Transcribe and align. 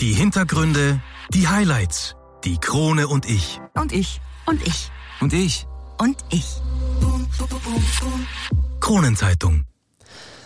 Die 0.00 0.12
Hintergründe, 0.12 1.00
die 1.32 1.48
Highlights, 1.48 2.16
die 2.44 2.58
Krone 2.58 3.08
und 3.08 3.24
ich. 3.24 3.58
Und 3.72 3.92
ich. 3.92 4.20
Und 4.44 4.60
ich. 4.66 4.90
Und 5.22 5.32
ich. 5.32 5.66
Und 5.96 6.18
ich. 6.30 6.44
Kronenzeitung. 8.78 9.64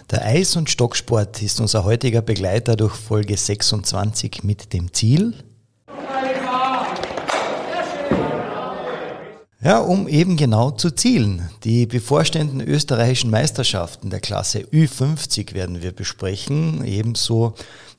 Der 0.09 0.25
Eis- 0.25 0.55
und 0.55 0.71
Stocksport 0.71 1.43
ist 1.43 1.59
unser 1.59 1.83
heutiger 1.83 2.23
Begleiter 2.23 2.77
durch 2.77 2.95
Folge 2.95 3.37
26 3.37 4.45
mit 4.45 4.73
dem 4.73 4.93
Ziel, 4.93 5.35
Ja, 9.63 9.79
um 9.79 10.09
eben 10.09 10.39
genau 10.39 10.71
zu 10.71 10.91
zielen. 10.91 11.51
Die 11.65 11.85
bevorstehenden 11.85 12.63
österreichischen 12.63 13.31
Meisterschaften 13.31 14.09
der 14.09 14.21
Klasse 14.21 14.61
Ü50 14.61 15.53
werden 15.53 15.83
wir 15.83 15.93
besprechen, 15.93 16.83
ebenso 16.83 17.55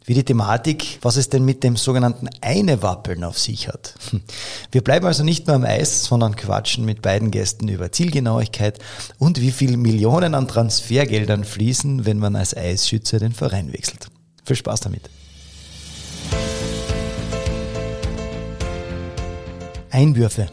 wie 0.06 0.14
die 0.14 0.24
Thematik, 0.24 1.00
was 1.02 1.16
es 1.16 1.30
denn 1.30 1.46
mit 1.46 1.64
dem 1.64 1.76
sogenannten 1.78 2.30
Eine-Wappeln 2.42 3.24
auf 3.24 3.38
sich 3.38 3.68
hat. 3.68 3.96
Wir 4.72 4.82
bleiben 4.82 5.06
also 5.06 5.24
nicht 5.24 5.48
nur 5.48 5.56
am 5.56 5.66
Eis, 5.66 6.06
sondern 6.06 6.36
quatschen 6.36 6.86
mit 6.86 7.02
beiden 7.02 7.30
Gästen 7.30 7.68
über 7.68 7.92
Zielgenauigkeit 7.92 8.80
und 9.20 9.42
wie 9.42 9.52
viel 9.52 9.78
Millionen 9.78 10.34
an 10.34 10.48
Transfergeldern 10.48 11.44
fließen, 11.44 12.06
wenn 12.06 12.18
man 12.18 12.36
als 12.36 12.56
Eisschütze 12.56 13.20
den 13.20 13.34
Verein 13.34 13.74
wechselt. 13.74 14.08
Viel 14.44 14.56
Spaß 14.56 14.80
damit. 14.82 15.10
Einwürfe. 19.92 20.48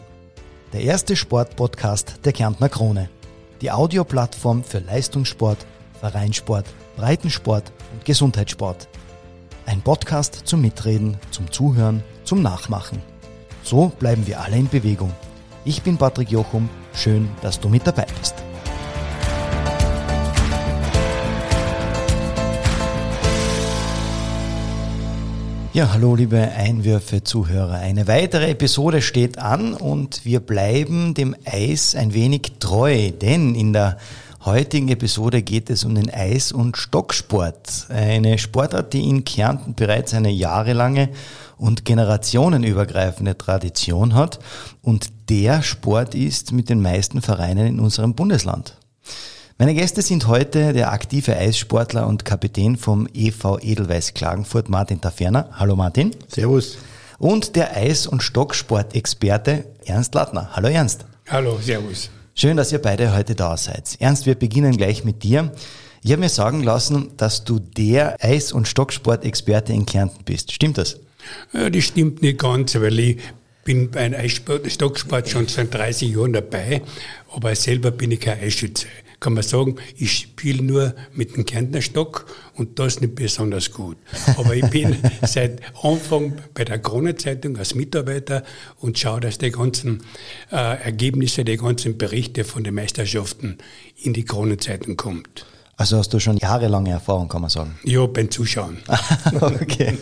Der 0.73 0.81
erste 0.81 1.15
Sportpodcast 1.15 2.19
der 2.25 2.33
Kärntner 2.33 2.67
Krone. 2.69 3.09
Die 3.61 3.71
Audioplattform 3.71 4.63
für 4.63 4.79
Leistungssport, 4.79 5.65
Vereinssport, 5.99 6.65
Breitensport 6.97 7.71
und 7.93 8.05
Gesundheitssport. 8.05 8.88
Ein 9.69 9.81
Podcast 9.83 10.41
zum 10.45 10.61
Mitreden, 10.61 11.17
zum 11.29 11.51
Zuhören, 11.51 12.03
zum 12.23 12.41
Nachmachen. 12.41 13.03
So 13.61 13.91
bleiben 13.99 14.25
wir 14.25 14.41
alle 14.41 14.57
in 14.57 14.67
Bewegung. 14.67 15.13
Ich 15.63 15.83
bin 15.83 15.95
Patrick 15.95 16.31
Jochum. 16.31 16.67
Schön, 16.91 17.29
dass 17.43 17.59
du 17.59 17.69
mit 17.69 17.85
dabei 17.85 18.07
bist. 18.17 18.33
Ja, 25.73 25.93
hallo 25.93 26.15
liebe 26.15 26.39
Einwürfe-Zuhörer. 26.39 27.75
Eine 27.75 28.07
weitere 28.07 28.49
Episode 28.49 29.03
steht 29.03 29.37
an 29.37 29.75
und 29.75 30.25
wir 30.25 30.39
bleiben 30.39 31.13
dem 31.13 31.35
Eis 31.45 31.93
ein 31.93 32.15
wenig 32.15 32.53
treu, 32.59 33.11
denn 33.11 33.53
in 33.53 33.73
der 33.73 33.99
heutigen 34.45 34.89
Episode 34.89 35.41
geht 35.41 35.69
es 35.69 35.83
um 35.83 35.95
den 35.95 36.09
Eis- 36.09 36.51
und 36.51 36.77
Stocksport. 36.77 37.87
Eine 37.89 38.37
Sportart, 38.37 38.93
die 38.93 39.07
in 39.07 39.25
Kärnten 39.25 39.75
bereits 39.75 40.13
eine 40.13 40.29
jahrelange 40.29 41.09
und 41.57 41.85
generationenübergreifende 41.85 43.37
Tradition 43.37 44.15
hat 44.15 44.39
und 44.81 45.09
der 45.29 45.61
Sport 45.61 46.15
ist 46.15 46.51
mit 46.51 46.69
den 46.69 46.81
meisten 46.81 47.21
Vereinen 47.21 47.67
in 47.67 47.79
unserem 47.79 48.15
Bundesland. 48.15 48.75
Meine 49.57 49.73
Gäste 49.73 50.01
sind 50.01 50.27
heute 50.27 50.71
der 50.71 50.93
aktive 50.93 51.35
Eissportler 51.35 52.07
und 52.07 52.23
Kapitän 52.23 52.77
vom 52.77 53.07
EV 53.13 53.59
Edelweiss 53.61 54.13
Klagenfurt, 54.13 54.69
Martin 54.69 55.01
Taferner. 55.01 55.49
Hallo 55.51 55.75
Martin. 55.75 56.15
Servus. 56.29 56.77
Und 57.17 57.57
der 57.57 57.75
Eis- 57.75 58.07
und 58.07 58.23
Stocksportexperte 58.23 59.65
Ernst 59.83 60.15
Lattner. 60.15 60.51
Hallo 60.53 60.69
Ernst. 60.69 61.03
Hallo, 61.27 61.59
Servus. 61.61 62.09
Schön, 62.39 62.55
dass 62.55 62.71
ihr 62.71 62.79
beide 62.79 63.13
heute 63.13 63.35
da 63.35 63.57
seid. 63.57 63.97
Ernst, 63.99 64.25
wir 64.25 64.33
beginnen 64.33 64.77
gleich 64.77 65.03
mit 65.03 65.23
dir. 65.23 65.51
Ich 66.01 66.11
habe 66.13 66.21
mir 66.21 66.29
sagen 66.29 66.63
lassen, 66.63 67.11
dass 67.17 67.43
du 67.43 67.59
der 67.59 68.15
Eis- 68.23 68.53
und 68.53 68.65
Stocksportexperte 68.65 69.73
in 69.73 69.85
Kärnten 69.85 70.23
bist. 70.23 70.53
Stimmt 70.53 70.77
das? 70.77 71.01
Ja, 71.51 71.69
das 71.69 71.83
stimmt 71.83 72.21
nicht 72.21 72.39
ganz, 72.39 72.75
weil 72.75 72.97
ich 72.97 73.17
bin 73.65 73.91
beim 73.91 74.15
Stocksport 74.29 75.27
schon 75.27 75.49
seit 75.49 75.73
30 75.73 76.15
Jahren 76.15 76.31
dabei, 76.31 76.81
aber 77.29 77.53
selber 77.55 77.91
bin 77.91 78.11
ich 78.11 78.21
kein 78.21 78.39
Eisschütze 78.39 78.87
kann 79.19 79.33
man 79.33 79.43
sagen, 79.43 79.75
ich 79.97 80.13
spiele 80.13 80.63
nur 80.63 80.95
mit 81.13 81.35
dem 81.35 81.45
Kärntner 81.45 81.81
Stock 81.81 82.25
und 82.55 82.79
das 82.79 83.01
nicht 83.01 83.15
besonders 83.15 83.71
gut. 83.71 83.97
Aber 84.37 84.55
ich 84.55 84.65
bin 84.69 84.97
seit 85.23 85.61
Anfang 85.83 86.37
bei 86.53 86.63
der 86.63 86.79
Kronenzeitung 86.79 87.57
als 87.57 87.75
Mitarbeiter 87.75 88.43
und 88.79 88.97
schaue, 88.97 89.19
dass 89.19 89.37
die 89.37 89.51
ganzen 89.51 90.03
äh, 90.51 90.55
Ergebnisse, 90.55 91.43
die 91.43 91.57
ganzen 91.57 91.97
Berichte 91.97 92.43
von 92.43 92.63
den 92.63 92.75
Meisterschaften 92.75 93.57
in 94.01 94.13
die 94.13 94.23
Kronenzeitung 94.23 94.95
kommt. 94.95 95.45
Also 95.79 95.97
hast 95.97 96.13
du 96.13 96.19
schon 96.19 96.35
jahrelange 96.35 96.89
Erfahrung, 96.89 97.29
kann 97.29 97.39
man 97.39 97.49
sagen? 97.49 97.79
Ja, 97.85 98.05
beim 98.05 98.29
Zuschauen. 98.29 98.79
okay. 99.41 99.97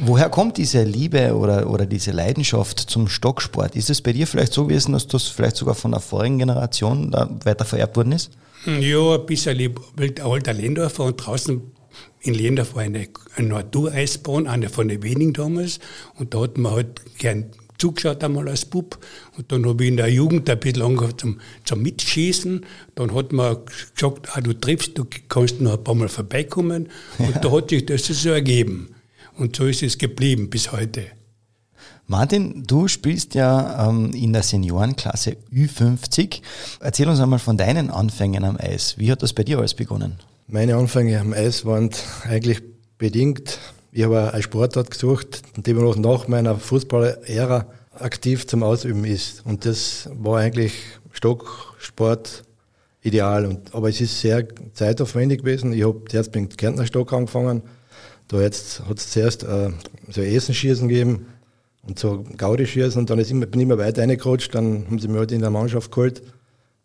Woher 0.00 0.28
kommt 0.28 0.58
diese 0.58 0.82
Liebe 0.82 1.34
oder, 1.34 1.70
oder 1.70 1.86
diese 1.86 2.10
Leidenschaft 2.10 2.78
zum 2.80 3.08
Stocksport? 3.08 3.76
Ist 3.76 3.88
es 3.88 4.02
bei 4.02 4.12
dir 4.12 4.26
vielleicht 4.26 4.52
so 4.52 4.66
gewesen, 4.66 4.92
dass 4.92 5.06
das 5.06 5.24
vielleicht 5.28 5.56
sogar 5.56 5.74
von 5.74 5.92
der 5.92 6.00
vorigen 6.00 6.36
Generation 6.38 7.10
da 7.10 7.30
weiter 7.44 7.64
vererbt 7.64 7.96
worden 7.96 8.12
ist? 8.12 8.30
Ja, 8.66 9.14
ein 9.14 9.26
bisschen. 9.26 9.60
Ich 9.60 9.70
bin 9.94 10.20
alter 10.20 10.52
Lendorfer 10.52 11.04
und 11.04 11.16
draußen 11.16 11.62
in 12.20 12.34
Lendorf 12.34 12.74
war 12.74 12.82
eine, 12.82 13.08
eine 13.36 13.48
Natureisbahn, 13.48 14.46
eine 14.46 14.68
von 14.68 14.88
den 14.88 15.02
wenigen 15.02 15.32
damals. 15.32 15.78
Und 16.14 16.34
da 16.34 16.40
hat 16.40 16.58
man 16.58 16.72
halt 16.72 17.00
gern 17.18 17.46
zugeschaut 17.78 18.22
einmal 18.24 18.48
als 18.48 18.64
Bub. 18.64 18.98
Und 19.36 19.52
dann 19.52 19.66
habe 19.66 19.84
ich 19.84 19.90
in 19.90 19.96
der 19.96 20.08
Jugend 20.08 20.48
ein 20.50 20.58
bisschen 20.58 20.82
angefangen 20.82 21.18
zum, 21.18 21.40
zum 21.64 21.82
Mitschießen. 21.82 22.64
Dann 22.94 23.14
hat 23.14 23.32
man 23.32 23.58
gesagt, 23.94 24.28
ah, 24.36 24.40
du 24.40 24.52
triffst, 24.54 24.98
du 24.98 25.06
kannst 25.28 25.60
noch 25.60 25.78
ein 25.78 25.84
paar 25.84 25.94
Mal 25.94 26.08
vorbeikommen. 26.08 26.88
Und 27.18 27.34
ja. 27.34 27.38
da 27.42 27.52
hat 27.52 27.70
sich 27.70 27.86
das 27.86 28.06
so 28.06 28.30
ergeben. 28.30 28.94
Und 29.36 29.56
so 29.56 29.66
ist 29.66 29.82
es 29.82 29.98
geblieben 29.98 30.50
bis 30.50 30.72
heute. 30.72 31.06
Martin, 32.08 32.62
du 32.64 32.86
spielst 32.86 33.34
ja 33.34 33.88
ähm, 33.88 34.12
in 34.12 34.32
der 34.32 34.44
Seniorenklasse 34.44 35.36
Ü50. 35.52 36.40
Erzähl 36.78 37.08
uns 37.08 37.18
einmal 37.18 37.40
von 37.40 37.56
deinen 37.56 37.90
Anfängen 37.90 38.44
am 38.44 38.56
Eis. 38.58 38.96
Wie 38.96 39.10
hat 39.10 39.22
das 39.22 39.32
bei 39.32 39.42
dir 39.42 39.58
alles 39.58 39.74
begonnen? 39.74 40.20
Meine 40.46 40.76
Anfänge 40.76 41.18
am 41.18 41.32
Eis 41.32 41.64
waren 41.64 41.90
eigentlich 42.22 42.62
bedingt. 42.96 43.58
Ich 43.90 44.04
habe 44.04 44.32
eine 44.32 44.42
Sportart 44.42 44.92
gesucht, 44.92 45.42
die 45.56 45.72
noch 45.72 45.96
nach 45.96 46.28
meiner 46.28 46.56
Fußballära 46.56 47.66
aktiv 47.98 48.46
zum 48.46 48.62
Ausüben 48.62 49.04
ist. 49.04 49.44
Und 49.44 49.64
das 49.64 50.08
war 50.14 50.38
eigentlich 50.38 50.74
Stocksport 51.10 52.44
ideal. 53.02 53.46
Und, 53.46 53.74
aber 53.74 53.88
es 53.88 54.00
ist 54.00 54.20
sehr 54.20 54.46
zeitaufwendig 54.74 55.40
gewesen. 55.40 55.72
Ich 55.72 55.84
habe 55.84 56.04
zuerst 56.08 56.32
mit 56.36 56.52
dem 56.52 56.56
Kärntner 56.56 56.86
Stock 56.86 57.12
angefangen. 57.12 57.62
Da 58.28 58.36
hat 58.38 58.52
es 58.52 59.10
zuerst 59.10 59.42
äh, 59.42 59.70
so 60.08 60.20
Essenschießen 60.20 60.86
gegeben 60.86 61.26
und 61.86 61.98
so 61.98 62.24
Gaudi 62.36 62.66
schießen 62.66 63.00
und 63.00 63.10
dann 63.10 63.18
ist 63.18 63.30
immer, 63.30 63.46
bin 63.46 63.60
ich 63.60 63.66
immer 63.66 63.78
weiter 63.78 64.02
reingerutscht, 64.02 64.54
dann 64.54 64.86
haben 64.86 64.98
sie 64.98 65.08
mich 65.08 65.18
halt 65.18 65.32
in 65.32 65.40
der 65.40 65.50
Mannschaft 65.50 65.90
geholt. 65.90 66.22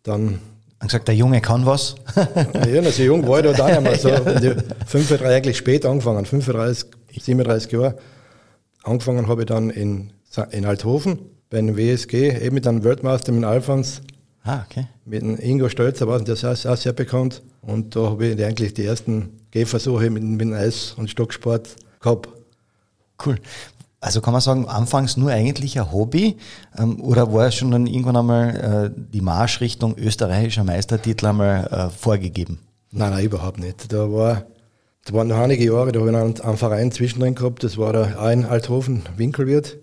Dann 0.04 0.40
und 0.82 0.88
gesagt, 0.88 1.08
der 1.08 1.16
Junge 1.16 1.42
kann 1.42 1.66
was. 1.66 1.96
ja, 2.16 2.92
so 2.92 3.04
jung 3.04 3.28
war 3.28 3.46
ich 3.46 3.56
da 3.56 3.68
auch 3.68 3.82
mehr. 3.82 3.98
So, 4.00 4.10
ja. 4.10 4.56
35, 4.88 5.22
eigentlich 5.22 5.58
spät 5.58 5.86
angefangen, 5.86 6.26
35, 6.26 6.90
37 7.20 7.72
Jahre. 7.72 7.98
Angefangen 8.84 9.28
habe 9.28 9.42
ich 9.42 9.46
dann 9.46 9.70
in, 9.70 10.12
in 10.50 10.66
Althofen 10.66 11.20
bei 11.52 11.60
einem 11.60 11.78
WSG, 11.78 12.36
eben 12.36 12.56
mit 12.56 12.66
einem 12.66 12.84
Weltmeister, 12.84 13.32
mit 13.32 13.44
Alfons. 13.44 14.02
Ah, 14.44 14.64
okay. 14.68 14.88
Mit 15.06 15.22
dem 15.22 15.38
Ingo 15.38 15.70
Stölzer 15.70 16.08
war 16.08 16.20
der 16.20 16.34
ist 16.34 16.66
auch 16.66 16.78
sehr 16.78 16.94
bekannt. 16.94 17.44
Und 17.62 17.96
da 17.96 18.10
habe 18.10 18.26
ich 18.26 18.44
eigentlich 18.44 18.74
die 18.74 18.86
ersten 18.86 19.38
Gehversuche 19.52 20.10
mit, 20.10 20.24
mit 20.24 20.42
dem 20.42 20.54
Eis- 20.54 20.94
und 20.98 21.12
Stocksport 21.12 21.76
gehabt. 22.00 22.30
Cool. 23.24 23.38
Also 24.02 24.20
kann 24.20 24.34
man 24.34 24.42
sagen, 24.42 24.68
anfangs 24.68 25.16
nur 25.16 25.30
eigentlich 25.30 25.80
ein 25.80 25.92
Hobby 25.92 26.38
ähm, 26.76 27.00
oder 27.02 27.32
war 27.32 27.48
es 27.48 27.56
schon 27.56 27.70
dann 27.70 27.86
irgendwann 27.86 28.18
einmal 28.18 28.92
äh, 28.96 29.02
die 29.14 29.22
Marschrichtung 29.22 29.96
österreichischer 29.96 30.64
Meistertitel 30.64 31.28
einmal 31.28 31.68
äh, 31.68 31.90
vorgegeben? 31.96 32.60
Nein, 32.92 33.12
nein, 33.12 33.24
überhaupt 33.24 33.60
nicht. 33.60 33.94
Da 33.94 34.12
war, 34.12 34.48
da 35.06 35.14
waren 35.14 35.28
noch 35.28 35.38
einige 35.38 35.64
Jahre, 35.64 35.92
da 35.92 36.00
habe 36.00 36.10
ich 36.10 36.18
einen, 36.18 36.42
einen 36.42 36.58
Verein 36.58 36.92
zwischendrin 36.92 37.36
gehabt, 37.36 37.64
das 37.64 37.78
war 37.78 37.94
der 37.94 38.20
ein 38.20 38.44
Althofen 38.44 39.04
Winkelwirt. 39.18 39.78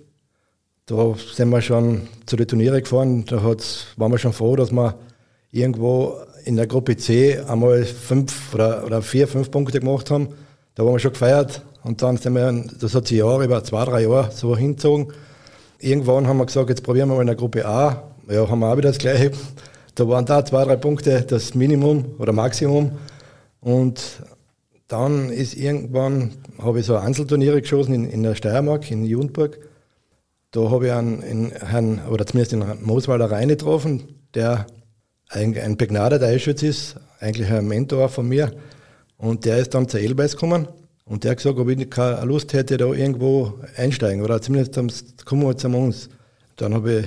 Da 0.86 1.14
sind 1.32 1.50
wir 1.50 1.62
schon 1.62 2.08
zu 2.26 2.34
den 2.34 2.48
Turnieren 2.48 2.82
gefahren, 2.82 3.24
da 3.24 3.42
waren 3.44 4.10
wir 4.10 4.18
schon 4.18 4.32
froh, 4.32 4.56
dass 4.56 4.72
wir 4.72 4.96
irgendwo 5.52 6.16
in 6.44 6.56
der 6.56 6.66
Gruppe 6.66 6.96
C 6.96 7.38
einmal 7.38 7.84
fünf 7.84 8.52
oder, 8.52 8.84
oder 8.84 9.00
vier, 9.00 9.28
fünf 9.28 9.52
Punkte 9.52 9.78
gemacht 9.78 10.10
haben. 10.10 10.30
Da 10.74 10.84
waren 10.84 10.94
wir 10.94 10.98
schon 10.98 11.12
gefeiert. 11.12 11.62
Und 11.82 12.02
dann 12.02 12.16
sind 12.16 12.34
wir, 12.34 12.64
das 12.80 12.94
hat 12.94 13.06
sich 13.06 13.18
Jahre, 13.18 13.44
über 13.44 13.62
zwei, 13.64 13.84
drei 13.84 14.02
Jahre 14.02 14.30
so 14.32 14.56
hingezogen. 14.56 15.12
Irgendwann 15.78 16.26
haben 16.26 16.38
wir 16.38 16.46
gesagt, 16.46 16.68
jetzt 16.70 16.82
probieren 16.82 17.08
wir 17.08 17.14
mal 17.14 17.20
in 17.22 17.28
der 17.28 17.36
Gruppe 17.36 17.66
A. 17.66 18.02
Ja, 18.28 18.48
haben 18.48 18.60
wir 18.60 18.72
auch 18.72 18.76
wieder 18.76 18.90
das 18.90 18.98
Gleiche. 18.98 19.30
Da 19.94 20.08
waren 20.08 20.26
da 20.26 20.44
zwei, 20.44 20.64
drei 20.64 20.76
Punkte 20.76 21.22
das 21.22 21.54
Minimum 21.54 22.16
oder 22.18 22.32
Maximum. 22.32 22.92
Und 23.60 24.22
dann 24.88 25.30
ist 25.30 25.54
irgendwann, 25.54 26.32
habe 26.60 26.80
ich 26.80 26.86
so 26.86 26.96
Einzelturniere 26.96 27.60
geschossen 27.60 27.94
in, 27.94 28.10
in 28.10 28.22
der 28.22 28.34
Steiermark, 28.34 28.90
in 28.90 29.04
Judenburg. 29.04 29.58
Da 30.50 30.70
habe 30.70 30.86
ich 30.86 30.92
einen, 30.92 31.22
einen 31.22 31.50
Herrn, 31.52 32.00
oder 32.10 32.26
zumindest 32.26 32.52
den 32.52 32.64
Mooswalder 32.82 33.30
Rhein 33.30 33.48
getroffen, 33.48 34.14
der 34.34 34.66
ein, 35.28 35.56
ein 35.58 35.76
begnadeter 35.76 36.26
Eisschütz 36.26 36.62
ist, 36.62 36.96
eigentlich 37.20 37.50
ein 37.50 37.68
Mentor 37.68 38.08
von 38.08 38.28
mir. 38.28 38.52
Und 39.16 39.44
der 39.44 39.58
ist 39.58 39.74
dann 39.74 39.88
zur 39.88 40.00
Elbeis 40.00 40.32
gekommen 40.32 40.68
Und 41.08 41.24
der 41.24 41.30
hat 41.30 41.38
gesagt, 41.38 41.58
ob 41.58 41.68
ich 41.68 41.90
keine 41.90 42.24
Lust 42.26 42.52
hätte, 42.52 42.76
da 42.76 42.86
irgendwo 42.86 43.54
einsteigen 43.76 44.22
oder 44.22 44.42
zumindest 44.42 45.24
kommen 45.24 45.42
wir 45.42 45.56
zu 45.56 45.68
uns. 45.68 46.10
Dann 46.56 46.74
habe 46.74 47.00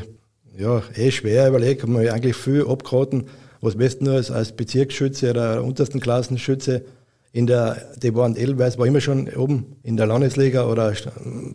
ich 0.56 0.59
ja, 0.59 0.81
eh 0.95 1.12
schwer 1.12 1.48
überlegt, 1.50 1.83
habe 1.83 1.92
mir 1.92 2.12
eigentlich 2.12 2.36
viel 2.36 2.65
abgeraten, 2.68 3.25
was 3.62 3.75
besten 3.75 4.06
nur 4.06 4.15
als, 4.15 4.31
als 4.31 4.53
Bezirksschütze 4.53 5.30
oder 5.30 5.63
untersten 5.63 6.00
Klassenschütze 6.00 6.83
in 7.31 7.48
der, 7.48 7.94
die 8.01 8.13
waren 8.15 8.36
Edelweiß, 8.36 8.77
war 8.77 8.88
immer 8.88 9.01
schon 9.01 9.30
oben 9.30 9.77
in 9.83 9.98
der 9.98 10.07
Landesliga 10.07 10.65
oder 10.65 10.94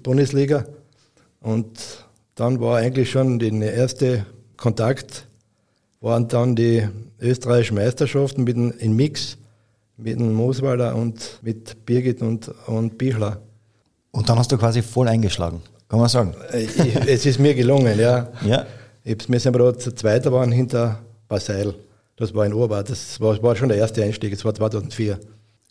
Bundesliga. 0.02 0.64
Und 1.40 2.06
dann 2.37 2.60
war 2.60 2.78
eigentlich 2.78 3.10
schon 3.10 3.38
der 3.38 3.75
erste 3.75 4.25
Kontakt, 4.56 5.26
waren 6.00 6.28
dann 6.28 6.54
die 6.54 6.88
österreichischen 7.20 7.75
Meisterschaften 7.75 8.44
mit 8.44 8.56
in 8.56 8.94
Mix 8.94 9.37
mit 9.96 10.19
dem 10.19 10.32
Mooswalder 10.34 10.94
und 10.94 11.38
mit 11.43 11.84
Birgit 11.87 12.22
und, 12.22 12.48
und 12.66 12.98
Bichler. 12.98 13.40
Und 14.10 14.28
dann 14.28 14.38
hast 14.38 14.52
du 14.52 14.58
quasi 14.58 14.82
voll 14.82 15.08
eingeschlagen, 15.08 15.62
kann 15.88 15.98
man 15.98 16.08
sagen. 16.08 16.34
Äh, 16.52 16.64
ich, 16.64 16.96
es 17.06 17.26
ist 17.26 17.38
mir 17.38 17.54
gelungen, 17.54 17.98
ja. 17.98 18.28
ja. 18.44 18.66
Ich, 19.04 19.28
wir 19.28 19.40
sind 19.40 19.54
aber 19.54 19.72
da 19.72 19.78
Zweiter 19.78 20.32
waren 20.32 20.52
hinter 20.52 21.00
Baseil. 21.28 21.75
Das 22.16 22.34
war 22.34 22.46
in 22.46 22.54
Orbad. 22.54 22.88
Das 22.88 23.20
war, 23.20 23.40
war, 23.43 23.54
schon 23.56 23.69
der 23.69 23.78
erste 23.78 24.02
Einstieg. 24.02 24.32
Das 24.32 24.44
war 24.44 24.54
2004. 24.54 25.20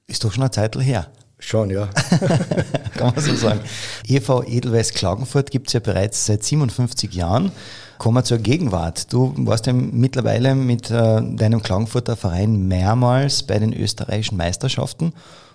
Ist 0.08 0.24
doch 0.24 0.32
schon 0.32 0.44
eine 0.44 0.52
Zeit 0.52 0.76
her. 0.78 1.08
Schon, 1.40 1.70
ja. 1.70 1.88
Kann 2.96 3.14
man 3.14 3.20
so 3.20 3.36
sagen. 3.36 3.60
EV 4.08 4.44
Edelweiß 4.48 4.94
Klagenfurt 4.94 5.52
gibt 5.52 5.68
es 5.68 5.74
ja 5.74 5.80
bereits 5.80 6.26
seit 6.26 6.44
57 6.44 7.14
Jahren. 7.14 7.52
Kommen 7.98 8.18
wir 8.18 8.24
zur 8.24 8.40
Gegenwart. 8.40 9.12
Du 9.14 9.34
warst 9.38 9.68
ja 9.68 9.74
mittlerweile 9.74 10.54
mit 10.56 10.92
äh, 10.92 11.22
deinem 11.36 11.62
Klagenfurter 11.62 12.16
Verein 12.16 12.68
mehrmals 12.68 13.44
bei 13.44 13.58
den 13.58 13.74
österreichischen 13.74 14.38
Meisterschaften 14.38 15.14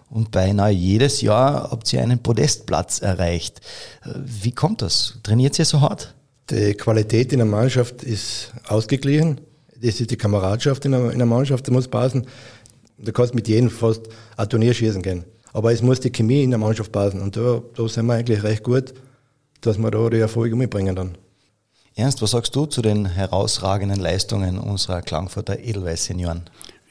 und 0.08 0.32
beinahe 0.32 0.72
jedes 0.72 1.20
Jahr 1.20 1.70
habt 1.70 1.92
ihr 1.92 2.02
einen 2.02 2.19
Podestplatz 2.19 3.00
erreicht. 3.00 3.60
Äh, 4.04 4.10
wie 4.25 4.52
kommt 4.52 4.82
das? 4.82 5.19
Trainiert 5.22 5.58
ihr 5.58 5.64
so 5.64 5.81
hart? 5.81 6.14
Die 6.50 6.75
Qualität 6.75 7.32
in 7.32 7.38
der 7.38 7.46
Mannschaft 7.46 8.02
ist 8.02 8.52
ausgeglichen. 8.66 9.40
Das 9.81 10.00
ist 10.00 10.10
die 10.10 10.16
Kameradschaft 10.16 10.84
in 10.84 10.92
der, 10.92 11.10
in 11.12 11.19
der 11.19 11.26
Mannschaft, 11.26 11.66
die 11.66 11.70
muss 11.70 11.88
passen. 11.88 12.26
Du 12.98 13.12
kannst 13.12 13.34
mit 13.34 13.48
jedem 13.48 13.70
fast 13.70 14.02
ein 14.37 14.48
Turnier 14.48 14.75
schießen 14.75 15.00
gehen. 15.00 15.25
Aber 15.52 15.72
es 15.72 15.81
muss 15.81 16.00
die 16.00 16.10
Chemie 16.10 16.42
in 16.42 16.50
der 16.50 16.58
Mannschaft 16.58 16.92
passen. 16.92 17.20
Und 17.20 17.37
da, 17.37 17.62
da 17.75 17.88
sind 17.88 18.06
wir 18.06 18.14
eigentlich 18.14 18.42
recht 18.42 18.64
gut, 18.64 18.92
dass 19.60 19.78
wir 19.78 19.90
da 19.90 20.10
die 20.10 20.19
Erfolge 20.19 20.56
mitbringen 20.56 20.96
dann. 20.96 21.16
Ernst, 21.96 22.22
was 22.22 22.31
sagst 22.31 22.54
du 22.54 22.66
zu 22.66 22.82
den 22.82 23.06
herausragenden 23.06 23.98
Leistungen 23.98 24.58
unserer 24.58 25.02
Klangfurter 25.02 25.58
Edelweiß-Senioren? 25.58 26.42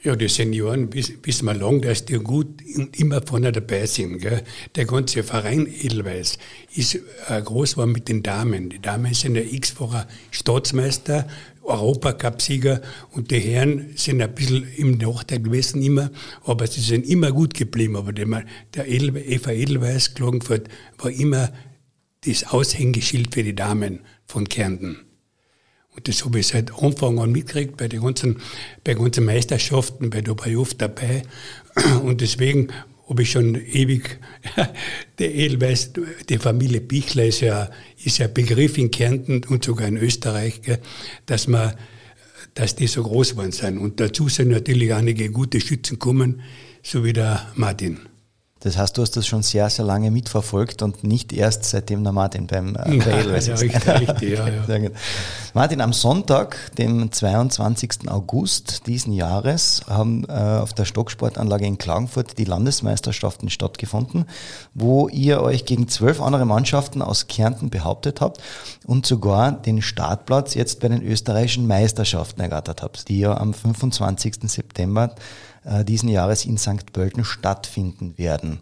Ja, 0.02 0.16
die 0.16 0.28
Senioren 0.28 0.92
wissen 0.94 1.44
wir 1.44 1.54
lang, 1.54 1.82
dass 1.82 2.06
die 2.06 2.14
gut 2.14 2.62
und 2.74 2.98
immer 2.98 3.20
vorne 3.20 3.52
dabei 3.52 3.84
sind. 3.84 4.20
Gell? 4.20 4.42
Der 4.74 4.86
ganze 4.86 5.22
Verein 5.22 5.66
Edelweiß 5.66 6.38
ist 6.74 6.94
äh, 7.28 7.42
groß 7.42 7.76
war 7.76 7.86
mit 7.86 8.08
den 8.08 8.22
Damen. 8.22 8.70
Die 8.70 8.80
Damen 8.80 9.12
sind 9.12 9.36
ja 9.36 9.42
x-facher 9.42 10.06
Staatsmeister, 10.30 11.26
Europacup-Sieger 11.62 12.80
und 13.10 13.30
die 13.30 13.40
Herren 13.40 13.90
sind 13.96 14.22
ein 14.22 14.34
bisschen 14.34 14.66
im 14.76 14.92
Nachteil 14.96 15.40
gewesen 15.42 15.82
immer, 15.82 16.10
aber 16.44 16.66
sie 16.66 16.80
sind 16.80 17.06
immer 17.06 17.30
gut 17.32 17.52
geblieben. 17.52 17.96
Aber 17.96 18.14
der, 18.14 18.44
der 18.74 18.88
Edelwe 18.88 19.20
Eva 19.20 19.50
Edelweiß 19.50 20.14
Klagenfurt 20.14 20.68
war 20.96 21.10
immer 21.10 21.50
das 22.24 22.44
Aushängeschild 22.44 23.34
für 23.34 23.42
die 23.42 23.54
Damen 23.54 24.00
von 24.30 24.48
Kärnten. 24.48 24.98
Und 25.96 26.06
das 26.06 26.24
habe 26.24 26.38
ich 26.38 26.46
seit 26.46 26.72
Anfang 26.72 27.18
an 27.18 27.32
mitgekriegt 27.32 27.76
bei 27.76 27.88
den 27.88 28.02
ganzen, 28.02 28.40
bei 28.84 28.94
ganzen 28.94 29.24
Meisterschaften, 29.24 30.12
war 30.12 30.46
ich 30.46 30.56
oft 30.56 30.80
dabei. 30.80 31.24
Und 32.04 32.20
deswegen 32.20 32.68
habe 33.08 33.22
ich 33.22 33.32
schon 33.32 33.56
ewig, 33.56 34.20
der 35.18 35.34
Edelweiß, 35.34 35.92
die 36.28 36.38
Familie 36.38 36.80
Bichler 36.80 37.24
ist 37.24 37.40
ja, 37.40 37.68
ist 38.04 38.18
ja 38.18 38.28
Begriff 38.28 38.78
in 38.78 38.92
Kärnten 38.92 39.42
und 39.48 39.64
sogar 39.64 39.88
in 39.88 39.96
Österreich, 39.96 40.60
dass 41.26 41.48
man, 41.48 41.74
dass 42.54 42.76
die 42.76 42.86
so 42.86 43.02
groß 43.02 43.32
geworden 43.32 43.50
sind. 43.50 43.78
Und 43.78 43.98
dazu 43.98 44.28
sind 44.28 44.50
natürlich 44.50 44.94
einige 44.94 45.28
gute 45.30 45.60
Schützen 45.60 45.94
gekommen, 45.94 46.42
so 46.84 47.04
wie 47.04 47.12
der 47.12 47.50
Martin. 47.56 47.98
Das 48.60 48.76
heißt, 48.76 48.96
du 48.96 49.02
hast 49.02 49.16
das 49.16 49.26
schon 49.26 49.42
sehr, 49.42 49.70
sehr 49.70 49.86
lange 49.86 50.10
mitverfolgt 50.10 50.82
und 50.82 51.02
nicht 51.02 51.32
erst 51.32 51.64
seitdem 51.64 52.04
der 52.04 52.12
Martin 52.12 52.46
beim 52.46 52.76
äh, 52.76 52.96
ja, 52.96 53.08
ja, 53.08 53.32
richtig, 53.32 53.86
richtig, 53.88 54.38
ja, 54.38 54.76
ja. 54.76 54.90
Martin, 55.54 55.80
am 55.80 55.94
Sonntag, 55.94 56.56
dem 56.76 57.10
22. 57.10 58.08
August 58.08 58.86
diesen 58.86 59.14
Jahres, 59.14 59.82
haben 59.88 60.24
äh, 60.28 60.32
auf 60.32 60.74
der 60.74 60.84
Stocksportanlage 60.84 61.64
in 61.64 61.78
Klagenfurt 61.78 62.36
die 62.36 62.44
Landesmeisterschaften 62.44 63.48
stattgefunden, 63.48 64.26
wo 64.74 65.08
ihr 65.08 65.40
euch 65.40 65.64
gegen 65.64 65.88
zwölf 65.88 66.20
andere 66.20 66.44
Mannschaften 66.44 67.00
aus 67.00 67.28
Kärnten 67.28 67.70
behauptet 67.70 68.20
habt 68.20 68.42
und 68.86 69.06
sogar 69.06 69.52
den 69.52 69.80
Startplatz 69.80 70.52
jetzt 70.52 70.80
bei 70.80 70.88
den 70.88 71.02
österreichischen 71.02 71.66
Meisterschaften 71.66 72.42
ergattert 72.42 72.82
habt, 72.82 73.08
die 73.08 73.20
ja 73.20 73.38
am 73.38 73.54
25. 73.54 74.50
September 74.50 75.14
diesen 75.84 76.08
Jahres 76.08 76.44
in 76.44 76.58
St. 76.58 76.92
Pölten 76.92 77.24
stattfinden 77.24 78.16
werden. 78.16 78.60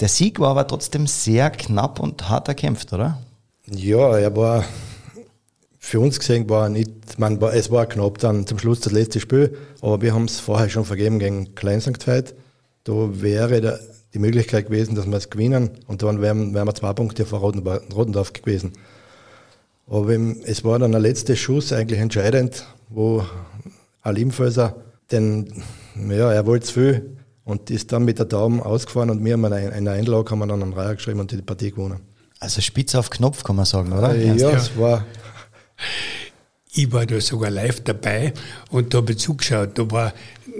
Der 0.00 0.08
Sieg 0.08 0.38
war 0.38 0.50
aber 0.50 0.66
trotzdem 0.66 1.06
sehr 1.06 1.50
knapp 1.50 2.00
und 2.00 2.28
hart 2.28 2.48
erkämpft, 2.48 2.92
oder? 2.92 3.18
Ja, 3.66 4.18
er 4.18 4.36
war 4.36 4.64
für 5.86 6.00
uns 6.00 6.18
gesehen 6.18 6.48
war 6.50 6.68
nicht, 6.68 6.90
man, 7.18 7.40
es 7.40 7.70
war 7.70 7.86
knapp 7.86 8.18
dann 8.18 8.44
zum 8.46 8.58
Schluss 8.58 8.80
das 8.80 8.92
letzte 8.92 9.20
Spiel, 9.20 9.56
aber 9.80 10.02
wir 10.02 10.14
haben 10.14 10.24
es 10.24 10.40
vorher 10.40 10.68
schon 10.68 10.84
vergeben 10.84 11.20
gegen 11.20 11.54
Klein 11.54 11.80
St. 11.80 12.04
Veit. 12.06 12.34
Da 12.82 12.92
wäre 12.92 13.60
der, 13.60 13.78
die 14.12 14.18
Möglichkeit 14.18 14.66
gewesen, 14.66 14.96
dass 14.96 15.06
wir 15.06 15.16
es 15.16 15.30
gewinnen 15.30 15.70
und 15.86 16.02
dann 16.02 16.20
wären, 16.20 16.54
wären 16.54 16.66
wir 16.66 16.74
zwei 16.74 16.92
Punkte 16.92 17.24
vor 17.24 17.38
Rodendorf 17.38 18.32
gewesen. 18.32 18.72
Aber 19.86 20.10
es 20.44 20.64
war 20.64 20.80
dann 20.80 20.90
der 20.90 21.00
letzte 21.00 21.36
Schuss 21.36 21.72
eigentlich 21.72 22.00
entscheidend, 22.00 22.66
wo 22.88 23.24
Alim 24.02 24.32
Föser 24.32 24.74
den 25.12 25.62
ja, 26.10 26.32
er 26.32 26.46
wollte 26.46 26.66
zu 26.66 26.74
viel 26.74 27.16
und 27.44 27.70
ist 27.70 27.92
dann 27.92 28.04
mit 28.04 28.18
der 28.18 28.26
Daumen 28.26 28.60
ausgefahren 28.60 29.10
und 29.10 29.24
wir 29.24 29.32
haben 29.34 29.44
eine 29.44 29.90
Einlage, 29.90 30.30
haben 30.30 30.38
wir 30.40 30.46
dann 30.46 30.62
einen 30.62 30.72
Reiher 30.72 30.94
geschrieben 30.94 31.20
und 31.20 31.30
die 31.30 31.40
Partie 31.42 31.70
gewonnen. 31.70 32.00
Also 32.40 32.60
spitz 32.60 32.94
auf 32.94 33.08
Knopf, 33.10 33.44
kann 33.44 33.56
man 33.56 33.64
sagen, 33.64 33.92
oder? 33.92 34.14
Ja, 34.14 34.34
ja, 34.34 34.50
es 34.50 34.76
war. 34.78 35.04
Ich 36.78 36.92
war 36.92 37.06
da 37.06 37.18
sogar 37.22 37.50
live 37.50 37.80
dabei 37.80 38.34
und 38.70 38.92
da 38.92 38.98
habe 38.98 39.12
ich 39.12 39.18
zugeschaut. 39.18 39.78
Da 39.78 39.90
war 39.90 40.12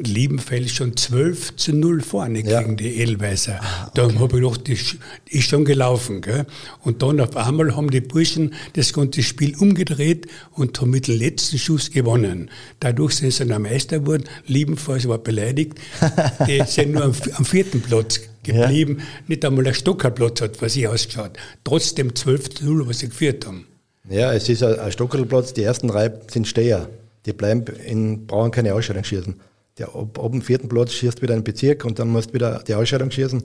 Liebenfeld 0.03 0.71
schon 0.71 0.97
12 0.97 1.57
zu 1.57 1.75
0 1.75 2.01
vorne 2.01 2.41
ja. 2.41 2.63
gegen 2.63 2.79
die 2.79 3.01
Edelweißer. 3.01 3.61
Ah, 3.61 3.87
okay. 3.89 3.91
Da 3.95 4.21
habe 4.21 4.37
ich 4.39 4.43
gedacht, 4.43 4.69
das 4.69 4.97
ist 5.29 5.49
schon 5.49 5.67
gelaufen. 5.67 6.23
Gell? 6.23 6.47
Und 6.83 7.03
dann 7.03 7.21
auf 7.21 7.37
einmal 7.37 7.77
haben 7.77 7.91
die 7.91 8.01
Burschen 8.01 8.55
das 8.73 8.95
ganze 8.95 9.23
Spiel 9.23 9.55
umgedreht 9.57 10.27
und 10.53 10.81
haben 10.81 10.91
mit 10.91 11.07
dem 11.07 11.19
letzten 11.19 11.59
Schuss 11.59 11.91
gewonnen. 11.91 12.51
Dadurch 12.81 13.17
sind 13.17 13.35
sie 13.35 13.45
dann 13.45 13.61
Meister 13.61 13.99
geworden. 14.01 14.25
Liebenfeld 14.47 15.07
war 15.09 15.19
beleidigt. 15.19 15.75
Die 16.47 16.63
sind 16.67 16.93
nur 16.93 17.05
am, 17.05 17.13
am 17.35 17.45
vierten 17.45 17.83
Platz 17.83 18.21
geblieben. 18.43 18.97
Ja. 18.99 19.05
Nicht 19.29 19.45
einmal 19.45 19.67
ein 19.67 19.75
Stockerplatz 19.75 20.41
hat, 20.41 20.63
was 20.63 20.77
ich 20.77 20.89
ausgeschaut. 20.89 21.33
Trotzdem 21.63 22.15
12 22.15 22.55
zu 22.55 22.65
0, 22.65 22.89
was 22.89 23.01
sie 23.01 23.09
geführt 23.11 23.47
haben. 23.47 23.67
Ja, 24.09 24.33
es 24.33 24.49
ist 24.49 24.63
ein, 24.63 24.79
ein 24.79 24.93
Stockerplatz. 24.93 25.53
Die 25.53 25.63
ersten 25.63 25.89
drei 25.89 26.13
sind 26.31 26.47
Steher. 26.47 26.89
Die 27.25 27.33
bleiben 27.33 27.65
in, 27.85 28.27
brauchen 28.27 28.51
keine 28.51 28.75
Ausscheidung 28.75 29.05
schießen 29.05 29.35
der, 29.79 29.95
ob, 29.95 30.19
ob 30.19 30.33
dem 30.33 30.43
vierten 30.43 30.69
Platz 30.69 30.93
schießt 30.93 31.23
wieder 31.23 31.35
einen 31.35 31.45
Bezirk 31.45 31.85
und 31.85 31.99
dann 31.99 32.09
musst 32.09 32.31
du 32.31 32.35
wieder 32.35 32.63
die 32.67 32.75
Ausscheidung 32.75 33.11
schießen 33.11 33.43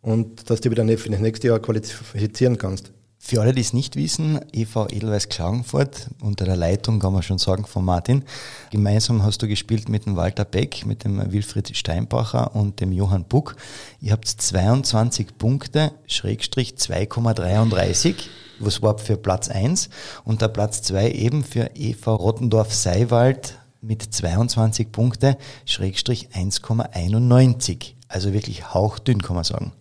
und 0.00 0.48
dass 0.50 0.60
du 0.60 0.70
wieder 0.70 0.86
für 0.96 1.10
das 1.10 1.20
nächste 1.20 1.48
Jahr 1.48 1.60
qualifizieren 1.60 2.58
kannst. 2.58 2.92
Für 3.28 3.40
alle, 3.40 3.52
die 3.52 3.60
es 3.60 3.72
nicht 3.72 3.96
wissen, 3.96 4.38
EV 4.52 4.86
Edelweiß 4.88 5.28
Klagenfurt 5.28 6.10
unter 6.20 6.44
der 6.44 6.54
Leitung, 6.54 7.00
kann 7.00 7.12
man 7.12 7.24
schon 7.24 7.38
sagen, 7.38 7.66
von 7.66 7.84
Martin. 7.84 8.22
Gemeinsam 8.70 9.24
hast 9.24 9.42
du 9.42 9.48
gespielt 9.48 9.88
mit 9.88 10.06
dem 10.06 10.14
Walter 10.14 10.44
Beck, 10.44 10.86
mit 10.86 11.02
dem 11.02 11.32
Wilfried 11.32 11.76
Steinbacher 11.76 12.54
und 12.54 12.80
dem 12.80 12.92
Johann 12.92 13.24
Buck. 13.24 13.56
Ihr 14.00 14.12
habt 14.12 14.28
22 14.28 15.38
Punkte, 15.38 15.90
Schrägstrich 16.06 16.74
2,33. 16.74 18.14
Was 18.60 18.80
war 18.80 18.96
für 18.96 19.16
Platz 19.16 19.48
1 19.48 19.88
und 20.22 20.40
der 20.40 20.46
Platz 20.46 20.82
2 20.82 21.10
eben 21.10 21.42
für 21.42 21.74
EV 21.74 22.06
Rottendorf-Seiwald 22.06 23.58
mit 23.80 24.02
22 24.02 24.92
Punkte, 24.92 25.36
Schrägstrich 25.64 26.28
1,91. 26.28 27.94
Also 28.06 28.32
wirklich 28.32 28.72
hauchdünn, 28.72 29.20
kann 29.20 29.34
man 29.34 29.42
sagen. 29.42 29.72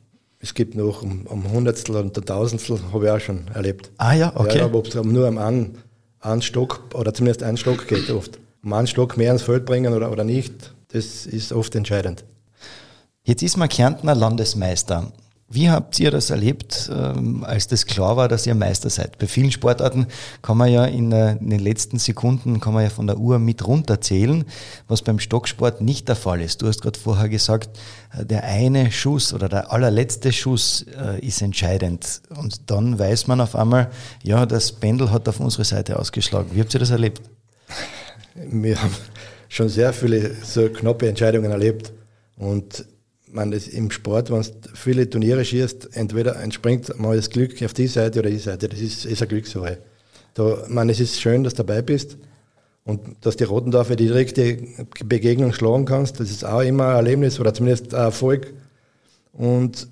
Es 0.45 0.53
gibt 0.53 0.75
noch 0.75 1.01
um, 1.01 1.25
um 1.25 1.51
Hundertstel 1.51 1.95
und 1.95 2.15
ein 2.15 2.23
Tausendstel, 2.23 2.77
habe 2.93 3.05
ich 3.05 3.11
auch 3.11 3.19
schon 3.19 3.47
erlebt. 3.55 3.89
Ah 3.97 4.13
ja, 4.13 4.31
okay. 4.35 4.59
Ja, 4.59 4.65
aber 4.65 4.77
ob 4.77 4.85
es 4.85 4.93
nur 4.93 5.27
um 5.27 5.39
einen, 5.39 5.79
einen 6.19 6.43
Stock 6.43 6.83
oder 6.93 7.15
zumindest 7.15 7.41
einen 7.41 7.57
Stock 7.57 7.87
geht 7.87 8.11
oft. 8.11 8.37
Um 8.63 8.71
einen 8.73 8.85
Stock 8.85 9.17
mehr 9.17 9.31
ins 9.31 9.41
Feld 9.41 9.65
bringen 9.65 9.91
oder, 9.91 10.11
oder 10.11 10.23
nicht, 10.23 10.75
das 10.89 11.25
ist 11.25 11.51
oft 11.51 11.73
entscheidend. 11.73 12.25
Jetzt 13.23 13.41
ist 13.41 13.57
man 13.57 13.69
Kärntner 13.69 14.13
Landesmeister. 14.13 15.11
Wie 15.47 15.69
habt 15.69 15.99
ihr 15.99 16.09
das 16.09 16.31
erlebt, 16.31 16.89
ähm, 16.91 17.43
als 17.43 17.67
das 17.67 17.85
klar 17.85 18.17
war, 18.17 18.27
dass 18.27 18.47
ihr 18.47 18.55
Meister 18.55 18.89
seid? 18.89 19.19
Bei 19.19 19.27
vielen 19.27 19.51
Sportarten 19.51 20.07
kann 20.41 20.57
man 20.57 20.71
ja 20.71 20.85
in, 20.85 21.11
äh, 21.11 21.33
in, 21.33 21.51
den 21.51 21.59
letzten 21.59 21.99
Sekunden 21.99 22.59
kann 22.59 22.73
man 22.73 22.83
ja 22.83 22.89
von 22.89 23.05
der 23.05 23.19
Uhr 23.19 23.37
mit 23.37 23.67
runterzählen, 23.67 24.45
was 24.87 25.03
beim 25.03 25.19
Stocksport 25.19 25.81
nicht 25.81 26.07
der 26.07 26.15
Fall 26.15 26.41
ist. 26.41 26.63
Du 26.63 26.67
hast 26.67 26.81
gerade 26.81 26.99
vorher 26.99 27.29
gesagt, 27.29 27.77
äh, 28.17 28.25
der 28.25 28.43
eine 28.43 28.91
Schuss 28.91 29.33
oder 29.35 29.47
der 29.47 29.71
allerletzte 29.71 30.33
Schuss 30.33 30.83
äh, 30.99 31.19
ist 31.19 31.43
entscheidend. 31.43 32.23
Und 32.35 32.71
dann 32.71 32.97
weiß 32.97 33.27
man 33.27 33.39
auf 33.39 33.55
einmal, 33.55 33.91
ja, 34.23 34.47
das 34.47 34.71
Pendel 34.71 35.11
hat 35.11 35.29
auf 35.29 35.39
unsere 35.39 35.63
Seite 35.63 35.99
ausgeschlagen. 35.99 36.49
Wie 36.53 36.59
habt 36.59 36.73
ihr 36.73 36.79
das 36.79 36.89
erlebt? 36.89 37.21
Wir 38.33 38.81
haben 38.81 38.95
schon 39.47 39.69
sehr 39.69 39.93
viele 39.93 40.33
so 40.43 40.69
knappe 40.69 41.07
Entscheidungen 41.07 41.51
erlebt. 41.51 41.93
Und 42.35 42.85
man 43.35 43.51
das 43.51 43.67
im 43.67 43.91
Sport, 43.91 44.31
wenn 44.31 44.41
du 44.41 44.49
viele 44.73 45.09
Turniere 45.09 45.45
schießt, 45.45 45.95
entweder 45.95 46.41
entspringt 46.41 46.99
mal 46.99 47.15
das 47.15 47.29
Glück 47.29 47.61
auf 47.61 47.73
die 47.73 47.87
Seite 47.87 48.19
oder 48.19 48.29
die 48.29 48.39
Seite. 48.39 48.69
Das 48.69 48.79
ist, 48.79 49.05
ist 49.05 49.21
eine 49.21 49.27
Glückssache. 49.27 49.77
Da, 50.33 50.65
man, 50.67 50.89
es 50.89 50.99
ist 50.99 51.21
schön, 51.21 51.43
dass 51.43 51.53
du 51.53 51.63
dabei 51.63 51.81
bist 51.81 52.17
und 52.85 53.01
dass 53.21 53.37
die 53.37 53.43
Rotendorfer 53.43 53.95
die 53.95 54.07
direkte 54.07 54.57
Begegnung 55.05 55.53
schlagen 55.53 55.85
kannst. 55.85 56.19
Das 56.19 56.31
ist 56.31 56.45
auch 56.45 56.61
immer 56.61 56.89
ein 56.89 56.95
Erlebnis 56.95 57.39
oder 57.39 57.53
zumindest 57.53 57.93
ein 57.93 58.01
Erfolg. 58.01 58.53
Und 59.33 59.87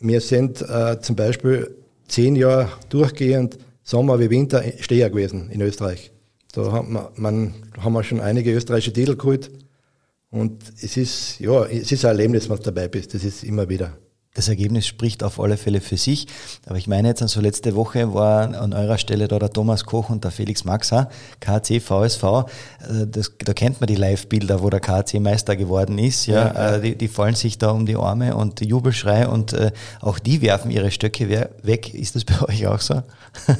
wir 0.00 0.20
sind 0.20 0.62
äh, 0.62 1.00
zum 1.00 1.16
Beispiel 1.16 1.74
zehn 2.08 2.36
Jahre 2.36 2.68
durchgehend 2.88 3.58
Sommer 3.82 4.20
wie 4.20 4.30
Winter 4.30 4.62
Steher 4.80 5.10
gewesen 5.10 5.50
in 5.50 5.60
Österreich. 5.60 6.10
Da 6.52 6.72
haben 6.72 6.92
wir, 6.92 7.12
man, 7.16 7.54
haben 7.78 7.92
wir 7.92 8.02
schon 8.02 8.20
einige 8.20 8.52
österreichische 8.52 8.92
Titel 8.92 9.16
geholt. 9.16 9.50
Und 10.30 10.62
es 10.82 10.96
ist, 10.96 11.40
ja, 11.40 11.64
es 11.64 11.90
ist 11.90 12.04
ein 12.04 12.10
Erlebnis, 12.10 12.48
wenn 12.48 12.56
du 12.56 12.62
dabei 12.64 12.88
bist. 12.88 13.14
Das 13.14 13.24
ist 13.24 13.44
immer 13.44 13.68
wieder. 13.68 13.96
Das 14.38 14.46
Ergebnis 14.46 14.86
spricht 14.86 15.24
auf 15.24 15.40
alle 15.40 15.56
Fälle 15.56 15.80
für 15.80 15.96
sich. 15.96 16.28
Aber 16.66 16.78
ich 16.78 16.86
meine 16.86 17.08
jetzt, 17.08 17.22
also 17.22 17.40
letzte 17.40 17.74
Woche 17.74 18.14
war 18.14 18.54
an 18.56 18.72
eurer 18.72 18.96
Stelle 18.96 19.26
da 19.26 19.36
der 19.38 19.50
Thomas 19.50 19.84
Koch 19.84 20.10
und 20.10 20.22
der 20.22 20.30
Felix 20.30 20.64
Maxa, 20.64 21.10
KC, 21.40 21.80
VSV. 21.80 22.22
Äh, 22.22 23.06
das, 23.08 23.32
da 23.38 23.52
kennt 23.52 23.80
man 23.80 23.88
die 23.88 23.96
Live-Bilder, 23.96 24.62
wo 24.62 24.70
der 24.70 24.78
KC 24.78 25.18
Meister 25.18 25.56
geworden 25.56 25.98
ist. 25.98 26.26
Ja, 26.26 26.34
ja, 26.34 26.54
ja. 26.54 26.76
Äh, 26.76 26.80
die, 26.82 26.94
die, 26.96 27.08
fallen 27.08 27.34
sich 27.34 27.58
da 27.58 27.70
um 27.70 27.84
die 27.84 27.96
Arme 27.96 28.36
und 28.36 28.64
Jubelschrei 28.64 29.26
und 29.26 29.54
äh, 29.54 29.72
auch 30.00 30.20
die 30.20 30.40
werfen 30.40 30.70
ihre 30.70 30.92
Stöcke 30.92 31.50
weg. 31.62 31.92
Ist 31.92 32.14
das 32.14 32.24
bei 32.24 32.40
euch 32.42 32.66
auch 32.68 32.80
so? 32.80 33.02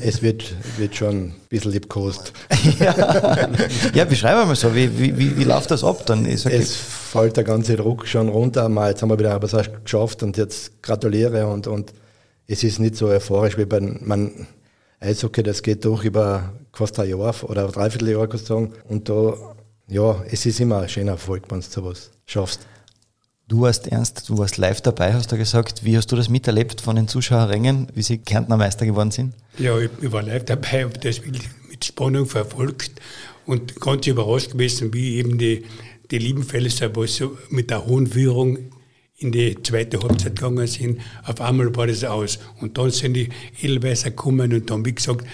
Es 0.00 0.22
wird, 0.22 0.44
wird 0.76 0.94
schon 0.94 1.32
bisschen 1.48 1.72
liebkost. 1.72 2.32
ja. 2.78 3.48
ja, 3.94 4.04
beschreibe 4.04 4.44
mal 4.46 4.56
so, 4.56 4.74
wie, 4.74 4.98
wie, 4.98 5.16
wie, 5.16 5.36
wie 5.38 5.44
läuft 5.44 5.70
das 5.70 5.82
ab 5.84 6.04
dann? 6.06 6.26
Es 6.26 6.44
fällt 6.74 7.36
der 7.36 7.44
ganze 7.44 7.76
Druck 7.76 8.06
schon 8.06 8.28
runter. 8.28 8.68
Mal, 8.68 8.90
jetzt 8.90 9.02
haben 9.02 9.10
wir 9.10 9.18
wieder 9.18 9.40
was 9.40 9.70
geschafft 9.84 10.22
und 10.22 10.36
jetzt 10.36 10.82
gratuliere 10.82 11.46
und, 11.46 11.66
und 11.66 11.92
es 12.46 12.64
ist 12.64 12.78
nicht 12.78 12.96
so 12.96 13.08
euphorisch 13.08 13.56
wie 13.58 13.66
bei 13.66 13.80
man 13.80 14.46
Eishockey, 15.00 15.42
das 15.42 15.62
geht 15.62 15.84
durch 15.84 16.04
über 16.04 16.52
fast 16.72 16.98
ein 16.98 17.08
Jahr 17.08 17.34
oder 17.44 17.66
ein 17.66 17.72
Dreivierteljahr, 17.72 18.26
kann 18.26 18.40
ich 18.40 18.46
sagen. 18.46 18.72
Und 18.88 19.08
da, 19.08 19.34
ja, 19.86 20.22
es 20.30 20.44
ist 20.44 20.60
immer 20.60 20.80
ein 20.80 20.88
schöner 20.88 21.12
Erfolg, 21.12 21.44
wenn 21.48 21.60
du 21.60 21.66
sowas 21.66 22.10
schaffst. 22.26 22.60
Du 23.48 23.62
warst 23.62 23.86
ernst, 23.86 24.28
du 24.28 24.36
warst 24.36 24.58
live 24.58 24.82
dabei, 24.82 25.14
hast 25.14 25.32
du 25.32 25.38
gesagt. 25.38 25.82
Wie 25.82 25.96
hast 25.96 26.12
du 26.12 26.16
das 26.16 26.28
miterlebt 26.28 26.82
von 26.82 26.96
den 26.96 27.08
Zuschauerrängen, 27.08 27.88
wie 27.94 28.02
sie 28.02 28.18
Kärntner 28.18 28.58
Meister 28.58 28.84
geworden 28.84 29.10
sind? 29.10 29.32
Ja, 29.56 29.78
ich, 29.78 29.88
ich 30.02 30.12
war 30.12 30.22
live 30.22 30.44
dabei, 30.44 30.84
habe 30.84 30.98
das 30.98 31.22
mit 31.24 31.82
Spannung 31.82 32.26
verfolgt 32.26 33.00
und 33.46 33.80
ganz 33.80 34.06
überrascht 34.06 34.52
gewesen, 34.52 34.92
wie 34.92 35.16
eben 35.16 35.38
die, 35.38 35.64
die 36.10 36.18
Liebenfelser, 36.18 36.94
wo 36.94 37.06
so 37.06 37.38
mit 37.48 37.70
der 37.70 37.86
hohen 37.86 38.06
Führung 38.08 38.58
in 39.16 39.32
die 39.32 39.56
zweite 39.62 39.98
Halbzeit 39.98 40.36
gegangen 40.36 40.66
sind, 40.66 41.00
auf 41.24 41.40
einmal 41.40 41.74
war 41.74 41.86
das 41.86 42.04
aus. 42.04 42.38
Und 42.60 42.76
dann 42.76 42.90
sind 42.90 43.14
die 43.14 43.30
Edelweißer 43.62 44.10
gekommen 44.10 44.52
und 44.52 44.68
dann, 44.68 44.84
wie 44.84 44.94
gesagt, 44.94 45.24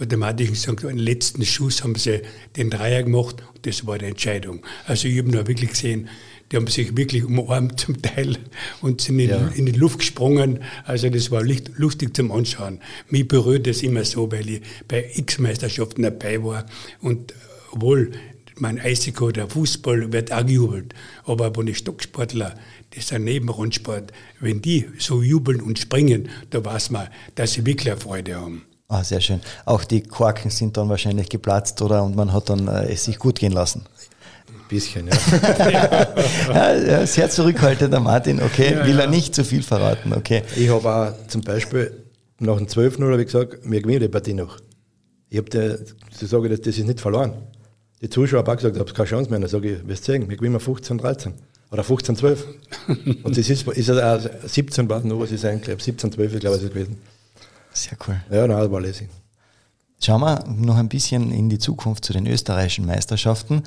automatisch 0.00 0.50
gesagt, 0.50 0.82
den 0.82 0.98
letzten 0.98 1.44
Schuss 1.44 1.84
haben 1.84 1.94
sie 1.94 2.22
den 2.56 2.70
Dreier 2.70 3.04
gemacht 3.04 3.36
und 3.54 3.64
das 3.64 3.86
war 3.86 3.98
die 3.98 4.06
Entscheidung. 4.06 4.66
Also 4.84 5.06
ich 5.06 5.16
habe 5.18 5.30
nur 5.30 5.46
wirklich 5.46 5.70
gesehen, 5.70 6.08
die 6.52 6.56
haben 6.58 6.66
sich 6.66 6.94
wirklich 6.96 7.24
umarmt 7.24 7.80
zum 7.80 8.00
Teil 8.02 8.36
und 8.82 9.00
sind 9.00 9.18
in, 9.18 9.30
ja. 9.30 9.48
in 9.54 9.66
die 9.66 9.72
Luft 9.72 10.00
gesprungen. 10.00 10.60
Also 10.84 11.08
das 11.08 11.30
war 11.30 11.42
lustig 11.42 12.14
zum 12.14 12.30
Anschauen. 12.30 12.80
Mich 13.08 13.26
berührt 13.26 13.66
das 13.66 13.82
immer 13.82 14.04
so, 14.04 14.30
weil 14.30 14.48
ich 14.48 14.62
bei 14.86 15.10
X-Meisterschaften 15.14 16.02
dabei 16.02 16.42
war. 16.44 16.66
Und 17.00 17.32
obwohl 17.72 18.12
mein 18.56 18.78
Eishockey 18.78 19.32
der 19.32 19.48
Fußball 19.48 20.12
wird 20.12 20.30
auch 20.30 20.44
gejubelt. 20.44 20.94
Aber 21.24 21.56
wenn 21.56 21.66
die 21.66 21.74
Stocksportler, 21.74 22.54
das 22.90 23.04
ist 23.04 23.12
ein 23.14 23.24
Nebenrundsport, 23.24 24.12
wenn 24.40 24.60
die 24.60 24.88
so 24.98 25.22
jubeln 25.22 25.62
und 25.62 25.78
springen, 25.78 26.28
da 26.50 26.62
weiß 26.62 26.90
man, 26.90 27.08
dass 27.34 27.54
sie 27.54 27.64
wirklich 27.64 27.90
eine 27.90 28.00
Freude 28.00 28.34
haben. 28.36 28.66
Ah, 28.88 29.02
sehr 29.02 29.22
schön. 29.22 29.40
Auch 29.64 29.84
die 29.84 30.02
Korken 30.02 30.50
sind 30.50 30.76
dann 30.76 30.90
wahrscheinlich 30.90 31.30
geplatzt, 31.30 31.80
oder? 31.80 32.04
Und 32.04 32.14
man 32.14 32.34
hat 32.34 32.50
dann 32.50 32.68
äh, 32.68 32.92
es 32.92 33.04
sich 33.04 33.18
gut 33.18 33.38
gehen 33.38 33.52
lassen 33.52 33.86
bisschen, 34.74 35.08
ja. 36.48 36.74
ja. 36.74 37.06
Sehr 37.06 37.30
zurückhaltender 37.30 38.00
Martin, 38.00 38.42
okay, 38.42 38.74
ja, 38.74 38.86
will 38.86 38.98
er 38.98 39.08
nicht 39.08 39.34
zu 39.34 39.44
viel 39.44 39.62
verraten, 39.62 40.12
okay. 40.12 40.42
Ich 40.56 40.68
habe 40.68 40.88
auch 40.88 41.26
zum 41.28 41.42
Beispiel 41.42 41.92
nach 42.42 42.56
dem 42.56 42.66
12-0 42.66 43.04
habe 43.04 43.20
ich 43.20 43.26
gesagt, 43.26 43.58
wir 43.62 43.80
gewinnen 43.80 44.00
die 44.00 44.08
Partie 44.08 44.34
noch. 44.34 44.58
Ich 45.28 45.38
habe 45.38 45.48
dir, 45.48 45.78
so 46.10 46.26
sage 46.26 46.48
das, 46.48 46.60
das 46.60 46.76
ist 46.76 46.86
nicht 46.86 47.00
verloren. 47.00 47.34
Die 48.02 48.10
Zuschauer 48.10 48.40
haben 48.40 48.48
auch 48.48 48.56
gesagt, 48.56 48.74
ich 48.76 48.80
habe 48.80 48.92
keine 48.92 49.08
Chance 49.08 49.30
mehr. 49.30 49.38
Dann 49.38 49.48
sage 49.48 49.76
ich, 49.76 49.88
wirst 49.88 50.04
sehen, 50.04 50.28
wir 50.28 50.36
gewinnen 50.36 50.58
15, 50.58 50.98
13 50.98 51.34
oder 51.70 51.84
15, 51.84 52.16
12. 52.16 52.46
Und 53.22 53.38
das 53.38 53.48
ist, 53.48 53.66
ist 53.66 53.90
auch 53.90 54.20
17 54.44 54.88
war 54.88 55.00
nur, 55.00 55.20
was 55.20 55.30
ist 55.30 55.44
eigentlich, 55.44 55.80
17, 55.80 56.12
12 56.12 56.34
ich 56.34 56.40
glaube 56.40 56.56
ich, 56.56 56.62
ist 56.62 56.68
es 56.68 56.74
gewesen. 56.74 56.98
Sehr 57.72 57.96
cool. 58.06 58.20
Ja, 58.30 58.46
nein, 58.46 58.58
das 58.58 58.70
war 58.70 58.80
lässig. 58.80 59.08
Schauen 60.04 60.20
wir 60.20 60.42
noch 60.48 60.78
ein 60.78 60.88
bisschen 60.88 61.30
in 61.30 61.48
die 61.48 61.60
Zukunft 61.60 62.04
zu 62.04 62.12
den 62.12 62.26
österreichischen 62.26 62.86
Meisterschaften. 62.86 63.62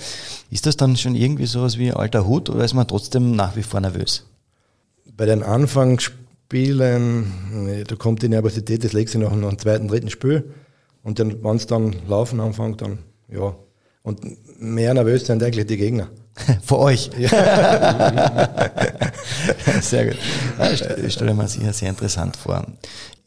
Ist 0.51 0.65
das 0.65 0.75
dann 0.75 0.97
schon 0.97 1.15
irgendwie 1.15 1.45
sowas 1.45 1.77
wie 1.77 1.93
alter 1.93 2.27
Hut 2.27 2.49
oder 2.49 2.65
ist 2.65 2.73
man 2.73 2.85
trotzdem 2.87 3.37
nach 3.37 3.55
wie 3.55 3.63
vor 3.63 3.79
nervös? 3.79 4.25
Bei 5.15 5.25
den 5.25 5.43
Anfangsspielen, 5.43 7.85
da 7.87 7.95
kommt 7.95 8.21
die 8.21 8.27
Nervosität, 8.27 8.83
das 8.83 8.91
legst 8.91 9.15
du 9.15 9.19
nach 9.19 9.31
einem 9.31 9.57
zweiten, 9.57 9.87
dritten 9.87 10.09
Spiel. 10.09 10.53
Und 11.03 11.19
dann, 11.19 11.41
wenn 11.41 11.55
es 11.55 11.67
dann 11.67 11.95
laufen 12.09 12.41
anfängt, 12.41 12.81
dann 12.81 12.99
ja. 13.29 13.55
Und 14.03 14.19
mehr 14.59 14.93
nervös 14.93 15.25
sind 15.25 15.41
eigentlich 15.41 15.67
die 15.67 15.77
Gegner. 15.77 16.09
Vor 16.63 16.79
euch. 16.79 17.09
Ja. 17.17 17.29
sehr 19.81 20.05
gut. 20.05 20.17
Ich 21.03 21.13
stelle 21.13 21.33
mir 21.33 21.47
sicher 21.47 21.73
sehr 21.73 21.89
interessant 21.89 22.35
vor. 22.35 22.65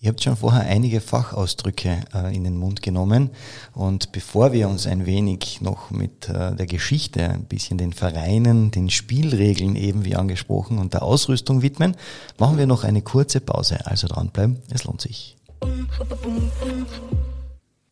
Ihr 0.01 0.11
habt 0.11 0.23
schon 0.23 0.37
vorher 0.37 0.63
einige 0.63 1.01
Fachausdrücke 1.01 2.03
äh, 2.15 2.35
in 2.35 2.45
den 2.45 2.57
Mund 2.57 2.83
genommen 2.83 3.31
und 3.75 4.13
bevor 4.13 4.53
wir 4.53 4.69
uns 4.69 4.87
ein 4.87 5.07
wenig 5.07 5.61
noch 5.61 5.91
mit 5.91 6.29
äh, 6.29 6.55
der 6.55 6.67
Geschichte, 6.67 7.29
ein 7.29 7.47
bisschen 7.47 7.79
den 7.79 7.93
Vereinen, 7.93 8.71
den 8.71 8.91
Spielregeln 8.91 9.75
eben 9.75 10.05
wie 10.05 10.15
angesprochen 10.15 10.79
und 10.79 10.95
der 10.95 11.03
Ausrüstung 11.03 11.63
widmen, 11.63 11.97
machen 12.39 12.59
wir 12.59 12.67
noch 12.69 12.85
eine 12.85 13.03
kurze 13.03 13.41
Pause. 13.41 13.87
Also 13.87 14.07
dranbleiben, 14.07 14.59
es 14.71 14.85
lohnt 14.85 15.01
sich. 15.01 15.37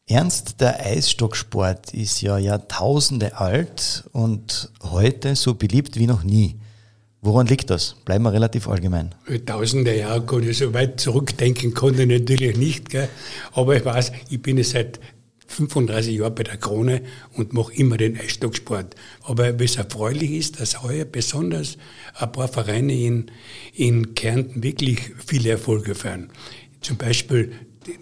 Ernst, 0.06 0.60
der 0.60 0.86
Eisstocksport 0.86 1.92
ist 1.92 2.20
ja 2.20 2.38
Jahrtausende 2.38 3.36
alt 3.36 4.04
und 4.12 4.70
heute 4.84 5.34
so 5.34 5.54
beliebt 5.54 5.96
wie 5.96 6.06
noch 6.06 6.22
nie. 6.22 6.54
Woran 7.22 7.46
liegt 7.46 7.70
das? 7.70 7.96
Bleiben 8.04 8.24
wir 8.24 8.32
relativ 8.32 8.68
allgemein. 8.68 9.14
Tausende 9.46 9.96
Jahre 9.96 10.24
kann 10.24 10.48
ich 10.48 10.58
so 10.58 10.72
weit 10.74 11.00
zurückdenken, 11.00 11.74
konnte 11.74 12.02
ich 12.02 12.08
natürlich 12.08 12.56
nicht. 12.56 12.90
Gell? 12.90 13.08
Aber 13.52 13.76
ich 13.76 13.84
weiß, 13.84 14.12
ich 14.28 14.40
bin 14.40 14.62
seit 14.62 15.00
35 15.48 16.16
Jahren 16.16 16.34
bei 16.34 16.42
der 16.42 16.56
Krone 16.56 17.02
und 17.34 17.52
mache 17.52 17.72
immer 17.74 17.96
den 17.96 18.18
Eisstocksport. 18.18 18.94
Aber 19.22 19.58
was 19.58 19.76
erfreulich 19.76 20.32
ist, 20.32 20.60
dass 20.60 20.82
heuer 20.82 21.04
besonders 21.04 21.78
ein 22.14 22.32
paar 22.32 22.48
Vereine 22.48 22.92
in, 22.92 23.30
in 23.74 24.14
Kärnten 24.14 24.62
wirklich 24.62 25.12
viele 25.24 25.50
Erfolge 25.50 25.94
feiern. 25.94 26.30
Zum 26.80 26.96
Beispiel 26.96 27.52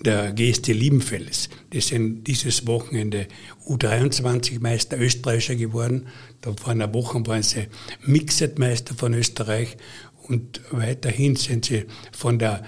der 0.05 0.33
GST 0.33 0.69
Liebenfels. 0.69 1.49
Die 1.73 1.81
sind 1.81 2.25
dieses 2.25 2.67
Wochenende 2.67 3.27
U23-Meister 3.69 4.99
Österreicher 4.99 5.55
geworden. 5.55 6.09
Da 6.41 6.53
vor 6.53 6.73
einer 6.73 6.93
Woche 6.93 7.27
waren 7.27 7.43
sie 7.43 7.67
Mixed-Meister 8.05 8.95
von 8.95 9.15
Österreich 9.15 9.77
und 10.29 10.61
weiterhin 10.71 11.37
sind 11.37 11.67
sie 11.67 11.85
von 12.13 12.39
der, 12.39 12.65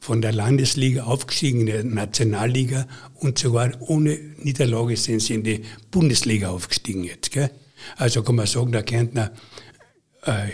von 0.00 0.22
der 0.22 0.32
Landesliga 0.32 1.04
aufgestiegen 1.04 1.60
in 1.60 1.66
der 1.66 1.84
Nationalliga 1.84 2.86
und 3.14 3.38
sogar 3.38 3.72
ohne 3.80 4.18
Niederlage 4.38 4.96
sind 4.96 5.20
sie 5.20 5.34
in 5.34 5.42
die 5.42 5.62
Bundesliga 5.90 6.50
aufgestiegen 6.50 7.04
jetzt. 7.04 7.30
Gell? 7.30 7.50
Also 7.96 8.22
kann 8.22 8.36
man 8.36 8.46
sagen, 8.46 8.72
der 8.72 8.82
Kärntner 8.82 9.32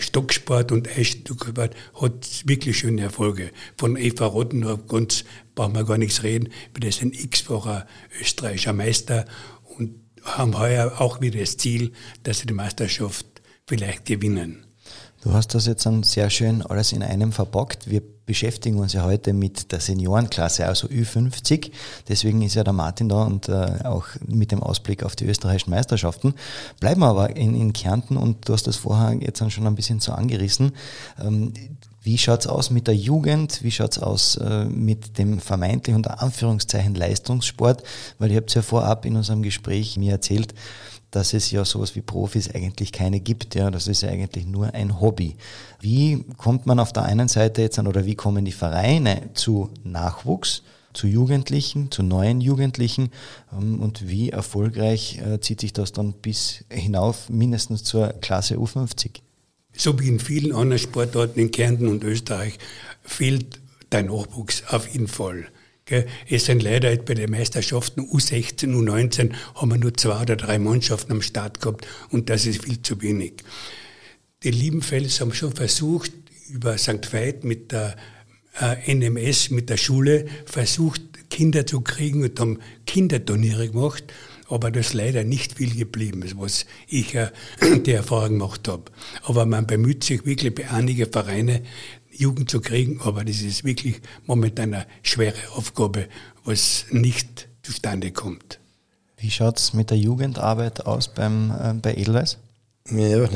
Stocksport 0.00 0.73
und 0.73 0.89
Eisstocksport 0.89 1.75
hat 2.00 2.43
wirklich 2.45 2.79
schöne 2.79 3.03
Erfolge. 3.03 3.50
Von 3.77 3.97
Eva 3.97 4.27
Rottendorf 4.27 4.87
ganz 4.87 5.25
brauchen 5.55 5.75
wir 5.75 5.85
gar 5.85 5.99
nichts 5.99 6.23
reden. 6.23 6.49
Wir 6.75 6.89
ist 6.89 7.03
ein 7.03 7.12
x-facher 7.12 7.87
österreichischer 8.21 8.73
Meister 8.73 9.27
und 9.79 9.95
haben 10.25 10.59
heuer 10.59 11.00
auch 11.00 11.21
wieder 11.21 11.41
das 11.41 11.57
Ziel, 11.57 11.93
dass 12.25 12.41
sie 12.41 12.47
die 12.47 12.55
Meisterschaft 12.55 13.27
vielleicht 13.67 14.07
gewinnen. 14.07 14.67
Du 15.23 15.35
hast 15.35 15.55
das 15.55 15.67
jetzt 15.67 15.85
dann 15.85 16.03
sehr 16.03 16.31
schön 16.31 16.62
alles 16.62 16.93
in 16.93 17.03
einem 17.03 17.33
verpackt. 17.33 17.91
Wir 17.91 18.00
beschäftigen 18.25 18.79
uns 18.79 18.95
ja 18.95 19.05
heute 19.05 19.35
mit 19.35 19.71
der 19.71 19.81
Seniorenklasse, 19.81 20.67
also 20.67 20.89
Ü50. 20.89 21.73
Deswegen 22.09 22.41
ist 22.41 22.55
ja 22.55 22.65
der 22.65 22.73
Martin 22.73 23.11
da 23.11 23.25
und 23.25 23.49
äh, 23.50 23.81
auch 23.85 24.07
mit 24.27 24.50
dem 24.50 24.62
Ausblick 24.62 25.03
auf 25.03 25.17
die 25.17 25.27
österreichischen 25.27 25.71
Meisterschaften. 25.73 26.35
Bleiben 26.81 27.00
wir 27.03 27.09
aber 27.09 27.37
in, 27.37 27.55
in 27.55 27.75
Kärnten 27.75 28.17
und 28.17 28.49
du 28.49 28.55
hast 28.55 28.67
das 28.67 28.77
vorher 28.77 29.15
jetzt 29.21 29.43
dann 29.43 29.50
schon 29.50 29.67
ein 29.67 29.75
bisschen 29.75 30.00
so 30.00 30.12
angerissen. 30.12 30.73
Ähm, 31.23 31.53
wie 32.03 32.17
schaut's 32.17 32.47
aus 32.47 32.71
mit 32.71 32.87
der 32.87 32.97
Jugend? 32.97 33.62
Wie 33.62 33.71
schaut's 33.71 33.99
aus 33.99 34.37
äh, 34.37 34.65
mit 34.65 35.19
dem 35.19 35.39
vermeintlich 35.39 35.95
unter 35.95 36.23
Anführungszeichen 36.23 36.95
Leistungssport? 36.95 37.83
Weil 38.19 38.31
ihr 38.31 38.39
habt 38.39 38.55
ja 38.55 38.62
vorab 38.62 39.05
in 39.05 39.17
unserem 39.17 39.43
Gespräch 39.43 39.99
mir 39.99 40.12
erzählt, 40.12 40.55
dass 41.11 41.35
es 41.35 41.50
ja 41.50 41.64
sowas 41.64 41.97
wie 41.97 42.02
Profis 42.02 42.55
eigentlich 42.55 42.93
keine 42.93 43.21
gibt. 43.21 43.55
Ja, 43.55 43.71
das 43.71 43.88
ist 43.88 44.02
ja 44.02 44.09
eigentlich 44.09 44.47
nur 44.47 44.75
ein 44.75 45.00
Hobby. 45.00 45.37
Wie 45.81 46.25
kommt 46.37 46.67
man 46.67 46.79
auf 46.79 46.93
der 46.93 47.05
einen 47.05 47.29
Seite 47.29 47.62
jetzt 47.62 47.79
an 47.79 47.87
oder 47.87 48.07
wie 48.07 48.14
kommen 48.14 48.45
die 48.45 48.52
Vereine 48.52 49.31
zu 49.35 49.71
Nachwuchs, 49.83 50.62
zu 50.93 51.07
Jugendlichen, 51.07 51.90
zu 51.90 52.02
neuen 52.02 52.40
Jugendlichen 52.40 53.11
ähm, 53.52 53.81
und 53.81 54.09
wie 54.09 54.31
erfolgreich 54.31 55.19
äh, 55.19 55.40
zieht 55.40 55.61
sich 55.61 55.73
das 55.73 55.93
dann 55.93 56.12
bis 56.12 56.64
hinauf 56.71 57.29
mindestens 57.29 57.85
zur 57.85 58.09
Klasse 58.21 58.57
U50? 58.57 59.21
So 59.73 59.99
wie 60.00 60.09
in 60.09 60.19
vielen 60.19 60.52
anderen 60.52 60.79
Sportarten 60.79 61.38
in 61.38 61.50
Kärnten 61.50 61.87
und 61.87 62.02
Österreich 62.02 62.59
fehlt 63.02 63.61
der 63.93 64.02
Nachwuchs 64.02 64.64
auf 64.69 64.88
jeden 64.88 65.09
Fall. 65.09 65.47
Es 66.28 66.44
sind 66.44 66.62
leider 66.62 66.94
bei 66.97 67.14
den 67.14 67.30
Meisterschaften 67.30 68.00
U16, 68.02 68.75
U19 68.75 69.32
haben 69.54 69.70
wir 69.70 69.78
nur 69.78 69.94
zwei 69.94 70.23
oder 70.23 70.37
drei 70.37 70.59
Mannschaften 70.59 71.12
am 71.12 71.23
Start 71.23 71.61
gehabt 71.61 71.87
und 72.11 72.30
das 72.30 72.47
ist 72.47 72.64
viel 72.64 72.80
zu 72.82 73.00
wenig. 73.02 73.35
Die 74.42 74.50
Liebenfels 74.50 75.20
haben 75.20 75.35
schon 75.35 75.52
versucht, 75.52 76.12
über 76.49 76.78
St. 76.78 77.12
Veit 77.12 77.44
mit 77.44 77.73
der 77.73 77.97
äh, 78.59 78.94
NMS, 78.94 79.50
mit 79.50 79.70
der 79.70 79.76
Schule, 79.76 80.26
versucht, 80.47 81.02
Kinder 81.30 81.66
zu 81.66 81.80
kriegen 81.80 82.23
und 82.23 82.38
haben 82.40 82.59
Kinderturniere 82.87 83.68
gemacht, 83.68 84.04
aber 84.49 84.70
das 84.70 84.88
ist 84.88 84.94
leider 84.94 85.23
nicht 85.23 85.59
viel 85.59 85.75
geblieben, 85.76 86.25
was 86.37 86.66
ich 86.88 87.14
äh, 87.14 87.30
die 87.87 87.92
Erfahrung 87.92 88.38
gemacht 88.38 88.66
habe. 88.66 88.85
Aber 89.23 89.47
man 89.47 89.66
bemüht 89.66 90.02
sich 90.04 90.26
wirklich 90.26 90.54
bei 90.54 90.68
einigen 90.70 91.11
Vereinen, 91.11 91.61
Jugend 92.11 92.50
zu 92.50 92.61
kriegen, 92.61 93.00
aber 93.02 93.25
das 93.25 93.40
ist 93.40 93.64
wirklich 93.64 94.00
momentan 94.26 94.75
eine 94.75 94.87
schwere 95.02 95.38
Aufgabe, 95.55 96.09
was 96.45 96.87
nicht 96.90 97.49
zustande 97.62 98.11
kommt. 98.11 98.59
Wie 99.17 99.31
schaut 99.31 99.59
es 99.59 99.75
mit 99.75 99.90
der 99.90 99.99
Jugendarbeit 99.99 100.87
aus 100.87 101.09
beim, 101.09 101.50
äh, 101.50 101.75
bei 101.75 101.95
Edelweiss? 101.95 102.38
Ja, 102.90 103.29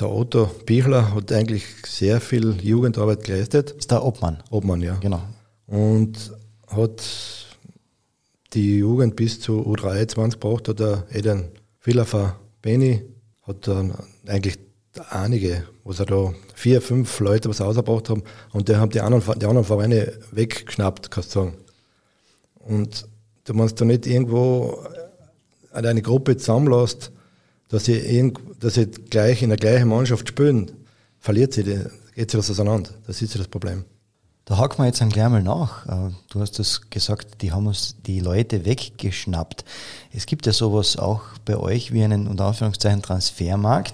der 0.00 0.10
Otto 0.10 0.46
Bichler 0.64 1.14
hat 1.14 1.32
eigentlich 1.32 1.64
sehr 1.84 2.20
viel 2.20 2.56
Jugendarbeit 2.62 3.24
geleistet. 3.24 3.72
Ist 3.72 3.90
der 3.90 4.04
Obmann? 4.04 4.42
Obmann, 4.50 4.80
ja. 4.80 4.94
Genau. 4.96 5.22
Und 5.66 6.32
hat 6.68 7.02
die 8.54 8.78
Jugend 8.78 9.16
bis 9.16 9.40
zu 9.40 9.60
U23 9.60 10.32
gebracht, 10.32 10.68
hat 10.68 10.78
der 10.78 11.04
Eden 11.12 11.48
Villafer 11.80 12.38
Benny, 12.62 13.02
hat 13.42 13.66
dann 13.66 13.94
eigentlich 14.26 14.58
einige, 15.10 15.64
was 15.84 16.00
er 16.00 16.06
da 16.06 16.34
vier, 16.54 16.82
fünf 16.82 17.20
Leute 17.20 17.48
was 17.48 17.60
ausgebracht 17.60 18.08
haben 18.10 18.22
und 18.52 18.68
die 18.68 18.76
haben 18.76 18.90
die 18.90 19.00
anderen, 19.00 19.38
die 19.38 19.46
anderen 19.46 19.66
Vereine 19.66 20.12
weggeschnappt, 20.32 21.10
kannst 21.10 21.34
du 21.34 21.40
sagen. 21.40 21.54
Und 22.56 23.06
du 23.44 23.54
meinst 23.54 23.80
da 23.80 23.84
nicht 23.84 24.06
irgendwo 24.06 24.84
eine 25.72 26.02
Gruppe 26.02 26.36
zusammenlässt, 26.36 27.12
dass 27.68 27.84
sie, 27.84 27.98
irgend, 27.98 28.40
dass 28.60 28.74
sie 28.74 28.86
gleich 28.86 29.42
in 29.42 29.50
der 29.50 29.58
gleichen 29.58 29.88
Mannschaft 29.88 30.28
spielen, 30.28 30.70
verliert 31.18 31.52
sie, 31.52 31.64
geht 32.14 32.30
sie 32.30 32.38
was 32.38 32.50
auseinander. 32.50 32.90
Das 33.06 33.22
ist 33.22 33.34
ja 33.34 33.38
das 33.38 33.48
Problem. 33.48 33.84
Da 34.48 34.56
haken 34.56 34.78
wir 34.78 34.86
jetzt 34.86 35.02
ein 35.02 35.10
gleich 35.10 35.28
mal 35.28 35.42
nach. 35.42 35.84
Äh, 35.86 36.10
du 36.30 36.40
hast 36.40 36.58
das 36.58 36.88
gesagt, 36.88 37.42
die 37.42 37.52
haben 37.52 37.66
uns 37.66 37.96
die 38.06 38.20
Leute 38.20 38.64
weggeschnappt. 38.64 39.62
Es 40.10 40.24
gibt 40.24 40.46
ja 40.46 40.54
sowas 40.54 40.96
auch 40.96 41.20
bei 41.44 41.58
euch 41.58 41.92
wie 41.92 42.02
einen 42.02 42.26
unter 42.26 42.46
Anführungszeichen 42.46 43.02
Transfermarkt. 43.02 43.92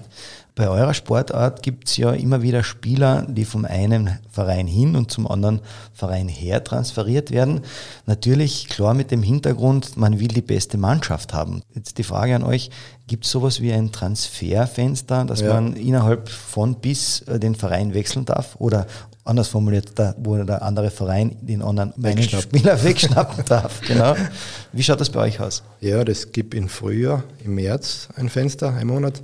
Bei 0.57 0.69
eurer 0.69 0.95
Sportart 0.95 1.65
gibt 1.65 1.89
es 1.89 1.97
ja 1.97 2.13
immer 2.13 2.41
wieder 2.43 2.63
Spieler, 2.63 3.27
die 3.29 3.45
vom 3.45 3.65
einen 3.65 4.19
Verein 4.31 4.69
hin 4.69 4.95
und 4.95 5.11
zum 5.11 5.27
anderen 5.27 5.61
Verein 5.93 6.29
her 6.29 6.63
transferiert 6.63 7.33
werden. 7.33 7.63
Natürlich 8.07 8.69
klar 8.69 8.95
mit 8.95 9.11
dem 9.11 9.25
Hintergrund, 9.25 9.97
man 9.97 10.21
will 10.21 10.29
die 10.29 10.43
beste 10.43 10.79
Mannschaft 10.79 11.35
haben. 11.35 11.63
Jetzt 11.75 11.99
die 11.99 12.05
Frage 12.05 12.37
an 12.37 12.45
euch, 12.45 12.71
gibt 13.09 13.25
es 13.25 13.33
sowas 13.33 13.61
wie 13.61 13.73
ein 13.73 13.91
Transferfenster, 13.91 15.25
dass 15.25 15.41
ja. 15.41 15.55
man 15.55 15.75
innerhalb 15.75 16.29
von 16.29 16.77
bis 16.77 17.23
äh, 17.23 17.41
den 17.41 17.57
Verein 17.57 17.93
wechseln 17.93 18.25
darf? 18.25 18.55
Oder 18.61 18.87
anders 19.25 19.49
formuliert, 19.49 19.91
da, 19.97 20.15
wo 20.19 20.37
der 20.37 20.63
andere 20.63 20.91
Verein 20.91 21.37
den 21.41 21.63
anderen 21.63 21.93
Spieler 22.23 22.81
wegschnappen 22.85 23.45
darf. 23.47 23.81
Genau. 23.81 24.15
Wie 24.73 24.85
schaut 24.85 25.01
das 25.01 25.11
bei 25.11 25.21
euch 25.21 25.41
aus? 25.41 25.65
Ja, 25.81 26.05
das 26.05 26.31
gibt 26.31 26.55
im 26.55 26.69
Frühjahr, 26.69 27.25
im 27.45 27.57
März 27.57 28.09
ein 28.15 28.29
Fenster, 28.29 28.73
ein 28.73 28.87
Monat 28.87 29.21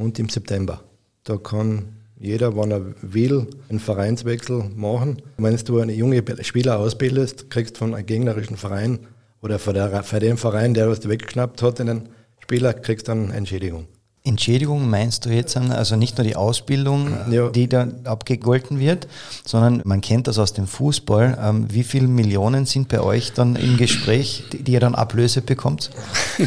und 0.00 0.18
im 0.18 0.28
September. 0.28 0.82
Da 1.24 1.36
kann 1.36 1.96
jeder, 2.18 2.56
wenn 2.56 2.70
er 2.70 2.94
will, 3.02 3.46
einen 3.68 3.80
Vereinswechsel 3.80 4.64
machen. 4.74 5.22
Wenn 5.36 5.56
du 5.56 5.78
einen 5.78 5.96
jungen 5.96 6.22
Spieler 6.42 6.78
ausbildest, 6.78 7.50
kriegst 7.50 7.76
du 7.76 7.78
von 7.80 7.94
einem 7.94 8.06
gegnerischen 8.06 8.56
Verein 8.56 9.00
oder 9.42 9.58
von, 9.58 9.74
der, 9.74 10.02
von 10.02 10.20
dem 10.20 10.36
Verein, 10.36 10.74
der 10.74 10.88
was 10.88 11.08
weggeschnappt 11.08 11.62
hat, 11.62 11.80
einen 11.80 12.08
Spieler, 12.40 12.74
kriegst 12.74 13.08
dann 13.08 13.30
Entschädigung. 13.30 13.86
Entschädigung 14.22 14.90
meinst 14.90 15.24
du 15.24 15.30
jetzt 15.30 15.56
also 15.56 15.96
nicht 15.96 16.18
nur 16.18 16.26
die 16.26 16.36
Ausbildung, 16.36 17.16
ja. 17.30 17.48
die 17.48 17.68
da 17.68 17.88
abgegolten 18.04 18.78
wird, 18.78 19.08
sondern 19.46 19.80
man 19.84 20.02
kennt 20.02 20.26
das 20.26 20.38
aus 20.38 20.52
dem 20.52 20.66
Fußball. 20.66 21.38
Ähm, 21.42 21.66
wie 21.70 21.84
viele 21.84 22.06
Millionen 22.06 22.66
sind 22.66 22.88
bei 22.88 23.00
euch 23.00 23.32
dann 23.32 23.56
im 23.56 23.78
Gespräch, 23.78 24.44
die, 24.52 24.62
die 24.62 24.72
ihr 24.72 24.80
dann 24.80 24.94
Ablöse 24.94 25.40
bekommt? 25.40 25.90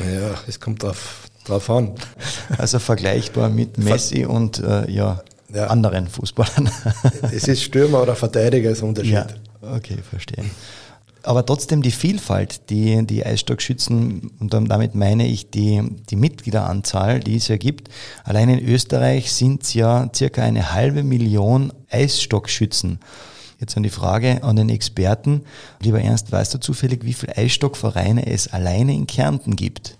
Ja, 0.00 0.34
es 0.48 0.58
kommt 0.58 0.82
drauf, 0.82 1.28
drauf 1.44 1.70
an. 1.70 1.92
Also 2.58 2.78
vergleichbar 2.78 3.48
mit 3.48 3.78
Messi 3.78 4.24
und 4.24 4.58
äh, 4.58 4.90
ja, 4.90 5.22
ja, 5.52 5.66
anderen 5.66 6.08
Fußballern. 6.08 6.70
es 7.32 7.46
ist 7.46 7.62
Stürmer 7.62 8.02
oder 8.02 8.16
Verteidiger 8.16 8.70
ist 8.70 8.82
Unterschied. 8.82 9.12
Ja, 9.12 9.26
okay, 9.60 9.98
verstehe. 10.08 10.44
Aber 11.24 11.46
trotzdem 11.46 11.82
die 11.82 11.92
Vielfalt, 11.92 12.68
die 12.70 13.06
die 13.06 13.24
Eisstockschützen, 13.24 14.30
und 14.40 14.52
damit 14.52 14.94
meine 14.94 15.26
ich 15.26 15.50
die, 15.50 15.80
die 16.10 16.16
Mitgliederanzahl, 16.16 17.20
die 17.20 17.36
es 17.36 17.48
ja 17.48 17.56
gibt. 17.56 17.88
Allein 18.24 18.48
in 18.48 18.66
Österreich 18.66 19.32
sind 19.32 19.62
es 19.62 19.74
ja 19.74 20.10
circa 20.14 20.42
eine 20.42 20.72
halbe 20.72 21.04
Million 21.04 21.72
Eisstockschützen. 21.90 22.98
Jetzt 23.60 23.76
an 23.76 23.84
die 23.84 23.90
Frage 23.90 24.42
an 24.42 24.56
den 24.56 24.70
Experten. 24.70 25.42
Lieber 25.80 26.00
Ernst, 26.00 26.32
weißt 26.32 26.54
du 26.54 26.58
zufällig, 26.58 27.04
wie 27.04 27.12
viele 27.12 27.36
Eisstockvereine 27.36 28.26
es 28.26 28.48
alleine 28.48 28.92
in 28.92 29.06
Kärnten 29.06 29.54
gibt? 29.54 29.96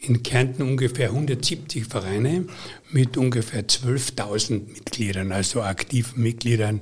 In 0.00 0.24
Kärnten 0.24 0.62
ungefähr 0.62 1.10
170 1.10 1.86
Vereine 1.86 2.46
mit 2.90 3.16
ungefähr 3.16 3.68
12.000 3.68 4.72
Mitgliedern, 4.72 5.30
also 5.30 5.62
aktiven 5.62 6.20
Mitgliedern. 6.20 6.80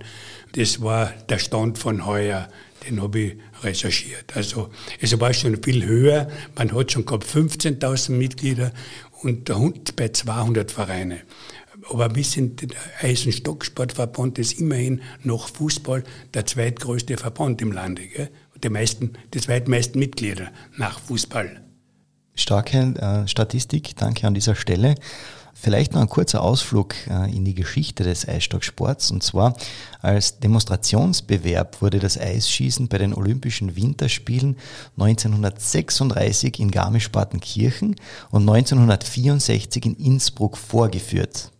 Das 0.52 0.80
war 0.80 1.12
der 1.28 1.38
Stand 1.38 1.76
von 1.76 2.06
heuer, 2.06 2.48
den 2.88 3.02
habe 3.02 3.18
ich 3.18 3.36
recherchiert. 3.62 4.36
Also 4.36 4.70
es 5.00 5.18
war 5.20 5.32
schon 5.32 5.62
viel 5.62 5.84
höher. 5.84 6.28
Man 6.56 6.72
hat 6.72 6.92
schon 6.92 7.04
gehabt 7.04 7.24
15.000 7.24 8.12
Mitglieder 8.12 8.72
und 9.22 9.48
der 9.48 9.58
Hund 9.58 9.96
bei 9.96 10.08
200 10.08 10.70
Vereine. 10.70 11.20
Aber 11.90 12.14
wir 12.14 12.24
sind 12.24 12.62
der 12.62 12.78
Eisenstocksportverband 13.00 14.38
ist 14.38 14.60
immerhin 14.60 15.00
nach 15.22 15.48
Fußball 15.48 16.04
der 16.34 16.44
zweitgrößte 16.44 17.16
Verband 17.16 17.62
im 17.62 17.72
Lande. 17.72 18.02
Gell? 18.06 18.30
Die, 18.62 18.68
meisten, 18.68 19.12
die 19.32 19.40
zweitmeisten 19.40 19.98
Mitglieder 19.98 20.50
nach 20.76 20.98
Fußball. 21.00 21.62
Starke 22.34 22.78
äh, 22.78 23.28
Statistik, 23.28 23.96
danke 23.96 24.26
an 24.26 24.34
dieser 24.34 24.54
Stelle. 24.54 24.96
Vielleicht 25.60 25.92
noch 25.92 26.00
ein 26.00 26.08
kurzer 26.08 26.40
Ausflug 26.40 26.94
äh, 27.10 27.34
in 27.34 27.44
die 27.44 27.54
Geschichte 27.54 28.04
des 28.04 28.28
Eisstocksports. 28.28 29.10
Und 29.10 29.24
zwar 29.24 29.56
als 30.00 30.38
Demonstrationsbewerb 30.38 31.82
wurde 31.82 31.98
das 31.98 32.16
Eisschießen 32.16 32.86
bei 32.86 32.98
den 32.98 33.12
Olympischen 33.12 33.74
Winterspielen 33.74 34.56
1936 34.96 36.60
in 36.60 36.70
Garmisch-Partenkirchen 36.70 37.96
und 38.30 38.42
1964 38.42 39.84
in 39.84 39.96
Innsbruck 39.96 40.56
vorgeführt. 40.56 41.50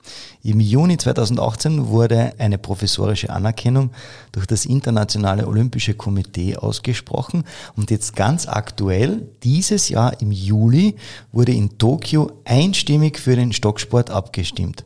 Im 0.42 0.61
Juni 0.61 0.97
2018 0.97 1.88
wurde 1.88 2.33
eine 2.38 2.59
professorische 2.59 3.31
Anerkennung 3.31 3.90
durch 4.33 4.47
das 4.47 4.66
Internationale 4.66 5.47
Olympische 5.47 5.94
Komitee 5.94 6.57
ausgesprochen 6.57 7.44
und 7.77 7.90
jetzt 7.90 8.14
ganz 8.14 8.47
aktuell, 8.47 9.29
dieses 9.42 9.88
Jahr 9.88 10.21
im 10.21 10.33
Juli, 10.33 10.97
wurde 11.33 11.53
in 11.53 11.79
Tokio 11.79 12.31
einstimmig 12.44 13.18
für 13.18 13.37
den 13.37 13.53
Stocksport 13.53 14.11
abgestimmt. 14.11 14.85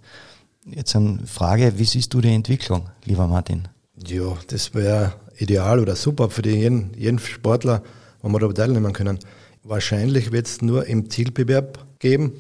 Jetzt 0.64 0.96
eine 0.96 1.20
Frage, 1.26 1.74
wie 1.76 1.84
siehst 1.84 2.14
du 2.14 2.20
die 2.20 2.32
Entwicklung, 2.32 2.88
lieber 3.04 3.26
Martin? 3.26 3.68
Ja, 4.06 4.36
das 4.48 4.74
wäre 4.74 5.12
ideal 5.38 5.80
oder 5.80 5.96
super 5.96 6.30
für 6.30 6.46
jeden, 6.46 6.92
jeden 6.96 7.18
Sportler, 7.18 7.82
wenn 8.22 8.32
wir 8.32 8.38
da 8.38 8.52
teilnehmen 8.52 8.92
können. 8.92 9.18
Wahrscheinlich 9.64 10.32
wird 10.32 10.46
es 10.46 10.62
nur 10.62 10.86
im 10.86 11.10
Zielbewerb 11.10 11.84
geben 11.98 12.32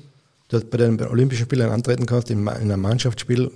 du 0.52 0.60
bei 0.60 0.78
den 0.78 1.00
Olympischen 1.00 1.44
Spielen 1.44 1.70
antreten 1.70 2.06
kannst, 2.06 2.30
in 2.30 2.48
einem 2.48 2.80
Mannschaftsspiel, 2.80 3.50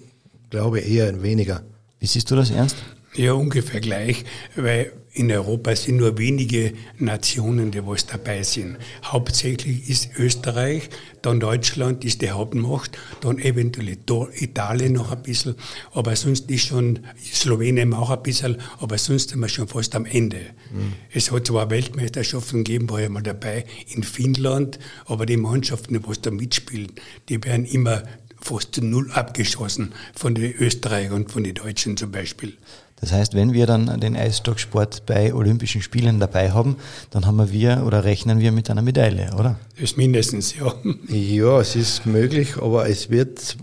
glaube 0.50 0.80
ich 0.80 0.90
eher 0.90 1.22
weniger. 1.22 1.62
Wie 1.98 2.06
siehst 2.06 2.30
du 2.30 2.36
das 2.36 2.50
ernst? 2.50 2.76
Ja, 3.16 3.32
ungefähr 3.32 3.80
gleich, 3.80 4.24
weil 4.56 4.92
in 5.14 5.32
Europa 5.32 5.74
sind 5.74 5.96
nur 5.96 6.18
wenige 6.18 6.74
Nationen, 6.98 7.70
die 7.70 7.86
was 7.86 8.04
dabei 8.04 8.42
sind. 8.42 8.76
Hauptsächlich 9.02 9.88
ist 9.88 10.10
Österreich, 10.18 10.90
dann 11.22 11.40
Deutschland 11.40 12.04
ist 12.04 12.20
die 12.20 12.30
Hauptmacht, 12.30 12.98
dann 13.22 13.38
eventuell 13.38 13.96
Italien 14.34 14.92
noch 14.92 15.10
ein 15.12 15.22
bisschen, 15.22 15.54
aber 15.92 16.14
sonst 16.16 16.50
ist 16.50 16.66
schon 16.66 16.98
Slowenien 17.32 17.94
auch 17.94 18.10
ein 18.10 18.22
bisschen, 18.22 18.58
aber 18.78 18.98
sonst 18.98 19.30
sind 19.30 19.40
wir 19.40 19.48
schon 19.48 19.68
fast 19.68 19.94
am 19.96 20.04
Ende. 20.04 20.40
Mhm. 20.70 20.92
Es 21.10 21.32
hat 21.32 21.46
zwar 21.46 21.70
Weltmeisterschaften 21.70 22.64
gegeben, 22.64 22.90
war 22.90 23.00
ich 23.00 23.08
mal 23.08 23.22
dabei, 23.22 23.64
in 23.88 24.02
Finnland, 24.02 24.78
aber 25.06 25.24
die 25.24 25.38
Mannschaften, 25.38 25.94
die 25.94 26.06
was 26.06 26.20
da 26.20 26.30
mitspielen, 26.30 26.92
die 27.30 27.42
werden 27.42 27.64
immer 27.64 28.02
fast 28.38 28.74
zu 28.74 28.84
null 28.84 29.10
abgeschossen 29.12 29.94
von 30.14 30.34
den 30.34 30.52
Österreichern 30.52 31.14
und 31.14 31.32
von 31.32 31.42
den 31.42 31.54
Deutschen 31.54 31.96
zum 31.96 32.10
Beispiel. 32.10 32.52
Das 33.00 33.12
heißt, 33.12 33.34
wenn 33.34 33.52
wir 33.52 33.66
dann 33.66 34.00
den 34.00 34.16
Eisstocksport 34.16 35.04
bei 35.04 35.34
Olympischen 35.34 35.82
Spielen 35.82 36.18
dabei 36.18 36.52
haben, 36.52 36.76
dann 37.10 37.26
haben 37.26 37.52
wir 37.52 37.84
oder 37.86 38.04
rechnen 38.04 38.40
wir 38.40 38.52
mit 38.52 38.70
einer 38.70 38.82
Medaille, 38.82 39.30
oder? 39.38 39.58
Das 39.74 39.90
ist 39.90 39.98
mindestens, 39.98 40.54
ja. 40.56 40.74
Ja, 41.08 41.60
es 41.60 41.76
ist 41.76 42.06
möglich, 42.06 42.56
aber 42.56 42.88
es 42.88 43.10
wird 43.10 43.56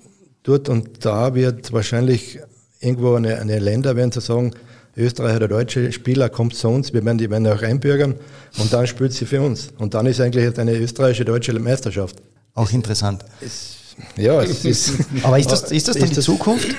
dort 0.44 0.70
und 0.70 1.04
da 1.04 1.34
wird 1.34 1.74
wahrscheinlich 1.74 2.40
irgendwo 2.80 3.16
eine, 3.16 3.40
eine 3.40 3.60
Länder 3.60 3.96
werden 3.96 4.12
zu 4.12 4.20
sagen, 4.20 4.54
Österreich 4.96 5.38
oder 5.38 5.48
deutsche 5.48 5.92
Spieler 5.92 6.30
kommt 6.30 6.56
zu 6.56 6.68
uns, 6.68 6.94
wir 6.94 7.04
werden 7.04 7.18
die 7.18 7.30
werden 7.30 7.48
auch 7.48 7.64
einbürgern 7.64 8.16
und 8.60 8.72
dann 8.72 8.86
spielt 8.86 9.14
sie 9.14 9.26
für 9.26 9.42
uns. 9.42 9.70
Und 9.80 9.96
dann 9.96 10.06
ist 10.06 10.22
eigentlich 10.22 10.58
eine 10.60 10.76
österreichische 10.78 11.26
deutsche 11.26 11.54
Meisterschaft. 11.54 12.18
Auch 12.54 12.72
interessant. 12.72 13.26
Es, 13.42 13.78
ja, 14.16 14.44
es 14.44 14.64
ist. 14.66 14.94
Aber 15.24 15.40
ist 15.40 15.52
das, 15.52 15.72
ist 15.72 15.88
das 15.88 15.98
dann 15.98 16.10
die 16.10 16.20
Zukunft? 16.20 16.76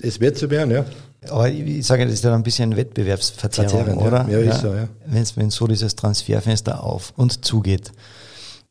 Es 0.00 0.20
wird 0.20 0.38
so 0.38 0.48
werden, 0.48 0.70
ja. 0.70 0.84
Aber 1.28 1.48
ich 1.48 1.86
sage, 1.86 2.04
das 2.04 2.14
ist 2.14 2.24
ja 2.24 2.34
ein 2.34 2.42
bisschen 2.42 2.76
Wettbewerbsverzerrung, 2.76 3.98
oder? 3.98 4.28
Ja, 4.28 4.38
ja, 4.38 4.52
ist 4.52 4.60
so, 4.60 4.72
ja. 4.74 4.88
Wenn 5.06 5.50
so 5.50 5.66
dieses 5.66 5.96
Transferfenster 5.96 6.82
auf 6.82 7.12
und 7.16 7.44
zugeht. 7.44 7.92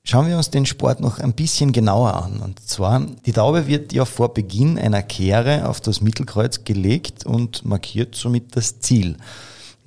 Schauen 0.03 0.27
wir 0.29 0.37
uns 0.37 0.49
den 0.49 0.65
Sport 0.65 1.01
noch 1.01 1.19
ein 1.19 1.33
bisschen 1.33 1.73
genauer 1.73 2.13
an. 2.23 2.39
Und 2.39 2.65
zwar, 2.65 3.05
die 3.25 3.33
Taube 3.33 3.67
wird 3.67 3.91
ja 3.91 4.05
vor 4.05 4.33
Beginn 4.33 4.79
einer 4.79 5.03
Kehre 5.03 5.67
auf 5.67 5.81
das 5.81 5.99
Mittelkreuz 5.99 6.63
gelegt 6.63 7.25
und 7.25 7.65
markiert 7.65 8.15
somit 8.15 8.55
das 8.55 8.79
Ziel. 8.79 9.17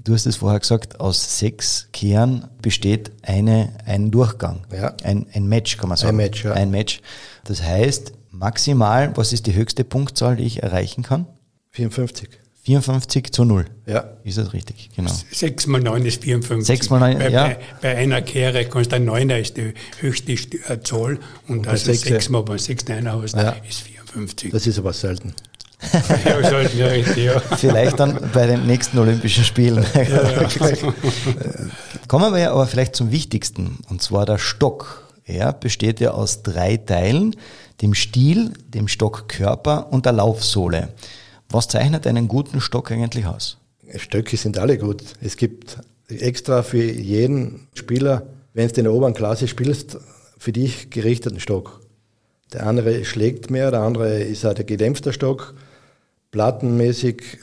Du 0.05 0.13
hast 0.13 0.27
es 0.27 0.37
vorher 0.37 0.61
gesagt, 0.61 1.01
aus 1.01 1.39
sechs 1.39 1.89
Kehren 1.93 2.49
besteht 2.61 3.13
eine, 3.23 3.73
ein 3.87 4.11
Durchgang. 4.11 4.67
Ja. 4.71 4.95
Ein, 5.03 5.27
ein 5.33 5.47
Match, 5.47 5.79
kann 5.79 5.89
man 5.89 5.97
sagen. 5.97 6.11
Ein 6.11 6.17
Match, 6.17 6.45
ja. 6.45 6.53
Ein 6.53 6.71
Match. 6.71 7.01
Das 7.45 7.63
heißt, 7.63 8.13
maximal, 8.31 9.17
was 9.17 9.33
ist 9.33 9.47
die 9.47 9.55
höchste 9.55 9.85
Punktzahl, 9.85 10.37
die 10.37 10.45
ich 10.45 10.63
erreichen 10.63 11.03
kann? 11.03 11.27
54. 11.71 12.29
54 12.63 13.33
zu 13.33 13.45
0. 13.45 13.67
Ja. 13.87 14.05
Ist 14.23 14.39
das 14.39 14.53
richtig? 14.53 14.91
Genau. 14.95 15.11
6 15.33 15.67
mal 15.67 15.81
9 15.81 16.05
ist 16.05 16.23
54. 16.23 16.67
6 16.67 16.91
mal 16.91 17.01
9, 17.01 17.19
bei, 17.19 17.29
ja. 17.31 17.45
Bei, 17.47 17.59
bei, 17.81 17.97
einer 17.97 18.21
Kehre 18.23 18.65
kannst 18.67 18.93
du 18.93 18.97
ein 18.97 19.09
9er 19.09 19.41
ist 19.41 19.57
die 19.57 19.73
höchste 20.01 20.33
äh, 20.33 20.81
Zahl 20.83 21.19
und, 21.49 21.61
und 21.61 21.69
also 21.69 21.93
6 21.93 22.29
mal 22.29 22.43
beim 22.43 22.59
6 22.59 22.89
Neuner 22.89 23.23
hast, 23.23 23.35
ja. 23.35 23.57
ist 23.69 23.81
54. 23.81 24.53
Das 24.53 24.67
ist 24.67 24.79
aber 24.79 24.93
selten. 24.93 25.35
ja, 26.27 26.49
selten, 26.49 26.79
ja, 26.79 26.87
richtig, 26.89 27.25
ja. 27.25 27.41
Vielleicht 27.57 27.99
dann 27.99 28.31
bei 28.35 28.47
den 28.47 28.67
nächsten 28.67 28.99
Olympischen 28.99 29.45
Spielen. 29.45 29.85
Ja, 29.95 30.03
ja. 30.03 30.49
Kommen 32.09 32.35
wir 32.35 32.51
aber 32.51 32.67
vielleicht 32.67 32.95
zum 32.97 33.11
Wichtigsten, 33.11 33.79
und 33.89 34.03
zwar 34.03 34.27
der 34.27 34.37
Stock. 34.37 35.09
Er 35.25 35.53
besteht 35.55 36.01
ja 36.01 36.11
aus 36.11 36.43
drei 36.43 36.77
Teilen, 36.77 37.37
dem 37.81 37.95
Stiel, 37.95 38.53
dem 38.69 38.89
Stockkörper 38.89 39.91
und 39.91 40.05
der 40.05 40.13
Laufsohle. 40.13 40.89
Was 41.51 41.67
zeichnet 41.67 42.07
einen 42.07 42.29
guten 42.29 42.61
Stock 42.61 42.93
eigentlich 42.93 43.27
aus? 43.27 43.59
Stöcke 43.97 44.37
sind 44.37 44.57
alle 44.57 44.79
gut. 44.79 45.03
Es 45.21 45.37
gibt 45.37 45.79
extra 46.09 46.63
für 46.63 46.83
jeden 46.83 47.67
Spieler, 47.75 48.27
wenn 48.55 48.69
du 48.69 48.77
in 48.77 48.85
der 48.85 48.93
oberen 48.93 49.15
Klasse 49.15 49.49
spielst, 49.49 49.99
für 50.39 50.53
dich 50.53 50.91
gerichteten 50.91 51.41
Stock. 51.41 51.81
Der 52.53 52.67
andere 52.67 53.05
schlägt 53.05 53.51
mehr, 53.51 53.71
der 53.71 53.81
andere 53.81 54.21
ist 54.21 54.45
halt 54.45 54.61
ein 54.61 54.67
gedämpfter 54.67 55.13
Stock, 55.13 55.55
plattenmäßig. 56.31 57.39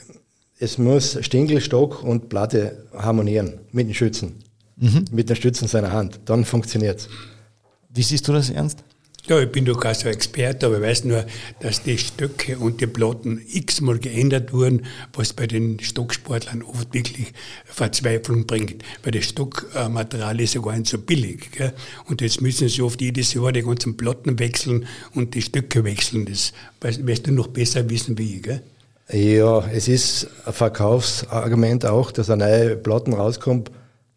Es 0.58 0.78
muss 0.78 1.18
Stingelstock 1.20 2.02
und 2.02 2.28
Platte 2.28 2.86
harmonieren 2.96 3.60
mit 3.72 3.86
den 3.86 3.94
Schützen, 3.94 4.36
mhm. 4.76 5.04
mit 5.12 5.28
den 5.28 5.36
Stützen 5.36 5.68
seiner 5.68 5.92
Hand. 5.92 6.20
Dann 6.24 6.44
funktioniert 6.44 7.00
es. 7.00 7.08
Wie 7.90 8.02
siehst 8.02 8.26
du 8.26 8.32
das 8.32 8.50
ernst? 8.50 8.82
Ja, 9.28 9.38
ich 9.38 9.52
bin 9.52 9.66
doch 9.66 9.78
kein 9.78 9.94
so 9.94 10.08
Experte, 10.08 10.64
aber 10.64 10.76
ich 10.76 10.82
weiß 10.82 11.04
nur, 11.04 11.26
dass 11.60 11.82
die 11.82 11.98
Stöcke 11.98 12.56
und 12.56 12.80
die 12.80 12.86
Platten 12.86 13.42
x-mal 13.52 13.98
geändert 13.98 14.54
wurden, 14.54 14.86
was 15.12 15.34
bei 15.34 15.46
den 15.46 15.78
Stocksportlern 15.80 16.62
oft 16.62 16.94
wirklich 16.94 17.34
Verzweiflung 17.66 18.46
bringt. 18.46 18.82
Weil 19.02 19.12
das 19.12 19.26
Stockmaterial 19.26 20.40
ist 20.40 20.54
ja 20.54 20.62
gar 20.62 20.72
nicht 20.72 20.86
so 20.86 20.96
billig. 20.96 21.50
Gell? 21.52 21.74
Und 22.06 22.22
jetzt 22.22 22.40
müssen 22.40 22.70
sie 22.70 22.80
oft 22.80 23.02
jedes 23.02 23.34
Jahr 23.34 23.52
die 23.52 23.60
ganzen 23.60 23.98
Platten 23.98 24.38
wechseln 24.38 24.86
und 25.14 25.34
die 25.34 25.42
Stöcke 25.42 25.84
wechseln. 25.84 26.24
Das 26.24 26.54
wirst 26.80 27.26
du 27.26 27.32
noch 27.32 27.48
besser 27.48 27.90
wissen 27.90 28.16
wie 28.16 28.36
ich. 28.36 28.42
Gell? 28.44 28.62
Ja, 29.12 29.66
es 29.68 29.88
ist 29.88 30.26
ein 30.46 30.54
Verkaufsargument 30.54 31.84
auch, 31.84 32.12
dass 32.12 32.30
eine 32.30 32.46
neue 32.46 32.76
Platten 32.76 33.12
rauskommt 33.12 33.70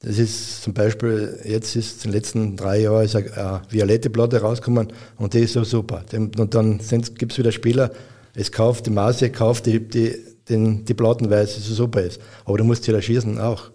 das 0.03 0.17
ist 0.17 0.63
zum 0.63 0.73
Beispiel, 0.73 1.39
jetzt 1.43 1.75
ist 1.75 2.05
in 2.05 2.11
den 2.11 2.17
letzten 2.17 2.57
drei 2.57 2.81
Jahren 2.81 3.05
ist 3.05 3.15
eine, 3.15 3.61
violette 3.69 4.09
Platte 4.09 4.41
rausgekommen 4.41 4.91
und 5.17 5.33
die 5.33 5.39
ist 5.39 5.53
so 5.53 5.63
super. 5.63 6.03
Und 6.13 6.55
dann 6.55 6.79
gibt 7.17 7.31
es 7.31 7.37
wieder 7.37 7.51
Spieler, 7.51 7.91
es 8.33 8.51
kauft 8.51 8.87
die 8.87 8.91
Maße, 8.91 9.29
kauft 9.29 9.67
die, 9.67 9.79
die, 9.79 10.15
den, 10.49 10.85
die 10.85 10.95
Platten, 10.95 11.29
weil 11.29 11.43
es 11.43 11.55
so 11.55 11.73
super 11.73 12.01
ist. 12.01 12.19
Aber 12.45 12.57
du 12.57 12.63
musst 12.63 12.87
wieder 12.87 13.01
schießen 13.01 13.39
auch. 13.39 13.69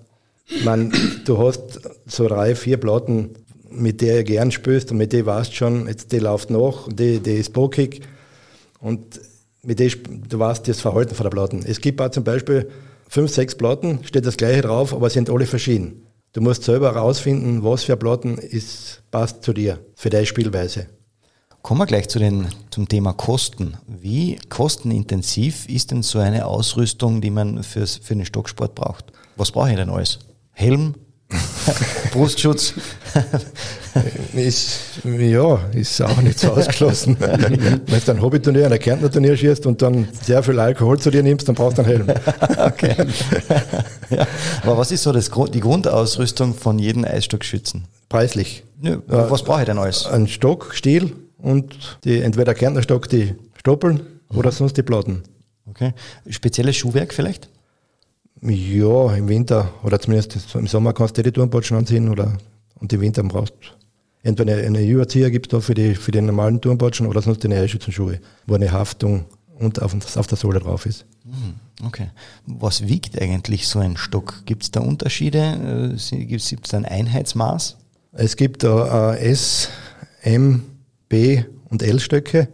Meine, 0.65 0.91
du 1.25 1.39
hast 1.39 1.81
so 2.07 2.27
drei, 2.27 2.57
vier 2.57 2.79
Platten, 2.79 3.31
mit 3.71 4.01
der 4.01 4.19
du 4.19 4.25
gern 4.25 4.51
spielst 4.51 4.91
und 4.91 4.97
mit 4.97 5.13
der 5.13 5.27
weißt 5.27 5.55
schon, 5.55 5.87
jetzt 5.87 6.11
die 6.11 6.19
läuft 6.19 6.51
noch 6.51 6.89
und 6.89 6.99
die, 6.99 7.21
die 7.21 7.35
ist 7.35 7.53
bokig 7.53 8.01
und 8.81 9.21
mit 9.63 9.79
der 9.79 9.91
du 9.91 10.39
weißt 10.39 10.67
das 10.67 10.81
Verhalten 10.81 11.15
von 11.15 11.25
der 11.25 11.31
Platten. 11.31 11.65
Es 11.65 11.81
gibt 11.81 12.01
auch 12.01 12.11
zum 12.11 12.25
Beispiel 12.25 12.69
fünf, 13.09 13.31
sechs 13.31 13.55
Platten, 13.55 14.01
steht 14.03 14.27
das 14.27 14.37
gleiche 14.37 14.63
drauf, 14.63 14.93
aber 14.93 15.11
sind 15.11 15.31
alle 15.31 15.47
verschieden. 15.47 16.06
Du 16.37 16.43
musst 16.43 16.65
selber 16.65 16.93
herausfinden, 16.93 17.65
was 17.65 17.85
für 17.85 17.97
Platten 17.97 18.37
ist, 18.37 19.01
passt 19.11 19.43
zu 19.43 19.55
dir, 19.55 19.79
für 19.95 20.11
deine 20.11 20.27
Spielweise. 20.27 20.87
Kommen 21.63 21.81
wir 21.81 21.87
gleich 21.87 22.11
zu 22.11 22.19
den, 22.19 22.49
zum 22.69 22.87
Thema 22.87 23.15
Kosten. 23.15 23.79
Wie 23.87 24.39
kostenintensiv 24.51 25.67
ist 25.67 25.93
denn 25.93 26.03
so 26.03 26.19
eine 26.19 26.45
Ausrüstung, 26.45 27.23
die 27.23 27.31
man 27.31 27.63
fürs, 27.63 27.97
für 27.97 28.15
den 28.15 28.27
Stocksport 28.27 28.75
braucht? 28.75 29.07
Was 29.37 29.51
brauche 29.51 29.71
ich 29.71 29.77
denn 29.77 29.89
alles? 29.89 30.19
Helm, 30.53 30.97
Brustschutz. 32.13 32.75
ist, 34.35 34.81
ja, 35.05 35.59
ist 35.73 36.03
auch 36.03 36.21
nicht 36.21 36.39
so 36.39 36.53
ausgeschlossen. 36.53 37.17
Wenn 37.19 37.85
du 37.87 38.13
ein 38.13 38.23
Hobbyturnier, 38.23 38.71
ein 38.71 38.79
Kärntner-Turnier 38.79 39.37
schießt 39.37 39.67
und 39.67 39.83
dann 39.83 40.09
sehr 40.23 40.43
viel 40.43 40.59
Alkohol 40.61 40.99
zu 40.99 41.11
dir 41.11 41.23
nimmst, 41.23 41.49
dann 41.49 41.55
brauchst 41.55 41.79
du 41.79 41.83
einen 41.83 42.07
Helm. 42.07 42.19
okay. 42.59 42.95
ja. 44.11 44.27
Aber 44.63 44.79
was 44.79 44.93
ist 44.93 45.03
so 45.03 45.13
das, 45.13 45.31
die 45.53 45.61
Grundausrüstung 45.61 46.55
von 46.55 46.79
jedem 46.79 47.05
Eisstockschützen? 47.05 47.85
Preislich. 48.09 48.65
Ja, 48.83 48.99
was 49.09 49.43
brauche 49.43 49.61
ich 49.61 49.67
denn 49.67 49.79
alles? 49.79 50.07
Ein 50.07 50.29
Stock, 50.29 50.75
Stiel 50.75 51.13
und 51.39 51.99
die, 52.05 52.21
entweder 52.21 52.55
Kärntner 52.55 52.83
Stock, 52.83 53.09
die 53.09 53.35
Stoppeln 53.59 54.03
mhm. 54.31 54.39
oder 54.39 54.53
sonst 54.53 54.77
die 54.77 54.83
Platten. 54.83 55.23
Okay. 55.69 55.93
Spezielles 56.29 56.77
Schuhwerk 56.77 57.13
vielleicht? 57.13 57.49
Ja, 58.43 59.15
im 59.15 59.29
Winter 59.29 59.73
oder 59.83 59.99
zumindest 59.99 60.55
im 60.55 60.67
Sommer 60.67 60.93
kannst 60.93 61.17
du 61.17 61.23
die 61.23 61.33
Turnpatschen 61.33 61.77
anziehen 61.77 62.09
oder 62.09 62.37
und 62.79 62.93
im 62.93 63.01
Winter 63.01 63.23
brauchst 63.23 63.55
du 63.61 63.87
entweder 64.27 64.57
eine 64.57 64.85
Überzieher 64.85 65.31
gibt 65.31 65.47
es 65.47 65.51
da 65.51 65.61
für 65.61 65.75
die, 65.75 65.95
für 65.95 66.11
die 66.11 66.21
normalen 66.21 66.61
Turnpatschen 66.61 67.07
oder 67.07 67.23
sonst 67.23 67.45
die 67.45 67.49
Nährschützenschuhe, 67.49 68.21
wo 68.47 68.55
eine 68.55 68.73
Haftung 68.73 69.25
und 69.59 69.81
auf, 69.81 69.95
auf 70.17 70.27
der 70.27 70.37
Sohle 70.37 70.59
drauf 70.59 70.85
ist. 70.85 71.07
Hm, 71.25 71.87
okay. 71.87 72.11
Was 72.47 72.87
wiegt 72.89 73.21
eigentlich 73.21 73.69
so 73.69 73.79
ein 73.79 73.97
Stock? 73.97 74.43
Gibt 74.45 74.65
es 74.65 74.71
da 74.73 74.81
Unterschiede? 74.81 75.95
Äh, 75.97 76.25
gibt 76.25 76.43
es 76.43 76.71
da 76.71 76.77
ein 76.77 76.85
Einheitsmaß? 76.85 77.77
Es 78.13 78.37
gibt 78.37 78.65
da 78.65 79.15
S, 79.15 79.69
M, 80.23 80.65
B 81.09 81.45
und 81.71 81.83
L 81.83 82.01
Stöcke 82.01 82.49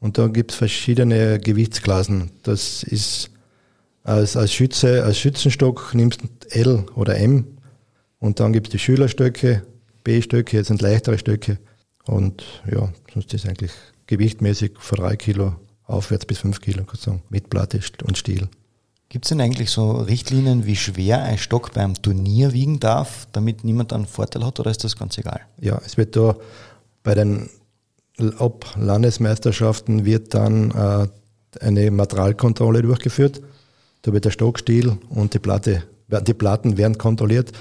und 0.00 0.18
da 0.18 0.26
gibt 0.26 0.52
es 0.52 0.58
verschiedene 0.58 1.38
Gewichtsklassen. 1.38 2.32
Das 2.42 2.82
ist 2.82 3.30
als, 4.04 4.36
als 4.36 4.52
Schütze, 4.52 5.02
als 5.02 5.18
Schützenstock 5.18 5.94
nimmst 5.94 6.22
du 6.22 6.28
L 6.50 6.84
oder 6.94 7.16
M 7.16 7.58
und 8.20 8.38
dann 8.38 8.52
gibt 8.52 8.68
es 8.68 8.72
die 8.72 8.78
Schülerstöcke, 8.78 9.62
B-Stöcke, 10.04 10.56
jetzt 10.56 10.68
sind 10.68 10.82
leichtere 10.82 11.18
Stöcke 11.18 11.58
und 12.04 12.44
ja, 12.70 12.92
sonst 13.12 13.34
ist 13.34 13.46
eigentlich 13.48 13.72
gewichtmäßig 14.06 14.72
von 14.78 14.98
drei 14.98 15.16
Kilo 15.16 15.56
aufwärts 15.86 16.26
bis 16.26 16.38
fünf 16.38 16.60
Kilo, 16.60 16.84
kann 16.84 17.00
sagen, 17.00 17.22
mit 17.30 17.50
Platte 17.50 17.80
und 18.06 18.16
Stiel. 18.16 18.48
Gibt 19.08 19.24
es 19.24 19.30
denn 19.30 19.40
eigentlich 19.40 19.70
so 19.70 19.92
Richtlinien, 19.92 20.66
wie 20.66 20.76
schwer 20.76 21.22
ein 21.22 21.38
Stock 21.38 21.72
beim 21.72 21.94
Turnier 21.94 22.52
wiegen 22.52 22.80
darf, 22.80 23.26
damit 23.32 23.64
niemand 23.64 23.92
einen 23.92 24.06
Vorteil 24.06 24.44
hat 24.44 24.60
oder 24.60 24.70
ist 24.70 24.84
das 24.84 24.96
ganz 24.96 25.16
egal? 25.18 25.40
Ja, 25.60 25.80
es 25.84 25.96
wird 25.96 26.16
da 26.16 26.36
bei 27.02 27.14
den 27.14 27.48
ab 28.38 28.74
Landesmeisterschaften 28.78 30.04
wird 30.04 30.34
dann 30.34 30.70
äh, 30.70 31.06
eine 31.60 31.90
Materialkontrolle 31.90 32.82
durchgeführt. 32.82 33.40
Da 34.04 34.12
wird 34.12 34.26
der 34.26 34.30
Stockstil 34.30 34.98
und 35.08 35.32
die 35.32 35.38
Platte, 35.38 35.82
die 36.08 36.34
Platten 36.34 36.76
werden 36.76 36.98
kontrolliert. 36.98 37.52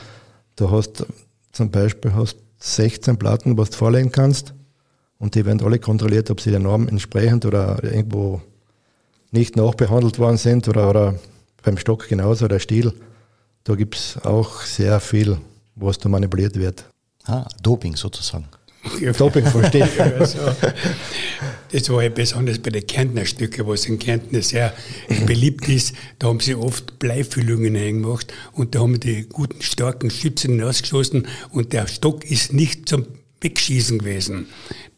Du 0.57 0.69
hast 0.69 1.05
zum 1.53 1.71
Beispiel 1.71 2.13
hast 2.13 2.37
16 2.59 3.17
Platten, 3.17 3.57
was 3.57 3.69
du 3.69 3.77
vorlegen 3.77 4.11
kannst 4.11 4.53
und 5.19 5.35
die 5.35 5.45
werden 5.45 5.61
alle 5.61 5.79
kontrolliert, 5.79 6.29
ob 6.29 6.41
sie 6.41 6.51
der 6.51 6.59
Norm 6.59 6.89
entsprechend 6.89 7.45
oder 7.45 7.81
irgendwo 7.81 8.41
nicht 9.31 9.55
nachbehandelt 9.55 10.19
worden 10.19 10.35
sind 10.35 10.67
oder, 10.67 10.89
oder 10.89 11.15
beim 11.63 11.77
Stock 11.77 12.09
genauso, 12.09 12.49
der 12.49 12.59
Stiel. 12.59 12.91
Da 13.63 13.75
gibt 13.75 13.95
es 13.95 14.17
auch 14.25 14.63
sehr 14.63 14.99
viel, 14.99 15.37
was 15.75 15.97
da 15.97 16.09
manipuliert 16.09 16.59
wird. 16.59 16.83
Ah, 17.23 17.47
Doping 17.61 17.95
sozusagen. 17.95 18.49
Doping 19.17 19.45
verstehe 19.45 19.85
ich. 19.85 20.01
Also, 20.01 20.39
das 21.71 21.89
war 21.89 22.03
ja 22.03 22.09
besonders 22.09 22.59
bei 22.59 22.69
den 22.69 22.85
Kärntner 22.85 23.25
Stücke, 23.25 23.65
was 23.67 23.85
in 23.85 23.97
Kärnten 23.97 24.41
sehr 24.41 24.73
beliebt 25.25 25.67
ist. 25.69 25.93
Da 26.19 26.27
haben 26.27 26.39
sie 26.39 26.55
oft 26.55 26.99
Bleifüllungen 26.99 27.75
eingemacht 27.75 28.33
und 28.51 28.75
da 28.75 28.81
haben 28.81 28.99
die 28.99 29.23
guten, 29.23 29.61
starken 29.61 30.09
Schützen 30.09 30.51
hinausgeschossen 30.51 31.27
und 31.51 31.73
der 31.73 31.87
Stock 31.87 32.29
ist 32.29 32.53
nicht 32.53 32.89
zum 32.89 33.05
Wegschießen 33.41 33.99
gewesen. 33.99 34.47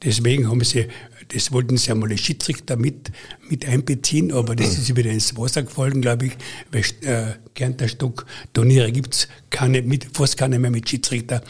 Deswegen 0.04 0.50
haben 0.50 0.64
sie, 0.64 0.88
das 1.30 1.52
wollten 1.52 1.78
sie 1.78 1.92
einmal 1.92 2.12
als 2.12 2.22
Schiedsrichter 2.22 2.76
mit, 2.76 3.12
mit 3.50 3.66
einbeziehen, 3.66 4.32
aber 4.32 4.56
das 4.56 4.78
ist 4.78 4.96
wieder 4.96 5.12
ins 5.12 5.36
Wasser 5.38 5.64
gefallen, 5.64 6.02
glaube 6.02 6.28
ich, 6.28 6.34
weil 6.72 6.84
äh, 7.10 7.34
Kärntner 7.56 7.88
Stock 7.88 8.26
Turniere 8.54 8.92
gibt 8.92 9.16
es 9.16 9.28
keine, 9.50 9.82
mit, 9.82 10.08
fast 10.14 10.38
keine 10.38 10.60
mehr 10.60 10.72
mit 10.72 10.88
Schiedsrichter. 10.88 11.42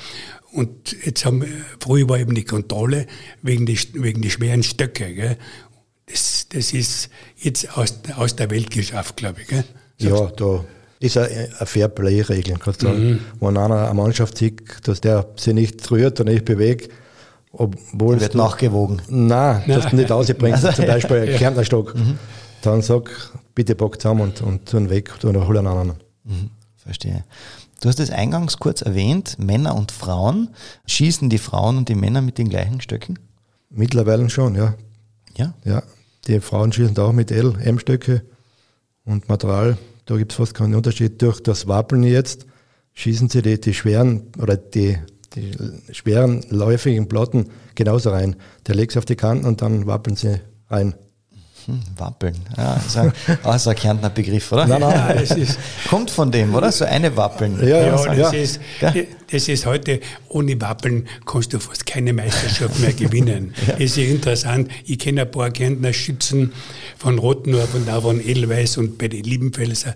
Und 0.55 0.95
jetzt 1.03 1.25
haben, 1.25 1.43
früher 1.81 2.07
war 2.07 2.17
eben 2.17 2.33
die 2.33 2.45
Kontrolle 2.45 3.07
wegen 3.41 3.65
die, 3.65 3.77
wegen 3.93 4.21
die 4.21 4.31
schweren 4.31 4.63
Stöcke. 4.63 5.13
Gell? 5.13 5.37
Das, 6.05 6.47
das 6.49 6.71
ist 6.71 7.09
jetzt 7.35 7.77
aus, 7.77 7.99
aus 8.15 8.37
der 8.37 8.49
Welt 8.51 8.71
geschafft, 8.71 9.17
glaube 9.17 9.41
ich. 9.41 9.47
Gell? 9.47 9.65
Ja, 9.97 10.27
da 10.27 10.63
ist 10.99 11.17
eine, 11.17 11.29
eine 11.29 11.65
Fair-Play-Regel, 11.65 12.57
kannst 12.57 12.83
du 12.83 12.87
sagen. 12.87 13.09
Mhm. 13.09 13.19
Wenn 13.41 13.57
einer 13.57 13.85
eine 13.85 13.93
Mannschaft 13.93 14.37
sieht, 14.37 14.87
dass 14.87 15.01
der 15.01 15.27
sich 15.35 15.53
nicht 15.53 15.91
rührt 15.91 16.21
und 16.21 16.27
nicht 16.27 16.45
bewegt, 16.45 16.89
obwohl. 17.51 18.21
Wird 18.21 18.35
nachgewogen. 18.35 19.01
Nein, 19.09 19.63
nein. 19.67 19.77
dass 19.77 19.89
du 19.89 19.95
nicht 19.97 20.09
rausbringst, 20.09 20.63
also, 20.63 20.77
zum 20.77 20.85
Beispiel 20.85 21.17
einen 21.21 21.31
ja. 21.31 21.37
Kärntnerstock. 21.37 21.95
Mhm. 21.95 22.17
Dann 22.61 22.81
sag, 22.81 23.11
bitte 23.53 23.75
pack 23.75 24.01
zusammen 24.01 24.21
und, 24.21 24.41
und 24.41 24.69
tun 24.69 24.89
weg 24.89 25.11
oder 25.23 25.45
hol 25.45 25.57
einen 25.57 25.67
anderen. 25.67 25.93
Mhm. 26.23 26.49
Verstehe. 26.77 27.25
Du 27.81 27.89
hast 27.89 27.99
es 27.99 28.09
eingangs 28.09 28.57
kurz 28.57 28.81
erwähnt, 28.81 29.38
Männer 29.38 29.75
und 29.75 29.91
Frauen. 29.91 30.49
Schießen 30.88 31.29
die 31.29 31.38
Frauen 31.38 31.77
und 31.77 31.89
die 31.89 31.95
Männer 31.95 32.21
mit 32.21 32.38
den 32.38 32.49
gleichen 32.49 32.81
Stöcken? 32.81 33.19
Mittlerweile 33.69 34.29
schon, 34.29 34.55
ja. 34.55 34.75
Ja? 35.38 35.53
Ja. 35.65 35.83
Die 36.27 36.39
Frauen 36.39 36.71
schießen 36.71 36.97
auch 36.97 37.11
mit 37.11 37.31
L, 37.31 37.53
M-Stöcke 37.61 38.23
und 39.03 39.29
Material. 39.29 39.77
Da 40.05 40.17
gibt 40.17 40.31
es 40.31 40.38
fast 40.38 40.53
keinen 40.53 40.75
Unterschied. 40.75 41.21
Durch 41.21 41.41
das 41.41 41.67
Wappeln 41.67 42.03
jetzt 42.03 42.45
schießen 42.93 43.29
sie 43.29 43.41
die, 43.41 43.59
die 43.59 43.73
schweren 43.73 44.31
oder 44.39 44.57
die, 44.57 44.97
die 45.35 45.51
schweren 45.91 46.43
läufigen 46.49 47.07
Platten 47.07 47.49
genauso 47.75 48.11
rein. 48.11 48.35
Der 48.67 48.75
legt 48.75 48.93
sie 48.93 48.99
auf 48.99 49.05
die 49.05 49.15
Kanten 49.15 49.45
und 49.45 49.61
dann 49.61 49.85
wappeln 49.85 50.15
sie 50.15 50.39
rein. 50.69 50.95
Hm, 51.65 51.82
Wappeln. 51.97 52.36
Ja, 52.56 52.75
ist 52.75 52.95
ein, 52.95 53.12
also 53.43 53.71
ein 53.71 53.75
Kärntner 53.75 54.10
Begriff, 54.12 54.51
oder? 54.51 54.67
Nein, 54.67 54.82
nein. 54.82 54.93
Ja, 54.93 55.36
ist, 55.36 55.58
Kommt 55.89 56.12
von 56.12 56.32
dem, 56.32 56.54
oder? 56.54 56.71
So 56.71 56.86
eine 56.86 57.15
Wappeln. 57.17 57.60
Ja, 57.60 57.80
ja, 57.82 58.13
ja, 58.13 58.15
das, 58.15 58.34
Ist, 58.34 58.60
das 59.32 59.47
ist 59.47 59.65
heute, 59.65 59.99
ohne 60.30 60.60
Wappeln 60.62 61.08
kannst 61.25 61.54
du 61.54 61.60
fast 61.60 61.86
keine 61.86 62.13
Meisterschaft 62.13 62.80
mehr 62.80 62.93
gewinnen. 62.93 63.54
ja. 63.67 63.73
Ist 63.75 63.97
interessant. 63.97 64.69
Ich 64.86 64.99
kenne 64.99 65.23
ein 65.23 65.32
paar 65.32 65.49
Kärntner 65.49 65.91
Schützen 65.93 66.54
von 66.97 67.17
Rottenor, 67.17 67.62
von 67.67 67.86
da 67.86 67.99
von 67.99 68.19
Edelweiß 68.21 68.78
und 68.78 68.97
bei 68.97 69.08
den 69.08 69.23
Liebenfelser. 69.23 69.95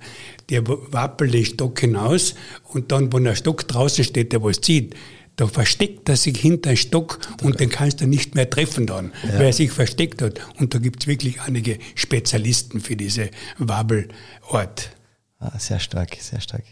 Der 0.49 0.67
wappelt 0.67 1.33
den 1.35 1.45
Stock 1.45 1.79
hinaus 1.79 2.33
und 2.73 2.91
dann, 2.91 3.13
wenn 3.13 3.25
der 3.25 3.35
Stock 3.35 3.67
draußen 3.67 4.03
steht, 4.03 4.31
der 4.33 4.43
was 4.43 4.61
zieht, 4.61 4.95
da 5.39 5.47
versteckt 5.47 6.09
er 6.09 6.17
sich 6.17 6.37
hinter 6.37 6.71
einen 6.71 6.77
Stock 6.77 7.19
und 7.43 7.61
den 7.61 7.69
kannst 7.69 8.01
du 8.01 8.07
nicht 8.07 8.35
mehr 8.35 8.49
treffen 8.49 8.85
dann, 8.85 9.13
ja. 9.23 9.35
weil 9.35 9.45
er 9.45 9.53
sich 9.53 9.71
versteckt 9.71 10.21
hat. 10.21 10.41
Und 10.59 10.73
da 10.73 10.79
gibt 10.79 11.03
es 11.03 11.07
wirklich 11.07 11.39
einige 11.41 11.79
Spezialisten 11.95 12.81
für 12.81 12.97
diese 12.97 13.29
Wabbelort. 13.57 14.91
Ah, 15.39 15.57
sehr 15.57 15.79
stark, 15.79 16.17
sehr 16.19 16.41
stark. 16.41 16.63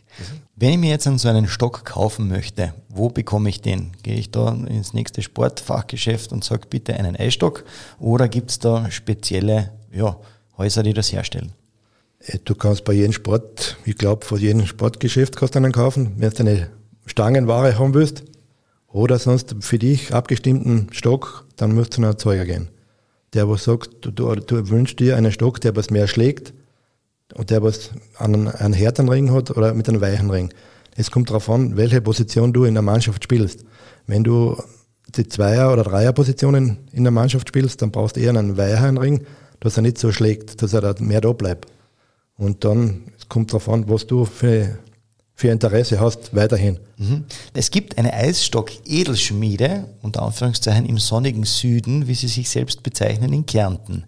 Wenn 0.57 0.71
ich 0.71 0.77
mir 0.79 0.89
jetzt 0.89 1.05
so 1.05 1.27
einen 1.29 1.47
Stock 1.47 1.85
kaufen 1.85 2.27
möchte, 2.27 2.73
wo 2.89 3.07
bekomme 3.07 3.47
ich 3.47 3.61
den? 3.61 3.93
Gehe 4.03 4.15
ich 4.15 4.31
da 4.31 4.51
ins 4.51 4.91
nächste 4.91 5.21
Sportfachgeschäft 5.21 6.33
und 6.33 6.43
sage 6.43 6.67
bitte 6.69 6.95
einen 6.95 7.15
Eisstock 7.15 7.63
oder 7.99 8.27
gibt 8.27 8.49
es 8.51 8.59
da 8.59 8.91
spezielle 8.91 9.71
ja, 9.93 10.17
Häuser, 10.57 10.83
die 10.83 10.93
das 10.93 11.13
herstellen? 11.13 11.53
Äh, 12.19 12.39
du 12.43 12.53
kannst 12.53 12.83
bei 12.83 12.91
jedem 12.91 13.13
Sport, 13.13 13.77
ich 13.85 13.95
glaube, 13.95 14.25
von 14.25 14.37
jedem 14.37 14.65
Sportgeschäft 14.65 15.37
kannst 15.37 15.55
du 15.55 15.59
einen 15.59 15.71
kaufen. 15.71 16.15
Wenn 16.17 16.31
du 16.31 16.39
eine 16.39 16.69
Stangenware 17.05 17.79
haben 17.79 17.93
willst, 17.93 18.25
oder 18.97 19.19
sonst 19.19 19.55
für 19.59 19.77
dich 19.77 20.11
abgestimmten 20.11 20.87
Stock, 20.91 21.45
dann 21.55 21.75
musst 21.75 21.93
du 21.93 21.95
zu 21.95 22.01
einem 22.01 22.11
Erzeuger 22.11 22.45
gehen. 22.45 22.69
Der, 23.33 23.47
was 23.47 23.63
sagt, 23.63 23.89
du, 24.01 24.09
du, 24.09 24.33
du 24.35 24.69
wünschst 24.69 24.99
dir 24.99 25.15
einen 25.15 25.31
Stock, 25.31 25.61
der 25.61 25.75
was 25.75 25.91
mehr 25.91 26.07
schlägt 26.07 26.53
und 27.35 27.51
der 27.51 27.61
was 27.61 27.91
einen, 28.17 28.47
einen 28.47 28.73
härteren 28.73 29.09
Ring 29.09 29.31
hat 29.31 29.51
oder 29.51 29.75
mit 29.75 29.87
einem 29.87 30.01
weichen 30.01 30.31
Ring. 30.31 30.51
Es 30.95 31.11
kommt 31.11 31.29
darauf 31.29 31.47
an, 31.47 31.77
welche 31.77 32.01
Position 32.01 32.53
du 32.53 32.63
in 32.63 32.73
der 32.73 32.81
Mannschaft 32.81 33.23
spielst. 33.23 33.65
Wenn 34.07 34.23
du 34.23 34.57
die 35.15 35.27
Zweier- 35.27 35.71
oder 35.71 35.83
Dreier-Positionen 35.83 36.79
in 36.91 37.03
der 37.03 37.11
Mannschaft 37.11 37.49
spielst, 37.49 37.83
dann 37.83 37.91
brauchst 37.91 38.15
du 38.15 38.21
eher 38.21 38.31
einen 38.31 38.57
weicheren 38.57 38.97
Ring, 38.97 39.27
dass 39.59 39.77
er 39.77 39.83
nicht 39.83 39.99
so 39.99 40.11
schlägt, 40.11 40.63
dass 40.63 40.73
er 40.73 40.81
da 40.81 40.95
mehr 40.97 41.21
da 41.21 41.33
bleibt. 41.33 41.67
Und 42.35 42.65
dann 42.65 43.11
kommt 43.29 43.51
darauf 43.51 43.69
an, 43.69 43.87
was 43.87 44.07
du 44.07 44.25
für 44.25 44.79
für 45.39 45.49
Interesse 45.49 45.99
hast, 45.99 46.35
weiterhin. 46.35 46.79
Mhm. 46.97 47.25
Es 47.53 47.69
gibt 47.69 47.99
eine 47.99 48.11
Eisstock-Edelschmiede, 48.11 49.85
unter 50.01 50.23
Anführungszeichen 50.23 50.87
im 50.87 50.97
sonnigen 50.97 51.43
Süden, 51.43 52.07
wie 52.07 52.15
sie 52.15 52.27
sich 52.27 52.49
selbst 52.49 52.81
bezeichnen, 52.81 53.31
in 53.31 53.45
Kärnten. 53.45 54.05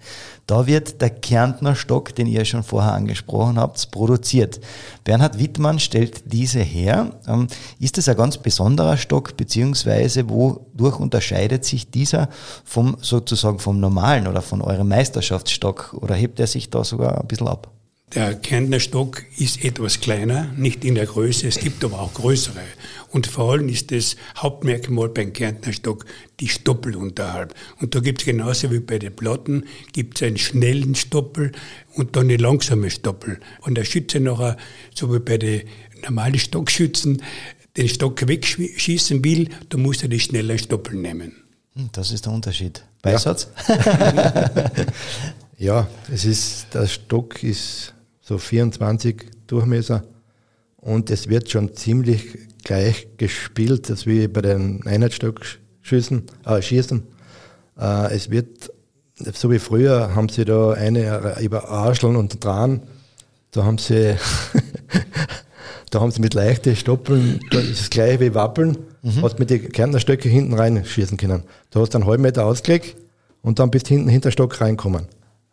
Da 0.48 0.66
wird 0.66 1.00
der 1.02 1.12
Kärntner 1.12 1.76
Stock, 1.76 2.16
den 2.16 2.26
ihr 2.26 2.46
schon 2.46 2.64
vorher 2.64 2.94
angesprochen 2.94 3.60
habt, 3.60 3.92
produziert. 3.92 4.60
Bernhard 5.04 5.38
Wittmann 5.38 5.78
stellt 5.78 6.34
diese 6.34 6.62
her. 6.62 7.12
Ähm, 7.28 7.46
ist 7.80 8.00
es 8.00 8.10
ein 8.10 8.18
ganz 8.18 8.40
besonderer 8.40 8.98
Stock, 8.98 9.38
beziehungsweise 9.38 10.28
wodurch 10.32 11.00
unterscheidet 11.00 11.64
sich 11.64 11.92
dieser 11.92 12.30
vom 12.66 12.98
sozusagen 13.02 13.60
vom 13.60 13.80
normalen 13.80 14.26
oder 14.26 14.42
von 14.42 14.64
eurem 14.64 14.88
Meisterschaftsstock 14.88 15.94
oder 15.94 16.16
hebt 16.16 16.40
er 16.40 16.48
sich 16.48 16.72
da 16.72 16.84
sogar 16.84 17.22
ein 17.22 17.28
bisschen 17.28 17.48
ab? 17.48 17.72
Der 18.16 18.34
Kärntner 18.34 18.80
Stock 18.80 19.24
ist 19.38 19.64
etwas 19.64 20.00
kleiner, 20.00 20.52
nicht 20.58 20.84
in 20.84 20.96
der 20.96 21.06
Größe, 21.06 21.48
es 21.48 21.60
gibt 21.60 21.84
aber 21.84 22.00
auch 22.00 22.16
größere. 22.16 22.64
Und 23.12 23.28
vor 23.28 23.52
allem 23.52 23.70
ist 23.70 23.92
das 23.92 24.16
Hauptmerkmal 24.36 25.10
beim 25.10 25.32
Kärntner 25.32 25.74
Stock 25.74 26.06
die 26.40 26.48
Stoppel 26.48 26.96
unterhalb. 26.96 27.54
Und 27.80 27.94
da 27.94 28.00
gibt 28.00 28.22
es 28.22 28.26
genauso 28.26 28.72
wie 28.72 28.80
bei 28.80 28.98
den 28.98 29.16
Platten, 29.16 29.66
gibt 29.94 30.20
es 30.20 30.28
einen 30.28 30.40
schnellen 30.40 30.96
Stoppel 30.96 31.52
und 31.94 32.16
dann 32.16 32.24
eine 32.24 32.38
langsame 32.38 32.90
Stoppel. 32.90 33.40
Und 33.62 33.76
der 33.76 33.86
Schütze 33.86 34.20
nachher, 34.20 34.58
so 34.96 35.14
wie 35.14 35.20
bei 35.20 35.38
den 35.38 35.68
normalen 36.04 36.40
Stockschützen, 36.40 37.22
den 37.78 37.90
Stock 37.90 38.28
wegschießen 38.28 39.24
will, 39.24 39.50
da 39.70 39.78
muss 39.78 40.02
er 40.02 40.10
die 40.10 40.20
schnellen 40.20 40.58
Stoppel 40.58 40.96
nehmen. 40.96 41.44
Hm, 41.76 41.90
das 41.92 42.12
ist 42.12 42.26
der 42.26 42.34
Unterschied. 42.34 42.84
Beisatz? 43.04 43.50
Ja. 43.68 44.72
ja, 45.60 45.88
es 46.12 46.26
ist, 46.26 46.74
der 46.74 46.88
Stock 46.88 47.44
ist 47.44 47.94
so 48.30 48.38
24 48.38 49.26
Durchmesser. 49.48 50.04
Und 50.78 51.10
es 51.10 51.30
wird 51.30 51.50
schon 51.50 51.74
ziemlich 51.74 52.38
gleich 52.64 53.08
gespielt, 53.18 53.90
das 53.90 54.06
wie 54.06 54.28
bei 54.28 54.42
den 54.42 54.86
Einheitsstockschüssen, 54.86 56.24
äh, 56.46 56.62
Schießen. 56.62 57.08
Äh, 57.80 58.14
es 58.14 58.30
wird, 58.30 58.72
so 59.16 59.50
wie 59.50 59.58
früher, 59.58 60.16
haben 60.16 60.30
sie 60.30 60.46
da 60.46 60.74
eine 60.74 61.38
über 61.42 61.70
Arscheln 61.70 62.16
und 62.16 62.44
Dran, 62.46 62.84
da 63.50 63.66
haben 63.66 63.80
sie, 63.80 64.16
da 65.90 66.00
haben 66.00 66.12
sie 66.12 66.22
mit 66.22 66.36
leichten 66.36 66.76
Stoppeln, 66.76 67.40
das 67.50 67.64
ist 67.64 67.82
das 67.82 67.90
gleiche 67.90 68.20
wie 68.20 68.36
Wappeln, 68.36 68.78
mhm. 69.02 69.24
hast 69.24 69.40
mit 69.40 69.50
den 69.50 69.72
Kärntnerstöcke 69.72 70.30
hinten 70.30 70.54
reinschießen 70.54 71.18
können. 71.18 71.44
Da 71.72 71.80
hast 71.80 71.96
du 71.96 71.98
einen 71.98 72.08
halben 72.08 72.22
Meter 72.22 72.46
ausgelegt 72.46 72.96
und 73.42 73.58
dann 73.58 73.72
bist 73.72 73.88
hinten 73.88 74.08
hinter 74.08 74.30
Stock 74.30 74.62
reinkommen. 74.62 75.08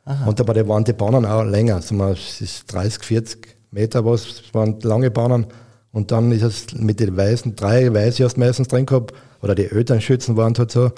Aha. 0.06 0.26
Und 0.26 0.40
dabei 0.40 0.66
waren 0.66 0.84
die 0.84 0.92
Bahnen 0.92 1.26
auch 1.26 1.44
länger, 1.44 1.76
also 1.76 2.04
es 2.04 2.40
ist 2.40 2.72
30, 2.72 3.04
40 3.04 3.56
Meter 3.72 4.04
was, 4.04 4.42
waren 4.52 4.80
lange 4.80 5.10
Bahnen. 5.10 5.46
Und 5.92 6.12
dann 6.12 6.30
ist 6.30 6.42
es 6.42 6.74
mit 6.74 7.00
den 7.00 7.16
Weißen, 7.16 7.56
drei 7.56 7.92
Weiße 7.92 8.24
hast 8.24 8.36
du 8.36 8.40
meistens 8.40 8.68
drin 8.68 8.86
gehabt, 8.86 9.12
oder 9.42 9.54
die 9.54 9.66
Elternschützen 9.66 10.36
waren 10.36 10.54
halt 10.56 10.70
so. 10.70 10.92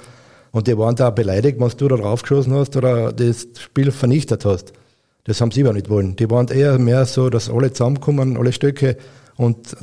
Und 0.51 0.67
die 0.67 0.77
waren 0.77 0.95
da 0.95 1.09
beleidigt, 1.09 1.59
was 1.59 1.75
du 1.75 1.87
da 1.87 1.95
draufgeschossen 1.97 2.53
hast 2.53 2.75
oder 2.75 3.11
das 3.11 3.47
Spiel 3.59 3.91
vernichtet 3.91 4.45
hast. 4.45 4.73
Das 5.25 5.41
haben 5.41 5.51
sie 5.51 5.63
aber 5.63 5.73
nicht 5.73 5.89
wollen. 5.89 6.15
Die 6.15 6.29
waren 6.29 6.47
eher 6.47 6.79
mehr 6.79 7.05
so, 7.05 7.29
dass 7.29 7.49
alle 7.49 7.73
zusammenkommen, 7.73 8.37
alle 8.37 8.51
Stöcke 8.51 8.97
und 9.37 9.75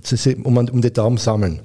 um 0.45 0.83
die 0.83 0.93
Daumen 0.93 1.19
sammeln. 1.19 1.61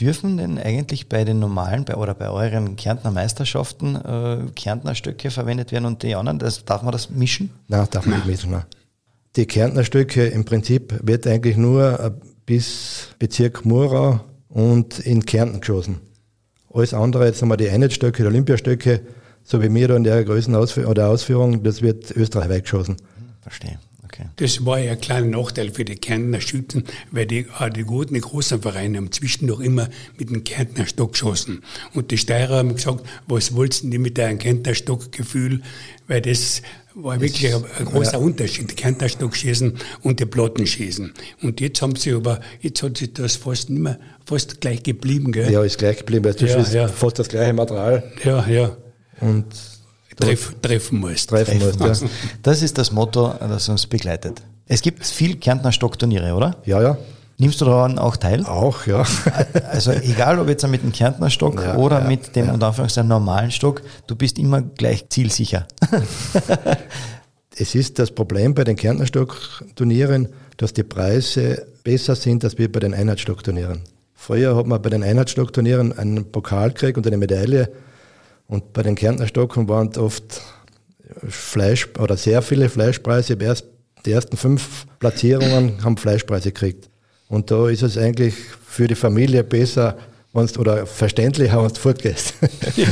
Dürfen 0.00 0.38
denn 0.38 0.58
eigentlich 0.58 1.08
bei 1.08 1.24
den 1.24 1.38
normalen 1.38 1.84
bei, 1.84 1.94
oder 1.94 2.14
bei 2.14 2.28
euren 2.28 2.74
Kärntner 2.74 3.12
Meisterschaften 3.12 3.94
äh, 3.94 4.38
Kärntner 4.56 4.94
Stöcke 4.96 5.30
verwendet 5.30 5.70
werden 5.70 5.86
und 5.86 6.02
die 6.02 6.16
anderen? 6.16 6.40
Das, 6.40 6.64
darf 6.64 6.82
man 6.82 6.90
das 6.90 7.10
mischen? 7.10 7.50
Nein, 7.68 7.86
darf 7.90 8.04
man 8.04 8.16
nicht 8.16 8.26
mischen. 8.26 8.50
Nein. 8.50 8.64
Die 9.36 9.46
Kärntner 9.46 9.84
Stöcke 9.84 10.26
im 10.26 10.44
Prinzip 10.44 10.98
wird 11.02 11.26
eigentlich 11.26 11.56
nur 11.56 12.00
äh, 12.00 12.10
bis 12.44 13.08
Bezirk 13.18 13.64
Murau 13.64 14.20
und 14.48 14.98
in 15.00 15.24
Kärnten 15.24 15.60
geschossen. 15.60 16.00
Alles 16.72 16.92
andere, 16.92 17.26
jetzt 17.26 17.40
haben 17.40 17.48
wir 17.48 17.56
die 17.56 17.70
Einheitsstöcke, 17.70 18.22
die 18.24 18.28
Olympiastöcke, 18.28 19.00
so 19.44 19.62
wie 19.62 19.72
wir 19.72 19.88
da 19.88 19.96
in 19.96 20.04
der 20.04 20.24
Größen 20.24 20.54
oder 20.56 21.08
Ausführung, 21.08 21.62
das 21.62 21.82
wird 21.82 22.10
österreichweit 22.10 22.64
geschossen. 22.64 22.96
Verstehe. 23.42 23.78
Okay. 24.14 24.28
Das 24.36 24.64
war 24.64 24.78
ja 24.78 24.92
ein 24.92 25.00
kleiner 25.00 25.26
Nachteil 25.26 25.70
für 25.70 25.84
die 25.84 25.96
Kärntner 25.96 26.40
Schützen, 26.40 26.84
weil 27.10 27.26
die, 27.26 27.46
auch 27.58 27.68
die 27.68 27.82
guten, 27.82 28.14
die 28.14 28.20
großen 28.20 28.62
Vereine 28.62 28.98
haben 28.98 29.10
zwischendurch 29.10 29.60
immer 29.60 29.88
mit 30.16 30.30
dem 30.30 30.44
Kärntner 30.44 30.86
Stock 30.86 31.12
geschossen. 31.12 31.62
Und 31.94 32.12
die 32.12 32.18
Steirer 32.18 32.58
haben 32.58 32.76
gesagt, 32.76 33.04
was 33.26 33.56
wollten 33.56 33.90
die 33.90 33.98
mit 33.98 34.18
einem 34.20 34.38
Kärntner 34.38 34.74
Stockgefühl? 34.74 35.62
Weil 36.06 36.20
das 36.20 36.62
war 36.94 37.20
wirklich 37.20 37.52
ein, 37.52 37.64
ein 37.76 37.86
großer 37.86 38.12
ja. 38.12 38.18
Unterschied, 38.18 38.70
die 38.70 38.76
Kärntner 38.76 39.08
Stock 39.08 39.34
schießen 39.34 39.78
und 40.02 40.20
die 40.20 40.26
Platten 40.26 40.64
schießen. 40.64 41.12
Und 41.42 41.60
jetzt 41.60 41.82
haben 41.82 41.96
sie 41.96 42.12
aber, 42.12 42.40
jetzt 42.60 42.84
hat 42.84 42.98
sich 42.98 43.12
das 43.14 43.34
fast 43.34 43.68
nicht 43.68 43.82
mehr, 43.82 43.98
fast 44.24 44.60
gleich 44.60 44.84
geblieben, 44.84 45.32
gell? 45.32 45.50
Ja, 45.50 45.64
ist 45.64 45.78
gleich 45.78 45.98
geblieben, 45.98 46.24
weil 46.24 46.36
Ja, 46.36 46.56
ist 46.56 46.72
ja. 46.72 46.86
fast 46.86 47.18
das 47.18 47.28
gleiche 47.28 47.52
Material. 47.52 48.12
Ja, 48.22 48.46
ja. 48.46 48.76
Und 49.20 49.46
Treff, 50.16 50.54
treffen 50.62 51.00
musst. 51.00 51.30
treffen 51.30 51.58
musst. 51.58 52.02
Ja. 52.02 52.08
Das 52.42 52.62
ist 52.62 52.78
das 52.78 52.92
Motto, 52.92 53.34
das 53.40 53.68
uns 53.68 53.86
begleitet. 53.86 54.42
Es 54.66 54.80
gibt 54.80 55.04
viel 55.04 55.36
Kärntner 55.36 55.72
Stockturniere, 55.72 56.34
oder? 56.34 56.56
ja, 56.64 56.80
ja, 56.80 56.96
Nimmst 57.36 57.60
du 57.60 57.64
daran 57.64 57.98
auch 57.98 58.16
teil? 58.16 58.44
auch, 58.46 58.86
ja. 58.86 59.04
Also 59.70 59.90
egal, 59.90 60.38
ob 60.38 60.48
jetzt 60.48 60.66
mit 60.68 60.84
dem 60.84 60.92
Kärntner 60.92 61.30
Stock 61.30 61.60
Ja, 61.60 61.76
oder 61.76 62.00
ja, 62.00 62.06
mit 62.06 62.36
dem 62.36 62.48
unter 62.48 62.68
Anführungszeichen 62.68 63.08
normalen 63.08 63.50
Stock, 63.50 63.82
du 64.06 64.14
bist 64.14 64.38
immer 64.38 64.62
gleich 64.62 65.08
zielsicher. 65.08 65.66
Es 67.56 67.76
ist 67.76 68.00
das 68.00 68.10
Problem 68.10 68.52
bei 68.52 68.64
den 68.64 68.74
Kärntner 68.74 69.06
Stockturnieren, 69.06 70.28
dass 70.56 70.72
die 70.72 70.82
Preise 70.82 71.64
besser 71.84 72.16
sind 72.16 72.42
als 72.42 72.58
wir 72.58 72.70
bei 72.70 72.80
den 72.80 72.94
Einheitsstockturnieren. 72.94 73.82
Früher 74.12 74.56
hat 74.56 74.66
man 74.66 74.82
bei 74.82 74.90
den 74.90 75.04
Einheitsstockturnieren 75.04 75.96
einen 75.96 76.32
Pokal 76.32 76.70
gekriegt 76.70 76.98
und 76.98 77.06
eine 77.06 77.16
Medaille 77.16 77.70
und 78.48 78.72
bei 78.72 78.82
den 78.82 78.94
Kärntner 78.94 79.26
Stocken 79.26 79.68
waren 79.68 79.94
oft 79.96 80.42
Fleisch 81.28 81.88
oder 81.98 82.16
sehr 82.16 82.42
viele 82.42 82.68
Fleischpreise. 82.68 83.36
Die 83.36 83.44
erst- 83.44 83.66
Die 84.06 84.12
ersten 84.12 84.36
fünf 84.36 84.84
Platzierungen 84.98 85.82
haben 85.82 85.96
Fleischpreise 85.96 86.52
gekriegt. 86.52 86.90
Und 87.28 87.50
da 87.50 87.68
ist 87.70 87.82
es 87.82 87.96
eigentlich 87.96 88.34
für 88.66 88.86
die 88.86 88.94
Familie 88.94 89.42
besser, 89.42 89.96
wenn's, 90.34 90.58
oder 90.58 90.84
verständlicher, 90.86 91.56
wenn 91.62 91.72
du 91.72 91.80
fortgehst. 91.80 92.34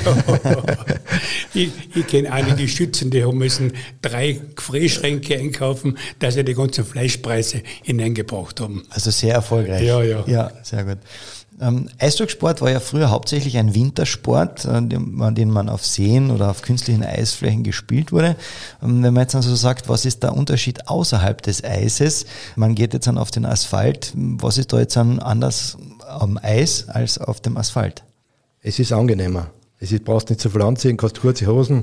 ich 1.55 1.71
ich 1.95 2.07
kenne 2.07 2.33
einige 2.33 2.67
Schützen, 2.77 3.11
die 3.11 3.25
haben 3.25 3.37
müssen 3.39 3.73
drei 4.01 4.41
Gefrierschränke 4.57 5.37
einkaufen, 5.39 5.99
dass 6.19 6.35
sie 6.35 6.45
die 6.45 6.55
ganzen 6.55 6.85
Fleischpreise 6.85 7.63
hineingebracht 7.83 8.61
haben. 8.61 8.83
Also 8.91 9.11
sehr 9.11 9.35
erfolgreich. 9.35 9.83
Ja, 9.87 10.03
ja. 10.03 10.25
Ja, 10.27 10.51
sehr 10.63 10.85
gut. 10.85 10.99
Ähm, 11.63 11.89
Eisstocksport 11.99 12.61
war 12.61 12.71
ja 12.73 12.81
früher 12.81 13.09
hauptsächlich 13.11 13.57
ein 13.57 13.73
Wintersport, 13.75 14.65
äh, 14.65 14.83
den, 14.83 15.15
man- 15.15 15.35
den 15.37 15.49
man 15.49 15.69
auf 15.69 15.87
Seen 15.87 16.31
oder 16.33 16.51
auf 16.51 16.63
künstlichen 16.63 17.05
Eisflächen 17.05 17.63
gespielt 17.63 18.11
wurde. 18.11 18.37
Ähm, 18.83 19.03
wenn 19.03 19.15
man 19.15 19.23
jetzt 19.23 19.37
also 19.37 19.55
sagt, 19.55 19.89
was 19.89 20.05
ist 20.05 20.23
der 20.25 20.35
Unterschied 20.37 20.89
außerhalb 20.89 21.41
des 21.41 21.63
Eises? 21.63 22.27
Man 22.57 22.75
geht 22.75 22.95
jetzt 22.95 23.07
dann 23.07 23.17
auf 23.17 23.31
den 23.31 23.47
Asphalt. 23.47 24.13
Was 24.15 24.59
ist 24.59 24.73
da 24.73 24.81
jetzt 24.81 24.97
dann 24.97 25.21
anders 25.21 25.79
am 26.09 26.37
Eis 26.43 26.89
als 26.89 27.19
auf 27.19 27.41
dem 27.41 27.57
Asphalt? 27.57 28.03
Es 28.61 28.79
ist 28.81 28.93
angenehmer. 28.93 29.51
Es 29.79 29.93
ist, 29.93 30.05
brauchst 30.05 30.31
nicht 30.31 30.41
so 30.41 30.51
viel 30.51 30.63
anziehen, 30.63 30.97
kannst 30.97 31.21
kurze 31.21 31.47
Hosen 31.47 31.83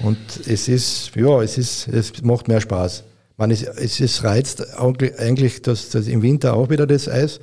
und 0.00 0.18
es 0.46 0.68
ist, 0.68 1.12
ja, 1.16 1.40
es 1.42 1.56
ist, 1.58 1.88
es 1.88 2.22
macht 2.22 2.46
mehr 2.48 2.60
Spaß. 2.60 3.04
Man, 3.36 3.50
es, 3.50 3.62
es 3.62 3.98
ist 4.00 4.22
reizt 4.22 4.76
eigentlich- 4.78 5.18
eigentlich 5.18 5.62
das, 5.62 5.88
das 5.90 6.06
im 6.06 6.22
Winter 6.22 6.54
auch 6.54 6.70
wieder 6.70 6.86
das 6.86 7.08
Eis, 7.08 7.40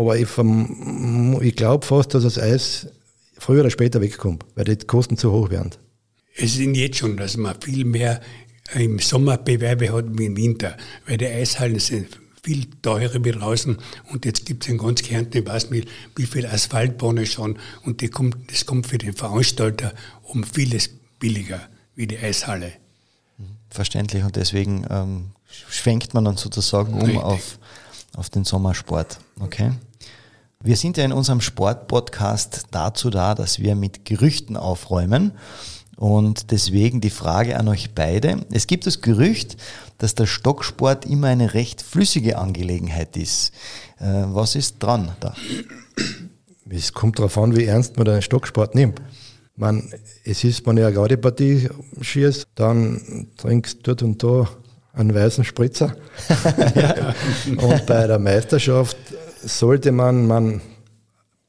aber 0.00 0.16
ich, 0.16 0.28
ich 1.42 1.56
glaube 1.56 1.84
fast, 1.84 2.14
dass 2.14 2.22
das 2.22 2.38
Eis 2.38 2.88
früher 3.36 3.60
oder 3.60 3.70
später 3.70 4.00
wegkommt, 4.00 4.44
weil 4.54 4.64
die 4.64 4.76
Kosten 4.76 5.18
zu 5.18 5.30
hoch 5.30 5.50
werden. 5.50 5.72
Es 6.36 6.54
sind 6.54 6.74
jetzt 6.74 6.96
schon, 6.96 7.18
dass 7.18 7.36
man 7.36 7.60
viel 7.60 7.84
mehr 7.84 8.20
im 8.74 8.98
Sommer 8.98 9.36
Bewerbe 9.36 9.92
hat 9.92 10.06
wie 10.18 10.26
im 10.26 10.36
Winter, 10.36 10.76
weil 11.06 11.18
die 11.18 11.26
Eishallen 11.26 11.78
sind 11.78 12.18
viel 12.42 12.66
teurer 12.80 13.22
wie 13.22 13.32
draußen 13.32 13.76
und 14.10 14.24
jetzt 14.24 14.46
gibt 14.46 14.64
es 14.64 14.70
in 14.70 14.78
ganz 14.78 15.02
Kärnten, 15.02 15.42
ich 15.42 15.46
weiß 15.46 15.70
nicht, 15.70 15.88
wie 16.16 16.24
viel 16.24 16.46
Asphaltbahnen 16.46 17.26
schon 17.26 17.58
und 17.82 18.00
die 18.00 18.08
kommt, 18.08 18.50
das 18.50 18.64
kommt 18.64 18.86
für 18.86 18.96
den 18.96 19.12
Veranstalter 19.12 19.92
um 20.22 20.44
vieles 20.44 20.88
billiger 21.18 21.60
wie 21.94 22.06
die 22.06 22.18
Eishalle. 22.18 22.72
Verständlich 23.68 24.24
und 24.24 24.36
deswegen 24.36 24.86
ähm, 24.88 25.32
schwenkt 25.68 26.14
man 26.14 26.24
dann 26.24 26.38
sozusagen 26.38 26.94
um 26.94 27.02
Richtig. 27.02 27.22
auf, 27.22 27.58
auf 28.20 28.28
den 28.28 28.44
Sommersport. 28.44 29.18
Okay. 29.40 29.72
Wir 30.62 30.76
sind 30.76 30.98
ja 30.98 31.04
in 31.06 31.12
unserem 31.12 31.40
Sportpodcast 31.40 32.66
dazu 32.70 33.08
da, 33.08 33.34
dass 33.34 33.60
wir 33.60 33.74
mit 33.74 34.04
Gerüchten 34.04 34.58
aufräumen. 34.58 35.32
Und 35.96 36.50
deswegen 36.50 37.00
die 37.00 37.10
Frage 37.10 37.58
an 37.58 37.66
euch 37.66 37.94
beide. 37.94 38.44
Es 38.50 38.66
gibt 38.66 38.86
das 38.86 39.00
Gerücht, 39.00 39.56
dass 39.96 40.14
der 40.14 40.26
Stocksport 40.26 41.06
immer 41.06 41.28
eine 41.28 41.54
recht 41.54 41.80
flüssige 41.80 42.36
Angelegenheit 42.36 43.16
ist. 43.16 43.52
Äh, 43.98 44.24
was 44.26 44.54
ist 44.54 44.82
dran 44.82 45.12
da? 45.20 45.34
Es 46.68 46.92
kommt 46.92 47.18
darauf 47.18 47.38
an, 47.38 47.56
wie 47.56 47.64
ernst 47.64 47.96
man 47.96 48.04
den 48.04 48.22
Stocksport 48.22 48.74
nimmt. 48.74 49.00
Man, 49.56 49.92
es 50.24 50.44
ist, 50.44 50.66
wenn 50.66 50.76
ich 50.76 50.84
eine 50.84 50.94
Gaudepartie 50.94 51.70
schießt, 52.00 52.48
dann 52.54 53.28
trinkst 53.38 53.78
du 53.78 53.94
dort 53.94 54.02
und 54.02 54.22
da 54.22 54.46
einen 54.92 55.14
weißen 55.14 55.44
Spritzer. 55.44 55.94
und 57.56 57.86
bei 57.86 58.06
der 58.06 58.18
Meisterschaft 58.18 58.96
sollte 59.42 59.92
man, 59.92 60.26
man 60.26 60.60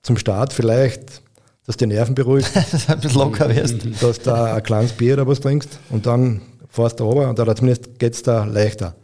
zum 0.04 0.18
Start 0.18 0.54
vielleicht, 0.54 1.22
dass 1.66 1.78
die 1.78 1.88
Nerven 1.88 2.16
beruhigt, 2.16 2.50
Dass 2.72 2.86
du 2.86 2.94
ein 2.94 3.00
bisschen 3.00 3.20
locker 3.20 3.56
wirst. 3.56 3.76
dass 4.02 4.20
du 4.20 4.32
ein 4.34 4.64
kleines 4.64 4.92
Bier 4.94 5.14
oder 5.16 5.28
was 5.28 5.40
trinkst 5.40 5.70
und 5.90 6.06
dann 6.06 6.42
fährst 6.70 7.00
du 7.00 7.04
runter 7.06 7.30
und 7.30 7.40
oder 7.40 7.56
zumindest 7.56 8.00
geht 8.00 8.14
es 8.14 8.24
da 8.24 8.46
leichter. 8.46 8.96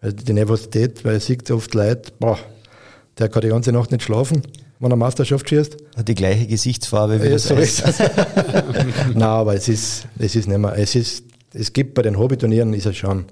Weil 0.00 0.12
die 0.12 0.32
Nervosität, 0.32 1.04
weil 1.04 1.16
es 1.16 1.26
sieht 1.26 1.50
oft 1.50 1.74
Leute, 1.74 2.12
boah, 2.18 2.38
der 3.18 3.28
kann 3.28 3.42
die 3.42 3.48
ganze 3.48 3.72
Nacht 3.72 3.90
nicht 3.90 4.02
schlafen, 4.02 4.42
wenn 4.78 4.90
er 4.90 4.96
Meisterschaft 4.96 5.48
schießt. 5.48 5.76
Hat 5.96 6.06
die 6.06 6.14
gleiche 6.14 6.46
Gesichtsfarbe 6.46 7.20
wie 7.22 7.26
Ja, 7.26 7.32
das 7.32 7.44
so 7.44 7.54
Eis. 7.56 7.80
ist. 7.80 7.98
Nein, 9.14 9.22
aber 9.22 9.54
es 9.54 9.68
ist, 9.68 10.06
es 10.18 10.36
ist 10.36 10.46
nicht 10.48 10.58
mehr, 10.58 10.76
es 10.76 10.94
ist, 10.94 11.24
es 11.54 11.72
gibt 11.72 11.94
bei 11.94 12.02
den 12.02 12.18
Hobbyturnieren 12.18 12.74
ist 12.74 12.84
es 12.86 12.96
schon, 12.96 13.24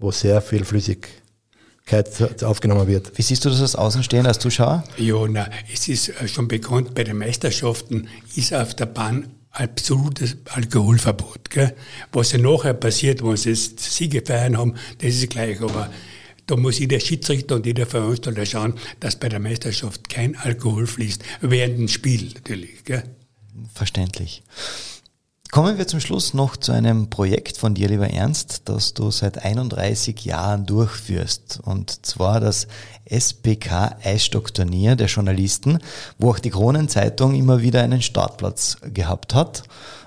wo 0.00 0.10
sehr 0.10 0.40
viel 0.40 0.64
Flüssigkeit 0.64 2.42
aufgenommen 2.42 2.88
wird. 2.88 3.16
Wie 3.16 3.22
siehst 3.22 3.44
du 3.44 3.50
das 3.50 3.60
als 3.60 3.76
Außenstehender, 3.76 4.28
als 4.28 4.38
Zuschauer? 4.38 4.82
Ja, 4.96 5.28
na, 5.28 5.48
es 5.72 5.86
ist 5.88 6.12
schon 6.26 6.48
bekannt, 6.48 6.94
bei 6.94 7.04
den 7.04 7.18
Meisterschaften 7.18 8.08
ist 8.34 8.52
auf 8.54 8.74
der 8.74 8.86
Bahn 8.86 9.28
absolutes 9.50 10.36
Alkoholverbot. 10.46 11.50
Gell? 11.50 11.74
Was 12.12 12.32
ja 12.32 12.38
nachher 12.38 12.74
passiert, 12.74 13.22
wenn 13.22 13.36
sie 13.36 13.50
jetzt 13.50 13.80
Siege 13.80 14.22
feiern 14.24 14.56
haben, 14.56 14.74
das 14.98 15.14
ist 15.14 15.30
gleich. 15.30 15.60
Aber 15.60 15.90
da 16.46 16.56
muss 16.56 16.78
jeder 16.78 17.00
Schiedsrichter 17.00 17.56
und 17.56 17.66
jeder 17.66 17.86
Veranstalter 17.86 18.46
schauen, 18.46 18.74
dass 19.00 19.16
bei 19.16 19.28
der 19.28 19.40
Meisterschaft 19.40 20.08
kein 20.08 20.36
Alkohol 20.36 20.86
fließt. 20.86 21.22
Während 21.40 21.78
dem 21.78 21.88
Spiel 21.88 22.30
natürlich. 22.34 22.84
Gell? 22.84 23.02
Verständlich. 23.74 24.42
Kommen 25.50 25.78
wir 25.78 25.88
zum 25.88 25.98
Schluss 25.98 26.32
noch 26.32 26.56
zu 26.56 26.70
einem 26.70 27.10
Projekt 27.10 27.56
von 27.56 27.74
dir, 27.74 27.88
lieber 27.88 28.08
Ernst, 28.08 28.68
das 28.68 28.94
du 28.94 29.10
seit 29.10 29.44
31 29.44 30.24
Jahren 30.24 30.64
durchführst. 30.64 31.58
Und 31.64 32.06
zwar 32.06 32.38
das 32.38 32.68
SPK 33.04 33.96
Eisstockturnier 34.04 34.94
der 34.94 35.08
Journalisten, 35.08 35.80
wo 36.18 36.30
auch 36.30 36.38
die 36.38 36.50
Kronenzeitung 36.50 37.34
immer 37.34 37.62
wieder 37.62 37.82
einen 37.82 38.00
Startplatz 38.00 38.78
gehabt 38.94 39.34
hat. 39.34 39.64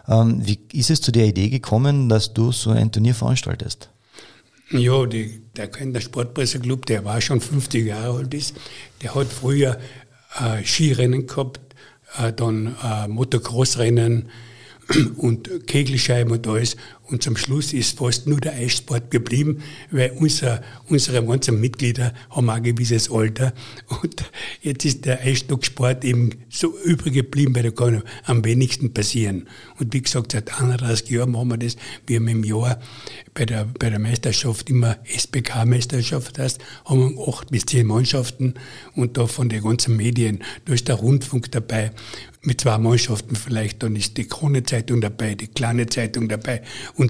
Ähm, 0.08 0.40
wie 0.48 0.60
ist 0.72 0.90
es 0.90 1.02
zu 1.02 1.12
der 1.12 1.26
Idee 1.26 1.50
gekommen, 1.50 2.08
dass 2.08 2.34
du 2.34 2.54
so 2.54 2.70
ein 2.70 2.94
Turnier 2.94 3.14
veranstaltest? 3.14 3.90
Ja, 4.72 5.06
die, 5.06 5.42
der 5.58 5.68
Kölner 5.68 6.00
Sportpresseclub, 6.00 6.86
der 6.86 7.04
war 7.04 7.20
schon 7.20 7.42
50 7.42 7.86
Jahre 7.86 8.20
alt 8.20 8.34
ist, 8.34 8.56
der 9.02 9.14
hat 9.14 9.28
früher 9.28 9.78
äh, 10.40 10.64
Skirennen 10.64 11.28
gehabt, 11.28 11.60
äh, 12.18 12.32
dann 12.32 12.78
äh, 12.82 13.10
Motocrossrennen 13.10 14.30
und 15.18 15.68
Kegelscheiben 15.68 16.32
und 16.34 16.48
alles. 16.48 16.76
Und 17.14 17.22
zum 17.22 17.38
Schluss 17.38 17.74
ist 17.74 18.00
fast 18.00 18.26
nur 18.26 18.42
der 18.42 18.54
Eissport 18.54 19.12
geblieben, 19.12 19.62
weil 19.92 20.14
unser, 20.14 20.64
unsere 20.90 21.24
ganzen 21.24 21.62
Mitglieder 21.62 22.12
haben 22.32 22.50
auch 22.50 22.56
ein 22.56 22.64
gewisses 22.64 23.12
Alter. 23.12 23.54
Und 24.02 24.32
jetzt 24.64 24.84
ist 24.84 25.06
der 25.06 25.22
Eisstocksport 25.22 26.04
eben 26.06 26.32
so 26.50 26.76
übrig 26.84 27.14
geblieben, 27.14 27.56
weil 27.56 27.62
da 27.62 27.70
kann 27.70 28.02
am 28.24 28.44
wenigsten 28.44 28.96
passieren. 28.96 29.48
Und 29.78 29.94
wie 29.94 30.02
gesagt, 30.02 30.32
seit 30.32 30.60
31 30.60 31.08
Jahren 31.12 31.30
machen 31.34 31.50
wir 31.50 31.58
das. 31.58 31.76
Wir 32.08 32.16
haben 32.16 32.28
im 32.30 32.44
Jahr 32.44 32.82
bei 33.36 33.46
der, 33.46 33.66
bei 33.78 33.92
der 33.92 34.00
Meisterschaft 34.00 34.72
immer 34.72 34.98
SBK-Meisterschaft 35.06 36.40
heißt, 36.40 36.62
haben 36.86 37.16
wir 37.16 37.28
acht 37.28 37.52
bis 37.52 37.68
zehn 37.68 37.86
Mannschaften 37.86 38.56
und 38.96 39.18
da 39.18 39.28
von 39.28 39.50
den 39.50 39.62
ganzen 39.62 39.98
Medien, 39.98 40.44
da 40.66 40.74
ist 40.74 40.88
der 40.88 40.96
Rundfunk 40.96 41.52
dabei, 41.52 41.92
mit 42.46 42.62
zwei 42.62 42.78
Mannschaften 42.78 43.36
vielleicht, 43.36 43.84
dann 43.84 43.96
ist 43.96 44.18
die 44.18 44.28
Krone-Zeitung 44.28 45.00
dabei, 45.00 45.36
die 45.36 45.48
kleine 45.48 45.88
Zeitung 45.88 46.28
dabei 46.28 46.62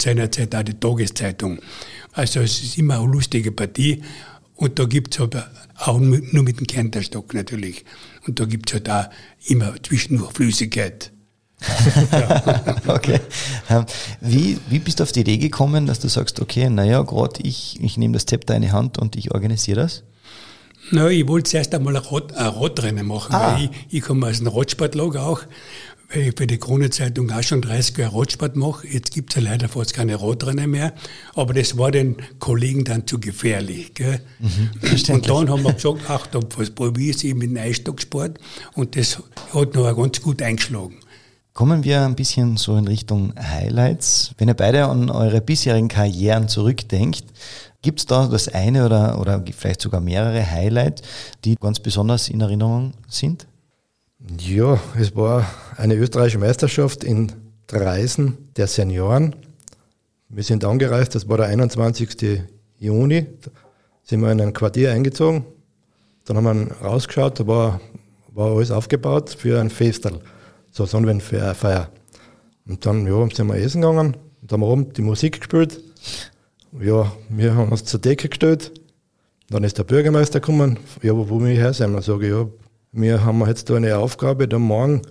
seinerzeit 0.01 0.55
auch 0.55 0.63
die 0.63 0.73
Tageszeitung. 0.73 1.59
Also 2.11 2.41
es 2.41 2.61
ist 2.61 2.77
immer 2.77 2.99
eine 2.99 3.11
lustige 3.11 3.51
Partie 3.51 4.01
und 4.55 4.79
da 4.79 4.85
gibt's 4.85 5.19
aber 5.19 5.49
auch 5.77 5.99
nur 5.99 6.43
mit 6.43 6.59
dem 6.59 6.67
Kernterstock 6.67 7.33
natürlich. 7.33 7.85
Und 8.27 8.39
da 8.39 8.45
gibt's 8.45 8.73
halt 8.73 8.89
auch 8.89 9.05
immer 9.47 9.73
zwischendurch 9.81 10.31
Flüssigkeit. 10.33 11.11
okay. 12.87 13.19
Ähm, 13.69 13.85
wie, 14.21 14.59
wie 14.69 14.79
bist 14.79 14.99
du 14.99 15.03
auf 15.03 15.11
die 15.11 15.21
Idee 15.21 15.37
gekommen, 15.37 15.85
dass 15.85 15.99
du 15.99 16.07
sagst, 16.07 16.41
okay, 16.41 16.69
naja, 16.69 17.01
gerade 17.03 17.41
ich, 17.41 17.79
ich 17.81 17.97
nehme 17.97 18.13
das 18.13 18.25
Zepter 18.25 18.55
in 18.55 18.61
die 18.61 18.71
Hand 18.71 18.97
und 18.97 19.15
ich 19.15 19.33
organisiere 19.33 19.81
das? 19.81 20.03
Na, 20.91 21.09
ich 21.09 21.27
wollte 21.27 21.51
zuerst 21.51 21.73
einmal 21.73 21.95
ein, 21.95 22.03
Rad, 22.03 22.35
ein 22.35 22.47
Radrennen 22.47 23.07
machen, 23.07 23.33
ah. 23.33 23.55
weil 23.55 23.65
ich, 23.65 23.69
ich 23.89 24.01
komme 24.01 24.27
aus 24.27 24.39
einem 24.39 24.49
Radsportlager 24.49 25.25
auch, 25.25 25.41
weil 26.09 26.29
ich 26.29 26.33
für 26.37 26.47
die 26.47 26.57
Krone-Zeitung 26.57 27.31
auch 27.31 27.43
schon 27.43 27.61
30 27.61 27.97
Jahre 27.97 28.19
Radsport 28.19 28.55
mache. 28.55 28.87
Jetzt 28.87 29.11
gibt 29.11 29.35
es 29.35 29.41
ja 29.41 29.49
leider 29.49 29.69
fast 29.69 29.93
keine 29.93 30.21
Radrennen 30.21 30.69
mehr, 30.69 30.93
aber 31.35 31.53
das 31.53 31.77
war 31.77 31.91
den 31.91 32.17
Kollegen 32.39 32.83
dann 32.83 33.07
zu 33.07 33.19
gefährlich. 33.19 33.93
Gell? 33.93 34.21
Mhm, 34.39 34.69
und 35.13 35.29
dann 35.29 35.49
haben 35.49 35.63
wir 35.63 35.73
gesagt, 35.73 36.01
ach, 36.07 36.27
da 36.27 36.39
probiere 36.39 37.15
ich 37.15 37.33
mit 37.33 37.49
dem 37.49 37.57
Eisstocksport 37.57 38.39
und 38.75 38.95
das 38.95 39.21
hat 39.53 39.73
noch 39.73 39.95
ganz 39.95 40.21
gut 40.21 40.41
eingeschlagen. 40.41 40.99
Kommen 41.53 41.83
wir 41.83 42.01
ein 42.01 42.15
bisschen 42.15 42.57
so 42.57 42.75
in 42.77 42.87
Richtung 42.87 43.33
Highlights. 43.39 44.33
Wenn 44.39 44.47
ihr 44.47 44.55
beide 44.55 44.85
an 44.85 45.11
eure 45.11 45.39
bisherigen 45.39 45.87
Karrieren 45.87 46.47
zurückdenkt, 46.47 47.25
gibt 47.83 47.99
es 47.99 48.07
da 48.07 48.25
das 48.25 48.47
eine 48.47 48.85
oder, 48.85 49.19
oder 49.19 49.43
vielleicht 49.55 49.81
sogar 49.81 50.01
mehrere 50.01 50.49
Highlights, 50.49 51.03
die 51.45 51.55
ganz 51.55 51.79
besonders 51.79 52.27
in 52.29 52.41
Erinnerung 52.41 52.93
sind? 53.07 53.45
Ja, 54.39 54.79
es 54.97 55.15
war 55.15 55.45
eine 55.75 55.95
österreichische 55.95 56.39
Meisterschaft 56.39 57.03
in 57.03 57.31
Reisen 57.69 58.49
der 58.55 58.67
Senioren. 58.67 59.35
Wir 60.29 60.43
sind 60.43 60.63
angereist, 60.63 61.15
das 61.15 61.27
war 61.27 61.37
der 61.37 61.47
21. 61.47 62.41
Juni. 62.77 63.27
Da 63.41 63.51
sind 64.03 64.21
wir 64.21 64.31
in 64.31 64.41
ein 64.41 64.53
Quartier 64.53 64.91
eingezogen. 64.91 65.45
Dann 66.25 66.37
haben 66.37 66.69
wir 66.69 66.75
rausgeschaut, 66.77 67.39
da 67.39 67.47
war, 67.47 67.81
war 68.33 68.55
alles 68.55 68.71
aufgebaut 68.71 69.31
für 69.37 69.59
ein 69.59 69.69
Festel 69.69 70.21
so 70.73 70.85
Sonnenwendfeier. 70.85 71.89
Und 72.67 72.85
dann 72.85 73.05
ja, 73.05 73.27
sind 73.29 73.47
wir 73.47 73.55
essen 73.55 73.81
gegangen 73.81 74.17
und 74.41 74.51
haben 74.51 74.63
oben 74.63 74.93
die 74.93 75.01
Musik 75.01 75.39
gespielt. 75.39 75.81
Ja, 76.79 77.11
wir 77.29 77.55
haben 77.55 77.71
uns 77.71 77.85
zur 77.85 77.99
Decke 77.99 78.29
gestellt. 78.29 78.71
Dann 79.49 79.63
ist 79.63 79.77
der 79.77 79.83
Bürgermeister 79.83 80.39
gekommen, 80.39 80.79
ja, 81.01 81.15
wo, 81.15 81.29
wo 81.29 81.39
wir 81.39 81.53
her 81.53 81.73
sind. 81.73 81.93
Dann 81.93 82.01
sage 82.01 82.25
ich, 82.25 82.31
ja, 82.31 82.47
wir 82.93 83.25
haben 83.25 83.45
jetzt 83.47 83.69
da 83.69 83.75
eine 83.75 83.97
Aufgabe, 83.97 84.47
da 84.47 84.59
morgen 84.59 85.01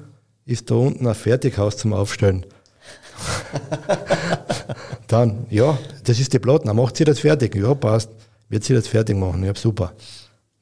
ist 0.47 0.71
da 0.71 0.77
unten 0.77 1.07
ein 1.07 1.15
Fertighaus 1.15 1.77
zum 1.77 1.93
Aufstellen. 1.93 2.47
dann, 5.09 5.47
ja, 5.51 5.77
das 6.05 6.19
ist 6.19 6.33
die 6.33 6.39
Platten, 6.39 6.69
dann 6.69 6.77
macht 6.77 6.97
sie 6.97 7.05
das 7.05 7.19
fertig. 7.19 7.55
Ja, 7.57 7.75
passt, 7.75 8.11
wird 8.49 8.65
sie 8.65 8.75
das 8.75 8.87
fertig 8.87 9.17
machen. 9.17 9.45
Ja, 9.45 9.55
super. 9.55 9.93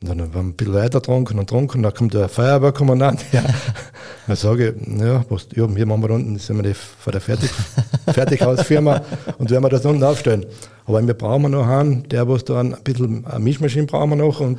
Und 0.02 0.08
dann 0.08 0.22
haben 0.22 0.32
wir 0.32 0.40
ein 0.40 0.54
bisschen 0.54 0.72
weiter 0.72 1.00
getrunken 1.00 1.38
und 1.38 1.46
getrunken, 1.46 1.82
dann 1.82 1.92
kommt 1.92 2.14
der 2.14 2.30
Feuerwehrkommandant. 2.30 3.22
Ja. 3.32 3.44
Dann 4.26 4.36
sage 4.36 4.70
ich, 4.70 4.98
ja, 4.98 5.24
was, 5.28 5.48
ja, 5.54 5.68
hier 5.68 5.84
machen 5.86 6.02
wir 6.02 6.10
unten, 6.10 6.38
sind 6.38 6.56
wir 6.56 6.62
die, 6.62 6.74
von 6.74 7.10
der 7.10 7.20
Fertig, 7.20 7.50
Fertighausfirma 8.06 9.02
und 9.36 9.50
werden 9.50 9.62
wir 9.62 9.68
das 9.68 9.84
unten 9.84 10.02
aufstellen. 10.02 10.46
Aber 10.86 11.06
wir 11.06 11.12
brauchen 11.12 11.50
noch 11.50 11.66
einen, 11.66 12.08
der 12.08 12.26
was 12.26 12.44
da 12.44 12.60
ein 12.60 12.76
bisschen, 12.82 13.26
eine 13.26 13.40
Mischmaschine 13.40 13.86
brauchen 13.86 14.10
wir 14.10 14.16
noch 14.16 14.40
und 14.40 14.58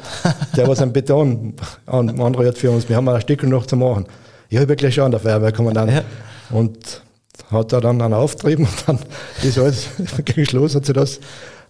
der 0.55 0.67
was 0.67 0.79
ein 0.79 0.93
Beton 0.93 1.55
anrührt 1.87 2.59
für 2.59 2.69
uns. 2.69 2.87
Wir 2.87 2.97
haben 2.97 3.09
ein 3.09 3.21
Stück 3.21 3.41
noch 3.43 3.65
zu 3.65 3.77
machen. 3.77 4.05
Ich 4.49 4.57
habe 4.57 4.69
wirklich 4.69 4.93
schon 4.93 5.09
der 5.09 5.21
Feuerwehrkommandant. 5.21 5.91
Ja. 5.91 6.03
Und 6.51 7.01
hat 7.49 7.73
er 7.73 7.81
dann 7.81 7.99
einen 7.99 8.13
Auftrieb 8.13 8.59
und 8.59 8.69
dann 8.85 8.99
ist 9.41 9.57
alles 9.57 9.87
geschlossen, 10.25 10.75
hat 10.75 10.85
sich 10.85 10.95
das 10.95 11.19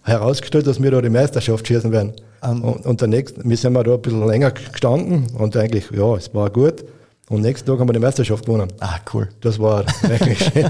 herausgestellt, 0.02 0.66
dass 0.66 0.82
wir 0.82 0.90
da 0.90 1.00
die 1.00 1.08
Meisterschaft 1.08 1.66
schießen 1.66 1.90
werden. 1.90 2.12
Um, 2.42 2.64
und, 2.64 2.86
und 2.86 3.00
der 3.00 3.08
nächste, 3.08 3.40
wir 3.44 3.56
sind 3.56 3.74
da 3.74 3.80
ein 3.80 4.02
bisschen 4.02 4.26
länger 4.26 4.50
gestanden 4.50 5.26
und 5.38 5.56
eigentlich, 5.56 5.90
ja, 5.92 6.16
es 6.16 6.34
war 6.34 6.50
gut. 6.50 6.84
Und 7.28 7.42
nächsten 7.42 7.66
Tag 7.66 7.78
haben 7.78 7.88
wir 7.88 7.92
die 7.92 8.00
Meisterschaft 8.00 8.44
gewonnen. 8.44 8.70
Ah, 8.80 8.98
cool. 9.14 9.28
Das 9.40 9.58
war 9.58 9.86
wirklich 10.02 10.38
schön. 10.52 10.64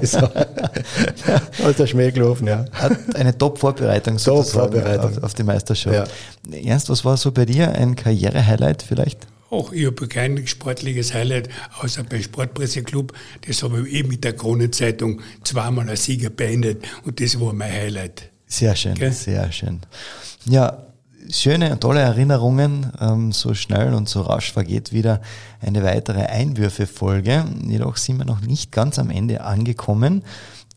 Als 1.64 1.76
der 1.78 1.86
Schmäh 1.86 2.12
gelaufen, 2.12 2.46
ja. 2.46 2.66
Eine 3.14 3.36
Top-Vorbereitung 3.36 4.18
sozusagen 4.18 4.80
Top 4.80 5.16
auf, 5.16 5.22
auf, 5.24 5.34
die 5.34 5.42
Meisterschaft. 5.42 6.12
Ja. 6.46 6.56
Ernst, 6.56 6.90
was 6.90 7.04
war 7.04 7.16
so 7.16 7.32
bei 7.32 7.46
dir 7.46 7.72
ein 7.72 7.96
Karriere-Highlight 7.96 8.82
vielleicht? 8.82 9.26
Auch 9.50 9.72
ich 9.72 9.86
habe 9.86 10.06
kein 10.08 10.46
sportliches 10.46 11.14
Highlight, 11.14 11.48
außer 11.80 12.04
beim 12.04 12.22
Sportpresseclub. 12.22 13.12
Das 13.46 13.62
habe 13.62 13.88
ich 13.88 13.94
eben 13.94 14.10
mit 14.10 14.22
der 14.22 14.34
Kronenzeitung 14.34 15.20
zweimal 15.44 15.88
als 15.88 16.04
Sieger 16.04 16.30
beendet 16.30 16.84
und 17.04 17.20
das 17.20 17.40
war 17.40 17.52
mein 17.54 17.72
Highlight. 17.72 18.30
Sehr 18.46 18.76
schön, 18.76 18.92
okay? 18.92 19.10
sehr 19.10 19.50
schön. 19.50 19.80
Ja, 20.44 20.91
schöne, 21.32 21.80
tolle 21.80 22.00
Erinnerungen. 22.00 22.92
Ähm, 23.00 23.32
so 23.32 23.54
schnell 23.54 23.94
und 23.94 24.08
so 24.08 24.22
rasch 24.22 24.52
vergeht 24.52 24.92
wieder 24.92 25.20
eine 25.60 25.82
weitere 25.82 26.26
Einwürfe-Folge. 26.26 27.44
Jedoch 27.66 27.96
sind 27.96 28.18
wir 28.18 28.24
noch 28.24 28.40
nicht 28.40 28.72
ganz 28.72 28.98
am 28.98 29.10
Ende 29.10 29.42
angekommen, 29.42 30.22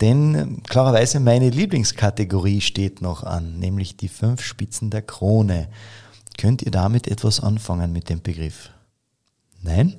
denn 0.01 0.61
klarerweise 0.63 1.19
meine 1.19 1.49
Lieblingskategorie 1.49 2.61
steht 2.61 3.01
noch 3.01 3.23
an, 3.23 3.59
nämlich 3.59 3.97
die 3.97 4.09
fünf 4.09 4.41
Spitzen 4.41 4.89
der 4.89 5.01
Krone. 5.01 5.67
Könnt 6.37 6.61
ihr 6.61 6.71
damit 6.71 7.07
etwas 7.07 7.39
anfangen 7.39 7.91
mit 7.91 8.09
dem 8.09 8.21
Begriff? 8.21 8.69
Nein? 9.61 9.95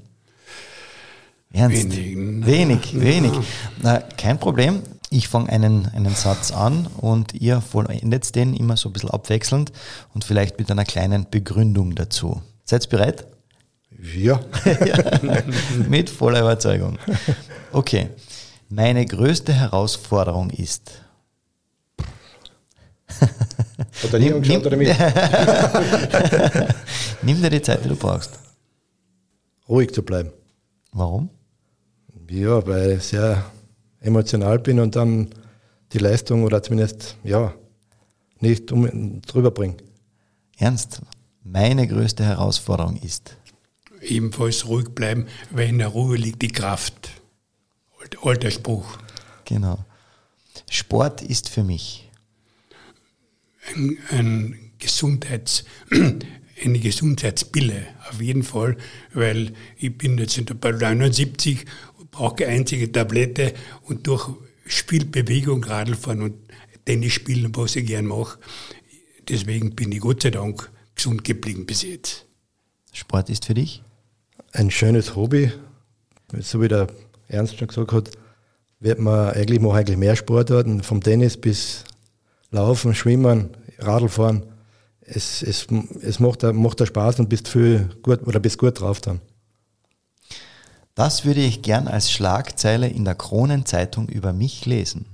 Ernst? 1.53 1.97
Wenig, 1.97 2.45
wenig. 2.47 3.01
wenig. 3.01 3.33
Na, 3.81 4.01
kein 4.01 4.39
Problem. 4.39 4.83
Ich 5.11 5.29
fange 5.29 5.51
einen, 5.51 5.87
einen 5.87 6.15
Satz 6.15 6.51
an 6.51 6.89
und 6.97 7.35
ihr 7.35 7.61
vollendet 7.61 8.35
den 8.35 8.55
immer 8.55 8.77
so 8.77 8.89
ein 8.89 8.93
bisschen 8.93 9.11
abwechselnd 9.11 9.71
und 10.15 10.25
vielleicht 10.25 10.59
mit 10.59 10.71
einer 10.71 10.85
kleinen 10.85 11.27
Begründung 11.31 11.95
dazu. 11.95 12.43
Seid 12.65 12.87
ihr 12.87 12.91
bereit? 12.91 13.27
Ja. 14.15 14.41
mit 15.89 16.11
voller 16.11 16.41
Überzeugung. 16.41 16.99
Okay. 17.73 18.09
Meine 18.69 19.07
größte 19.07 19.53
Herausforderung 19.53 20.51
ist. 20.51 20.91
Hat 23.09 24.13
er 24.13 24.19
nimm, 24.19 24.41
nimm, 24.41 24.61
oder 24.63 24.77
mich? 24.77 24.89
nimm 27.23 27.41
dir 27.41 27.51
die 27.51 27.63
Zeit, 27.63 27.85
die 27.85 27.89
du 27.89 27.95
brauchst. 27.97 28.41
Ruhig 29.69 29.95
zu 29.95 30.03
bleiben. 30.03 30.33
Warum? 30.93 31.31
Ja, 32.29 32.67
weil 32.67 33.01
sehr 33.01 33.45
emotional 34.07 34.59
bin 34.59 34.81
und 34.81 34.97
dann 34.97 35.29
die 35.93 35.99
Leistung 35.99 36.45
oder 36.45 36.63
zumindest 36.63 37.17
ja 37.25 37.55
nicht 38.41 38.73
um, 38.73 39.21
drüber 39.23 39.51
bringe. 39.51 39.77
Ernst, 40.59 41.03
meine 41.43 41.87
größte 41.87 42.25
Herausforderung 42.25 42.97
ist? 42.97 43.37
Ebenfalls 44.01 44.67
ruhig 44.67 44.91
bleiben, 44.91 45.27
weil 45.51 45.69
in 45.69 45.79
der 45.79 45.89
Ruhe 45.89 46.17
liegt 46.17 46.43
die 46.43 46.49
Kraft. 46.49 47.11
Alter 48.23 48.51
Spruch. 48.51 48.99
Genau. 49.45 49.85
Sport 50.71 51.23
ist 51.23 51.49
für 51.49 51.65
mich 51.65 52.09
ein, 53.75 53.99
ein 54.11 54.73
Gesundheits, 54.79 55.65
eine 55.91 56.79
Gesundheitsbille, 56.79 57.87
auf 58.11 58.21
jeden 58.21 58.43
Fall, 58.43 58.77
weil 59.13 59.53
ich 59.77 59.97
bin 59.97 60.19
jetzt 60.19 60.39
in 60.39 60.47
der 60.47 60.95
79 60.95 61.65
brauche 62.17 62.37
keine 62.37 62.53
einzige 62.53 62.91
Tablette 62.91 63.53
und 63.83 64.07
durch 64.07 64.31
Spielbewegung, 64.67 65.63
Radlfahren 65.65 66.23
und 66.23 66.35
Tennis 66.87 67.13
spielen, 67.13 67.55
was 67.55 67.77
ich 67.77 67.87
gern 67.87 68.07
mache. 68.07 68.39
Deswegen 69.29 69.75
bin 69.75 69.93
ich 69.93 70.01
Gott 70.01 70.23
sei 70.23 70.31
Dank 70.31 70.71
gesund 70.95 71.25
geblieben 71.25 71.67
bis 71.67 71.83
jetzt. 71.83 72.27
Sport 72.93 73.29
ist 73.29 73.45
für 73.45 73.55
dich? 73.55 73.83
Ein 74.53 74.71
schönes 74.71 75.15
Hobby. 75.15 75.53
So 76.41 76.63
wie 76.63 76.69
der 76.69 76.87
Ernst 77.29 77.59
schon 77.59 77.69
gesagt 77.69 77.93
hat, 77.93 78.11
wird 78.81 78.99
man 78.99 79.31
eigentlich, 79.31 79.61
mache 79.61 79.79
eigentlich 79.79 79.99
mehr 79.99 80.17
Sportarten, 80.17 80.83
vom 80.83 81.03
Tennis 81.03 81.37
bis 81.37 81.85
Laufen, 82.51 82.95
Schwimmen, 82.95 83.51
Radlfahren. 83.79 84.43
Es, 85.03 85.43
es, 85.43 85.67
es 86.01 86.19
macht, 86.19 86.43
macht 86.43 86.87
Spaß 86.87 87.21
und 87.21 87.29
bist 87.29 87.49
viel 87.49 87.91
gut 88.03 88.27
oder 88.27 88.41
bist 88.41 88.59
gut 88.59 88.81
drauf 88.81 89.01
dann. 89.01 89.21
Das 90.97 91.27
würde 91.27 91.43
ich 91.43 91.61
gern 91.61 91.89
als 91.89 92.11
Schlagzeile 92.11 92.89
in 92.89 93.05
der 93.05 93.15
Kronenzeitung 93.15 94.09
über 94.09 94.33
mich 94.33 94.65
lesen. 94.65 95.05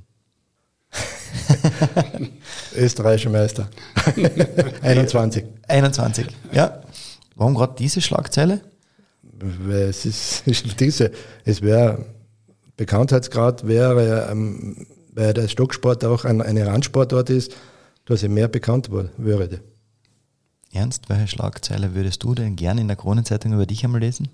Österreichischer 2.76 3.30
Meister. 3.30 3.68
21. 4.82 5.44
21, 5.66 6.28
ja. 6.52 6.82
Warum 7.34 7.56
gerade 7.56 7.74
diese 7.76 8.00
Schlagzeile? 8.00 8.60
Weil 9.22 9.88
es 9.88 10.06
ist, 10.06 10.42
ist 10.46 10.78
diese, 10.78 11.10
es 11.44 11.62
wäre, 11.62 12.06
Bekanntheitsgrad 12.76 13.66
wäre, 13.66 14.28
ähm, 14.30 14.86
weil 15.12 15.34
der 15.34 15.48
Stocksport 15.48 16.04
auch 16.04 16.24
ein, 16.24 16.40
eine 16.42 16.64
Randsportart 16.64 17.28
ist, 17.28 17.56
dass 18.04 18.22
er 18.22 18.28
mehr 18.28 18.46
bekannt 18.46 18.88
würde. 18.92 19.60
Ernst, 20.72 21.08
welche 21.08 21.26
Schlagzeile 21.26 21.96
würdest 21.96 22.22
du 22.22 22.36
denn 22.36 22.54
gerne 22.54 22.82
in 22.82 22.86
der 22.86 22.96
Kronenzeitung 22.96 23.52
über 23.52 23.66
dich 23.66 23.84
einmal 23.84 24.00
lesen? 24.00 24.28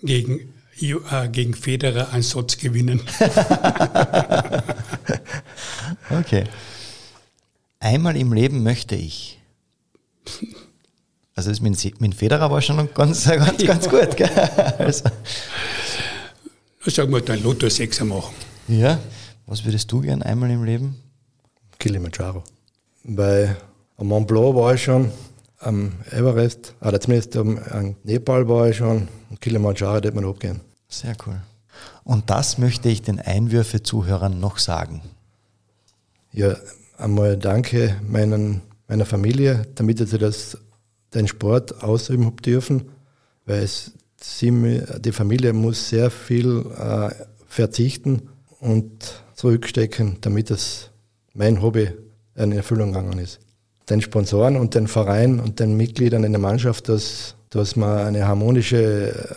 Gegen, 0.00 0.52
gegen 1.32 1.54
Federer 1.54 2.12
einen 2.12 2.22
Satz 2.22 2.56
gewinnen. 2.56 3.00
okay. 6.10 6.44
Einmal 7.80 8.16
im 8.16 8.32
Leben 8.32 8.62
möchte 8.62 8.94
ich. 8.94 9.40
Also 11.34 11.50
das 11.50 11.60
mit, 11.60 12.00
mit 12.00 12.14
Federer 12.14 12.50
war 12.50 12.60
schon 12.60 12.76
ganz, 12.94 13.24
ganz, 13.24 13.62
ja. 13.62 13.66
ganz 13.66 13.88
gut. 13.88 14.16
Gell? 14.16 14.30
Also. 14.78 15.04
Sagen 16.86 17.12
wir 17.12 17.20
dann 17.20 17.42
Lotto 17.42 17.68
6 17.68 18.04
machen. 18.04 18.34
Ja. 18.68 18.98
Was 19.46 19.64
würdest 19.64 19.90
du 19.90 20.00
gern 20.00 20.22
einmal 20.22 20.50
im 20.50 20.64
Leben? 20.64 20.96
Kilimanjaro. 21.78 22.44
Bei 23.04 23.56
Mont 23.98 24.26
Blanc 24.26 24.54
war 24.54 24.74
ich 24.74 24.82
schon, 24.82 25.10
am 25.62 25.92
Everest, 26.10 26.74
oder 26.80 27.00
zumindest 27.00 27.36
am, 27.36 27.58
am 27.58 27.96
Nepal 28.04 28.48
war 28.48 28.68
ich 28.68 28.76
schon, 28.76 29.08
Kilimanjaro 29.40 30.02
wird 30.02 30.14
man 30.14 30.24
abgehen. 30.24 30.60
Sehr 30.88 31.14
cool. 31.26 31.40
Und 32.04 32.30
das 32.30 32.58
möchte 32.58 32.88
ich 32.88 33.02
den 33.02 33.20
Einwürfe-Zuhörern 33.20 34.38
noch 34.38 34.58
sagen. 34.58 35.02
Ja, 36.32 36.56
einmal 36.98 37.36
danke 37.36 37.96
meinen, 38.06 38.62
meiner 38.88 39.06
Familie, 39.06 39.66
damit 39.74 40.00
ich 40.00 40.10
das, 40.10 40.58
den 41.14 41.28
Sport 41.28 41.82
ausüben 41.82 42.26
habe 42.26 42.42
dürfen, 42.42 42.90
weil 43.46 43.62
es, 43.62 43.92
sie, 44.20 44.82
die 45.00 45.12
Familie 45.12 45.52
muss 45.52 45.88
sehr 45.88 46.10
viel 46.10 46.64
äh, 46.78 47.10
verzichten 47.46 48.28
und 48.60 49.22
zurückstecken, 49.34 50.18
damit 50.20 50.50
es 50.50 50.90
mein 51.34 51.60
Hobby 51.62 51.90
in 52.34 52.52
Erfüllung 52.52 52.92
gegangen 52.92 53.18
ist. 53.18 53.40
Den 53.92 54.00
Sponsoren 54.00 54.56
und 54.56 54.74
den 54.74 54.88
Verein 54.88 55.38
und 55.38 55.60
den 55.60 55.76
Mitgliedern 55.76 56.24
in 56.24 56.32
der 56.32 56.40
Mannschaft, 56.40 56.88
dass, 56.88 57.34
dass 57.50 57.76
man 57.76 58.06
eine 58.06 58.26
harmonische 58.26 59.36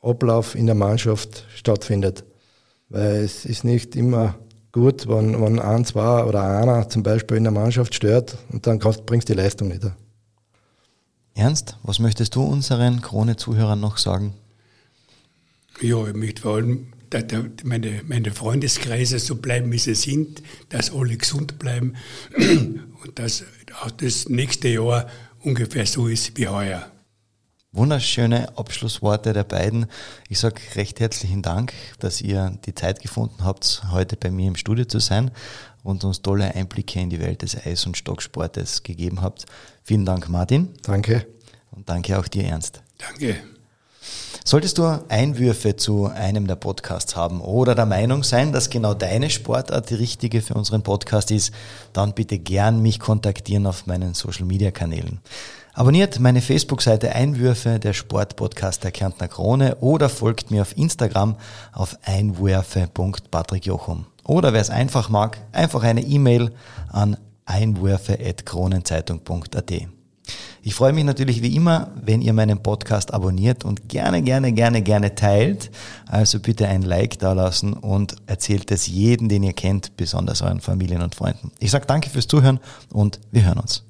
Ablauf 0.00 0.54
in 0.54 0.66
der 0.66 0.76
Mannschaft 0.76 1.44
stattfindet. 1.56 2.22
Weil 2.88 3.16
es 3.16 3.44
ist 3.44 3.64
nicht 3.64 3.96
immer 3.96 4.36
gut, 4.70 5.08
wenn, 5.08 5.42
wenn 5.42 5.58
ein, 5.58 5.84
zwei 5.84 6.22
oder 6.22 6.44
einer 6.44 6.88
zum 6.88 7.02
Beispiel 7.02 7.36
in 7.36 7.42
der 7.42 7.52
Mannschaft 7.52 7.96
stört 7.96 8.38
und 8.52 8.64
dann 8.68 8.78
kannst, 8.78 9.06
bringst 9.06 9.28
du 9.28 9.32
die 9.34 9.40
Leistung 9.40 9.66
nicht. 9.66 9.82
Ernst, 11.34 11.76
was 11.82 11.98
möchtest 11.98 12.36
du 12.36 12.44
unseren 12.44 13.02
Krone-Zuhörern 13.02 13.80
noch 13.80 13.98
sagen? 13.98 14.34
Ja, 15.80 16.06
ich 16.06 16.14
möchte 16.14 16.42
vor 16.42 16.54
allem, 16.54 16.92
dass 17.10 17.24
meine, 17.64 18.02
meine 18.06 18.30
Freundeskreise 18.30 19.18
so 19.18 19.36
bleiben, 19.36 19.70
wie 19.72 19.78
sie 19.78 19.94
sind, 19.94 20.42
dass 20.68 20.92
alle 20.92 21.16
gesund 21.16 21.58
bleiben 21.58 21.94
und 22.36 23.18
dass 23.18 23.44
auch 23.82 23.90
das 23.90 24.28
nächste 24.28 24.68
Jahr 24.68 25.08
ungefähr 25.40 25.86
so 25.86 26.08
ist 26.08 26.36
wie 26.36 26.48
heuer. 26.48 26.90
Wunderschöne 27.72 28.56
Abschlussworte 28.56 29.34
der 29.34 29.44
beiden. 29.44 29.86
Ich 30.30 30.38
sage 30.38 30.62
recht 30.76 30.98
herzlichen 30.98 31.42
Dank, 31.42 31.74
dass 31.98 32.22
ihr 32.22 32.58
die 32.64 32.74
Zeit 32.74 33.02
gefunden 33.02 33.44
habt, 33.44 33.82
heute 33.90 34.16
bei 34.16 34.30
mir 34.30 34.48
im 34.48 34.56
Studio 34.56 34.86
zu 34.86 34.98
sein 34.98 35.30
und 35.82 36.02
uns 36.02 36.22
tolle 36.22 36.54
Einblicke 36.54 37.00
in 37.00 37.10
die 37.10 37.20
Welt 37.20 37.42
des 37.42 37.66
Eis- 37.66 37.84
und 37.84 37.98
Stocksportes 37.98 38.82
gegeben 38.82 39.20
habt. 39.20 39.44
Vielen 39.84 40.06
Dank, 40.06 40.28
Martin. 40.30 40.70
Danke. 40.82 41.26
Und 41.70 41.88
danke 41.88 42.18
auch 42.18 42.26
dir, 42.28 42.44
Ernst. 42.44 42.82
Danke. 42.98 43.36
Solltest 44.48 44.78
du 44.78 44.84
Einwürfe 45.08 45.74
zu 45.74 46.06
einem 46.06 46.46
der 46.46 46.54
Podcasts 46.54 47.16
haben 47.16 47.40
oder 47.40 47.74
der 47.74 47.84
Meinung 47.84 48.22
sein, 48.22 48.52
dass 48.52 48.70
genau 48.70 48.94
deine 48.94 49.28
Sportart 49.28 49.90
die 49.90 49.96
richtige 49.96 50.40
für 50.40 50.54
unseren 50.54 50.84
Podcast 50.84 51.32
ist, 51.32 51.52
dann 51.92 52.14
bitte 52.14 52.38
gern 52.38 52.80
mich 52.80 53.00
kontaktieren 53.00 53.66
auf 53.66 53.86
meinen 53.86 54.14
Social 54.14 54.44
Media 54.44 54.70
Kanälen. 54.70 55.18
Abonniert 55.74 56.20
meine 56.20 56.40
Facebook-Seite 56.40 57.12
Einwürfe, 57.12 57.80
der 57.80 57.92
Sportpodcast 57.92 58.84
der 58.84 58.92
Kärntner 58.92 59.26
Krone 59.26 59.78
oder 59.80 60.08
folgt 60.08 60.52
mir 60.52 60.62
auf 60.62 60.76
Instagram 60.76 61.34
auf 61.72 61.98
einwürfe.patrickjochum. 62.04 64.06
Oder 64.22 64.52
wer 64.52 64.60
es 64.60 64.70
einfach 64.70 65.08
mag, 65.08 65.38
einfach 65.50 65.82
eine 65.82 66.02
E-Mail 66.02 66.52
an 66.92 67.16
einwürfe.kronenzeitung.at. 67.46 69.95
Ich 70.66 70.74
freue 70.74 70.92
mich 70.92 71.04
natürlich 71.04 71.42
wie 71.42 71.54
immer, 71.54 71.92
wenn 71.94 72.20
ihr 72.20 72.32
meinen 72.32 72.60
Podcast 72.60 73.14
abonniert 73.14 73.64
und 73.64 73.88
gerne, 73.88 74.20
gerne, 74.20 74.52
gerne, 74.52 74.82
gerne 74.82 75.14
teilt. 75.14 75.70
Also 76.08 76.40
bitte 76.40 76.66
ein 76.66 76.82
Like 76.82 77.20
da 77.20 77.34
lassen 77.34 77.72
und 77.72 78.16
erzählt 78.26 78.72
es 78.72 78.88
jedem, 78.88 79.28
den 79.28 79.44
ihr 79.44 79.52
kennt, 79.52 79.96
besonders 79.96 80.42
euren 80.42 80.60
Familien 80.60 81.02
und 81.02 81.14
Freunden. 81.14 81.52
Ich 81.60 81.70
sage 81.70 81.86
danke 81.86 82.10
fürs 82.10 82.26
Zuhören 82.26 82.58
und 82.92 83.20
wir 83.30 83.44
hören 83.44 83.60
uns. 83.60 83.84